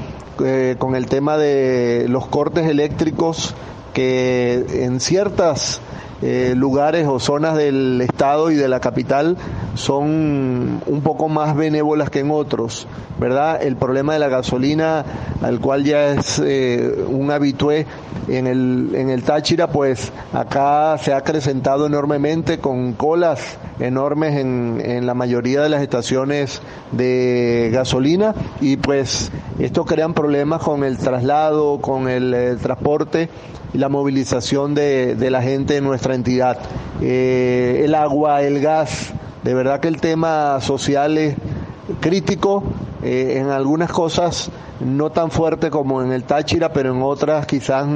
eh, 0.44 0.74
con 0.78 0.96
el 0.96 1.06
tema 1.06 1.36
de 1.36 2.06
los 2.08 2.26
cortes 2.26 2.66
eléctricos 2.66 3.54
que 3.94 4.84
en 4.84 5.00
ciertas 5.00 5.80
eh, 6.22 6.54
lugares 6.54 7.06
o 7.06 7.18
zonas 7.18 7.56
del 7.56 8.00
estado 8.02 8.50
y 8.50 8.54
de 8.54 8.68
la 8.68 8.80
capital 8.80 9.36
son 9.74 10.82
un 10.86 11.00
poco 11.02 11.28
más 11.28 11.56
benévolas 11.56 12.10
que 12.10 12.20
en 12.20 12.30
otros, 12.30 12.86
¿verdad? 13.18 13.62
El 13.62 13.76
problema 13.76 14.12
de 14.12 14.18
la 14.18 14.28
gasolina, 14.28 15.04
al 15.42 15.60
cual 15.60 15.84
ya 15.84 16.12
es 16.12 16.40
eh, 16.44 17.04
un 17.08 17.30
habitué 17.30 17.86
en 18.28 18.46
el, 18.46 18.90
en 18.94 19.08
el 19.08 19.22
Táchira, 19.22 19.68
pues 19.68 20.12
acá 20.32 20.98
se 20.98 21.12
ha 21.12 21.18
acrecentado 21.18 21.86
enormemente 21.86 22.58
con 22.58 22.92
colas 22.92 23.58
enormes 23.78 24.36
en, 24.36 24.82
en 24.84 25.06
la 25.06 25.14
mayoría 25.14 25.62
de 25.62 25.70
las 25.70 25.82
estaciones 25.82 26.60
de 26.92 27.70
gasolina 27.72 28.34
y 28.60 28.76
pues 28.76 29.30
esto 29.58 29.86
crean 29.86 30.12
problemas 30.12 30.62
con 30.62 30.84
el 30.84 30.98
traslado, 30.98 31.80
con 31.80 32.08
el, 32.08 32.34
el 32.34 32.58
transporte 32.58 33.30
la 33.72 33.88
movilización 33.88 34.74
de, 34.74 35.14
de 35.14 35.30
la 35.30 35.42
gente 35.42 35.76
en 35.76 35.84
nuestra 35.84 36.14
entidad. 36.14 36.58
Eh, 37.00 37.82
el 37.84 37.94
agua, 37.94 38.42
el 38.42 38.60
gas, 38.60 39.12
de 39.42 39.54
verdad 39.54 39.80
que 39.80 39.88
el 39.88 40.00
tema 40.00 40.60
social 40.60 41.18
es 41.18 41.36
crítico, 42.00 42.62
eh, 43.02 43.38
en 43.38 43.48
algunas 43.48 43.90
cosas 43.90 44.50
no 44.80 45.10
tan 45.10 45.30
fuerte 45.30 45.70
como 45.70 46.02
en 46.02 46.12
el 46.12 46.24
Táchira, 46.24 46.72
pero 46.72 46.94
en 46.94 47.02
otras 47.02 47.46
quizás 47.46 47.86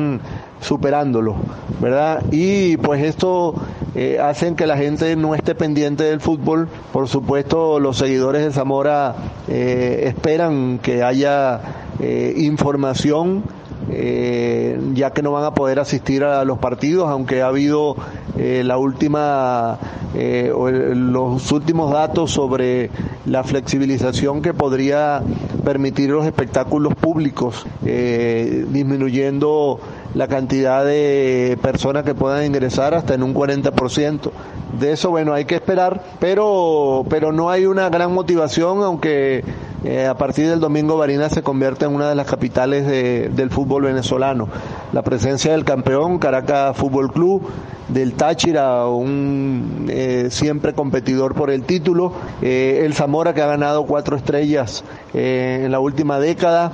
superándolo, 0.61 1.37
¿verdad? 1.81 2.23
Y 2.31 2.77
pues 2.79 3.03
esto 3.03 3.55
eh, 3.95 4.19
hacen 4.21 4.55
que 4.57 4.67
la 4.67 4.77
gente 4.77 5.17
no 5.17 5.35
esté 5.35 5.55
pendiente 5.55 6.05
del 6.05 6.21
fútbol. 6.21 6.69
Por 6.93 7.09
supuesto, 7.09 7.81
los 7.81 7.99
seguidores 7.99 8.45
de 8.45 8.53
Zamora 8.53 9.15
eh, 9.49 10.05
esperan 10.07 10.79
que 10.83 11.03
haya 11.03 11.61
eh, 12.01 12.35
información 12.37 13.45
eh, 13.91 14.79
ya 14.95 15.13
que 15.13 15.23
no 15.23 15.33
van 15.33 15.45
a 15.45 15.55
poder 15.55 15.79
asistir 15.81 16.25
a 16.25 16.45
los 16.45 16.59
partidos, 16.59 17.09
aunque 17.11 17.43
ha 17.43 17.49
habido 17.49 17.97
eh, 18.37 18.63
la 18.65 18.79
última, 18.79 19.79
eh, 20.15 20.51
o 20.55 20.69
el- 20.69 21.13
los 21.13 21.53
últimos 21.53 21.93
datos 21.93 22.33
sobre 22.33 22.91
la 23.27 23.45
flexibilización 23.45 24.43
que 24.43 24.53
podría 24.55 25.23
permitir 25.65 26.11
los 26.11 26.27
espectáculos 26.27 26.95
públicos, 26.95 27.65
eh, 27.87 28.65
disminuyendo 28.71 29.79
la 30.15 30.29
cantidad 30.29 30.85
de 30.85 31.59
personas 31.63 32.05
que 32.05 32.15
puedan 32.15 32.45
ingresar 32.45 32.95
hasta 32.95 33.15
en 33.15 33.23
un 33.23 33.35
40%. 33.35 34.33
De 34.81 34.93
eso, 34.93 35.11
bueno, 35.11 35.33
hay 35.33 35.45
que 35.45 35.55
esperar, 35.55 36.03
pero, 36.19 37.05
pero 37.09 37.31
no 37.33 37.51
hay 37.51 37.67
una 37.67 37.89
gran 37.91 38.13
motivación, 38.13 38.83
aunque 38.83 39.45
eh, 39.85 40.07
a 40.07 40.15
partir 40.15 40.49
del 40.49 40.61
domingo 40.61 40.97
Barinas 40.97 41.33
se 41.33 41.43
convierte 41.43 41.85
en 41.85 41.95
una 41.95 42.09
de 42.09 42.15
las 42.15 42.27
capitales 42.27 42.87
de- 42.87 43.29
del 43.29 43.51
fútbol 43.51 43.85
venezolano. 43.85 44.49
La 44.93 45.03
presencia 45.03 45.53
del 45.53 45.65
campeón, 45.65 46.19
Caracas 46.19 46.77
Fútbol 46.77 47.13
Club, 47.13 47.43
del 47.89 48.15
Táchira, 48.15 48.87
un 48.87 49.87
eh, 49.91 50.29
siempre 50.31 50.73
competidor 50.73 51.35
por 51.35 51.51
el 51.51 51.65
título, 51.65 52.13
eh, 52.43 52.83
el 52.85 52.95
Zamora 52.95 53.35
que 53.35 53.43
ha 53.43 53.47
ganado 53.47 53.85
cuatro 53.85 54.17
estrellas 54.17 54.85
eh, 55.13 55.63
en 55.65 55.73
la 55.73 55.81
última 55.81 56.19
década, 56.19 56.73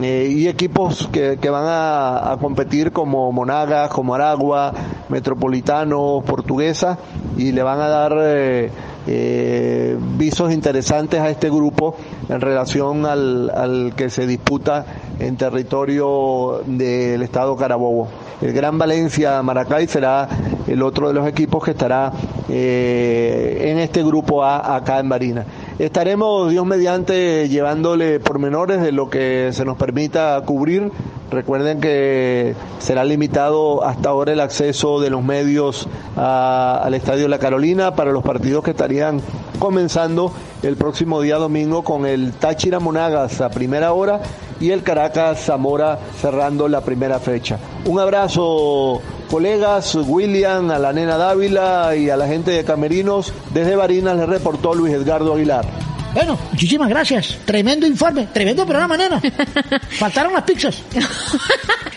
eh, 0.00 0.28
y 0.30 0.48
equipos 0.48 1.08
que, 1.12 1.38
que 1.40 1.50
van 1.50 1.64
a, 1.66 2.32
a 2.32 2.36
competir 2.38 2.92
como 2.92 3.32
Monagas, 3.32 3.90
como 3.90 4.14
Aragua, 4.14 4.72
Metropolitano, 5.08 6.22
Portuguesa, 6.26 6.98
y 7.36 7.52
le 7.52 7.62
van 7.62 7.80
a 7.80 7.88
dar 7.88 8.16
eh, 8.18 8.70
eh, 9.06 9.96
visos 10.16 10.52
interesantes 10.52 11.20
a 11.20 11.28
este 11.28 11.50
grupo 11.50 11.96
en 12.28 12.40
relación 12.40 13.04
al, 13.04 13.50
al 13.50 13.94
que 13.96 14.10
se 14.10 14.26
disputa 14.26 14.84
en 15.18 15.36
territorio 15.36 16.62
del 16.66 17.22
estado 17.22 17.56
Carabobo. 17.56 18.08
El 18.40 18.52
Gran 18.52 18.78
Valencia 18.78 19.40
Maracay 19.42 19.86
será 19.86 20.28
el 20.66 20.82
otro 20.82 21.08
de 21.08 21.14
los 21.14 21.26
equipos 21.26 21.64
que 21.64 21.72
estará 21.72 22.12
eh, 22.48 23.70
en 23.70 23.78
este 23.78 24.02
grupo 24.02 24.44
A 24.44 24.76
acá 24.76 24.98
en 24.98 25.08
Barina. 25.08 25.44
Estaremos, 25.78 26.50
Dios 26.50 26.64
mediante, 26.66 27.48
llevándole 27.48 28.20
pormenores 28.20 28.80
de 28.80 28.92
lo 28.92 29.10
que 29.10 29.50
se 29.52 29.64
nos 29.64 29.76
permita 29.76 30.40
cubrir. 30.44 30.90
Recuerden 31.30 31.80
que 31.80 32.54
será 32.78 33.04
limitado 33.04 33.84
hasta 33.84 34.10
ahora 34.10 34.32
el 34.32 34.40
acceso 34.40 35.00
de 35.00 35.08
los 35.08 35.24
medios 35.24 35.88
al 36.14 36.92
Estadio 36.92 37.26
La 37.26 37.38
Carolina 37.38 37.94
para 37.94 38.12
los 38.12 38.22
partidos 38.22 38.62
que 38.62 38.72
estarían 38.72 39.22
comenzando 39.58 40.32
el 40.62 40.76
próximo 40.76 41.22
día 41.22 41.36
domingo 41.36 41.82
con 41.84 42.04
el 42.04 42.32
Táchira 42.32 42.80
Monagas 42.80 43.40
a 43.40 43.48
primera 43.48 43.92
hora 43.92 44.20
y 44.60 44.72
el 44.72 44.82
Caracas 44.82 45.44
Zamora 45.44 45.98
cerrando 46.20 46.68
la 46.68 46.82
primera 46.82 47.18
fecha. 47.18 47.58
Un 47.86 47.98
abrazo 47.98 49.00
colegas, 49.32 49.94
William, 49.94 50.70
a 50.70 50.78
la 50.78 50.92
nena 50.92 51.16
Dávila 51.16 51.96
y 51.96 52.10
a 52.10 52.18
la 52.18 52.26
gente 52.26 52.50
de 52.50 52.64
Camerinos. 52.64 53.32
Desde 53.54 53.76
Barinas 53.76 54.18
les 54.18 54.28
reportó 54.28 54.74
Luis 54.74 54.92
Edgardo 54.92 55.32
Aguilar. 55.32 55.91
Bueno, 56.14 56.38
muchísimas 56.50 56.88
gracias. 56.88 57.38
Tremendo 57.44 57.86
informe, 57.86 58.28
tremendo 58.32 58.66
programa, 58.66 58.96
nena. 58.96 59.20
Faltaron 59.98 60.32
las 60.32 60.42
pizzas. 60.42 60.82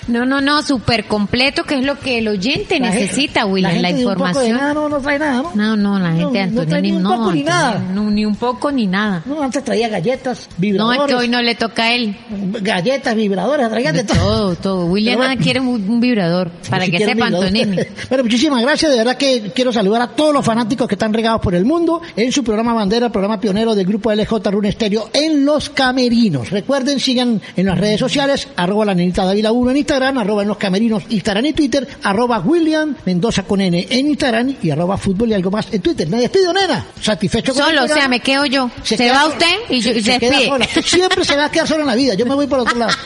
No, 0.07 0.23
no, 0.23 0.39
no, 0.39 0.61
súper 0.61 1.05
completo, 1.05 1.63
que 1.63 1.79
es 1.79 1.83
lo 1.83 1.97
que 1.97 2.19
el 2.19 2.27
oyente 2.27 2.79
La 2.79 2.89
gente- 2.91 3.01
necesita, 3.05 3.47
William, 3.47 3.81
la 3.81 3.91
de 3.91 4.01
información. 4.01 4.55
nada 4.55 4.71
no, 4.75 4.87
no 4.87 4.99
trae 4.99 5.17
nada, 5.17 5.41
¿no? 5.41 5.51
No, 5.55 5.75
no, 5.75 5.97
la 5.97 6.11
gente 6.11 6.21
No, 6.25 6.31
no 6.31 6.61
Antonio 6.61 6.65
trae 6.69 6.81
ni, 6.83 6.91
un 6.91 7.01
no, 7.01 7.09
poco 7.17 7.31
ni 7.31 7.41
nada. 7.43 7.79
no, 7.91 8.11
ni 8.11 8.23
un 8.23 8.35
poco 8.35 8.71
ni 8.71 8.85
nada. 8.85 9.23
No, 9.25 9.41
antes 9.41 9.63
traía 9.63 9.89
galletas, 9.89 10.47
No, 10.47 10.55
vibradores. 10.59 11.01
es 11.01 11.07
que 11.07 11.15
hoy 11.15 11.27
no 11.27 11.41
le 11.41 11.55
toca 11.55 11.85
a 11.85 11.93
él. 11.95 12.15
Galletas, 12.61 13.15
vibradores, 13.15 13.67
traía 13.67 13.91
de 13.93 14.03
todo. 14.03 14.17
Todo, 14.19 14.55
todo. 14.55 14.85
William 14.85 15.15
Pero 15.17 15.27
bueno. 15.27 15.43
quiere 15.43 15.59
un, 15.59 15.89
un 15.89 15.99
vibrador, 15.99 16.51
para 16.69 16.85
que 16.85 16.99
sepa. 16.99 17.25
Antonini. 17.25 17.75
Bueno, 18.07 18.23
muchísimas 18.25 18.61
gracias. 18.61 18.91
De 18.91 18.97
verdad 18.99 19.17
que 19.17 19.51
quiero 19.55 19.73
saludar 19.73 20.03
a 20.03 20.07
todos 20.09 20.31
los 20.35 20.45
fanáticos 20.45 20.87
que 20.87 20.93
están 20.93 21.13
regados 21.15 21.41
por 21.41 21.55
el 21.55 21.65
mundo 21.65 22.03
en 22.15 22.31
su 22.31 22.43
programa 22.43 22.73
Bandera, 22.75 23.07
el 23.07 23.11
programa 23.11 23.39
pionero 23.41 23.73
del 23.73 23.87
grupo 23.87 24.04
LJ 24.13 24.51
Rune 24.51 24.69
Estéreo 24.69 25.09
en 25.13 25.45
Los 25.45 25.69
Camerinos. 25.69 26.49
Recuerden, 26.51 26.99
sigan 26.99 27.41
en 27.55 27.65
las 27.65 27.77
redes 27.77 27.99
sociales, 27.99 28.47
arroba 28.55 28.85
la 28.85 28.93
nenita 28.93 29.25
Dávila 29.25 29.51
1 29.51 29.71
en 29.71 29.77
Instagram, 29.77 30.17
arroba 30.17 30.41
en 30.41 30.47
Los 30.47 30.57
Camerinos 30.57 31.03
Instagram 31.09 31.45
y 31.45 31.53
Twitter, 31.53 31.87
arroba 32.03 32.39
William 32.39 32.95
Mendoza 33.05 33.43
con 33.43 33.61
N 33.61 33.87
en 33.89 34.07
Instagram 34.07 34.55
y 34.61 34.69
arroba 34.69 34.97
fútbol 34.97 35.29
y 35.29 35.33
algo 35.33 35.51
más 35.51 35.67
en 35.71 35.81
Twitter. 35.81 36.07
Me 36.07 36.19
despido, 36.19 36.53
nena. 36.53 36.85
Satisfecho 37.01 37.53
con 37.53 37.63
Solo, 37.63 37.83
o 37.83 37.87
sea, 37.87 38.07
me 38.07 38.19
quedo 38.19 38.45
yo. 38.45 38.69
Se, 38.83 38.97
queda 38.97 39.13
va 39.13 39.27
usted 39.27 39.55
y, 39.69 39.79
yo, 39.79 39.91
y 39.91 40.01
se, 40.01 40.19
queda 40.19 40.39
sola. 40.41 40.67
Siempre 40.83 41.23
se 41.23 41.35
va 41.35 41.45
a 41.45 41.51
quedar 41.51 41.67
sola 41.67 41.81
en 41.81 41.87
la 41.87 41.95
vida. 41.95 42.13
Yo 42.15 42.25
me 42.25 42.35
voy 42.35 42.47
por 42.47 42.59
otro 42.59 42.77
lado. 42.77 42.93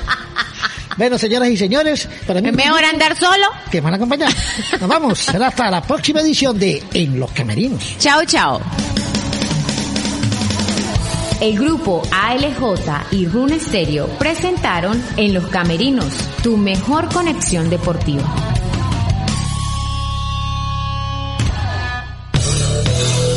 Bueno, 0.97 1.17
señoras 1.17 1.47
y 1.47 1.55
señores, 1.55 2.09
para 2.27 2.41
mí 2.41 2.49
¿Es 2.49 2.55
mejor 2.55 2.83
andar 2.83 3.15
solo? 3.15 3.45
que 3.71 3.79
van 3.79 3.93
a 3.93 3.95
acompañar. 3.95 4.33
Nos 4.81 4.89
vamos. 4.89 5.19
Será 5.19 5.47
hasta 5.47 5.71
la 5.71 5.81
próxima 5.81 6.19
edición 6.19 6.59
de 6.59 6.83
En 6.93 7.17
los 7.17 7.31
Camerinos. 7.31 7.81
Chao, 7.99 8.25
chao. 8.25 8.59
El 11.41 11.57
grupo 11.57 12.01
ALJ 12.11 13.11
y 13.11 13.25
Rune 13.25 13.59
Stereo 13.61 14.07
presentaron 14.19 15.01
En 15.15 15.33
los 15.33 15.47
Camerinos, 15.47 16.13
tu 16.43 16.57
mejor 16.57 17.07
conexión 17.13 17.69
deportiva. 17.69 18.23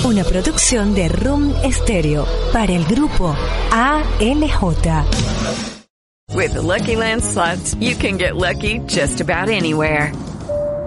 Una 0.04 0.24
producción 0.24 0.94
de 0.96 1.08
Room 1.10 1.54
Stereo 1.70 2.26
para 2.52 2.72
el 2.72 2.84
grupo 2.86 3.36
ALJ. 3.70 5.06
With 6.34 6.54
the 6.54 6.62
Lucky 6.62 6.96
Land 6.96 7.22
slots, 7.22 7.76
you 7.78 7.94
can 7.94 8.18
get 8.18 8.34
lucky 8.34 8.80
just 8.88 9.20
about 9.20 9.48
anywhere. 9.48 10.12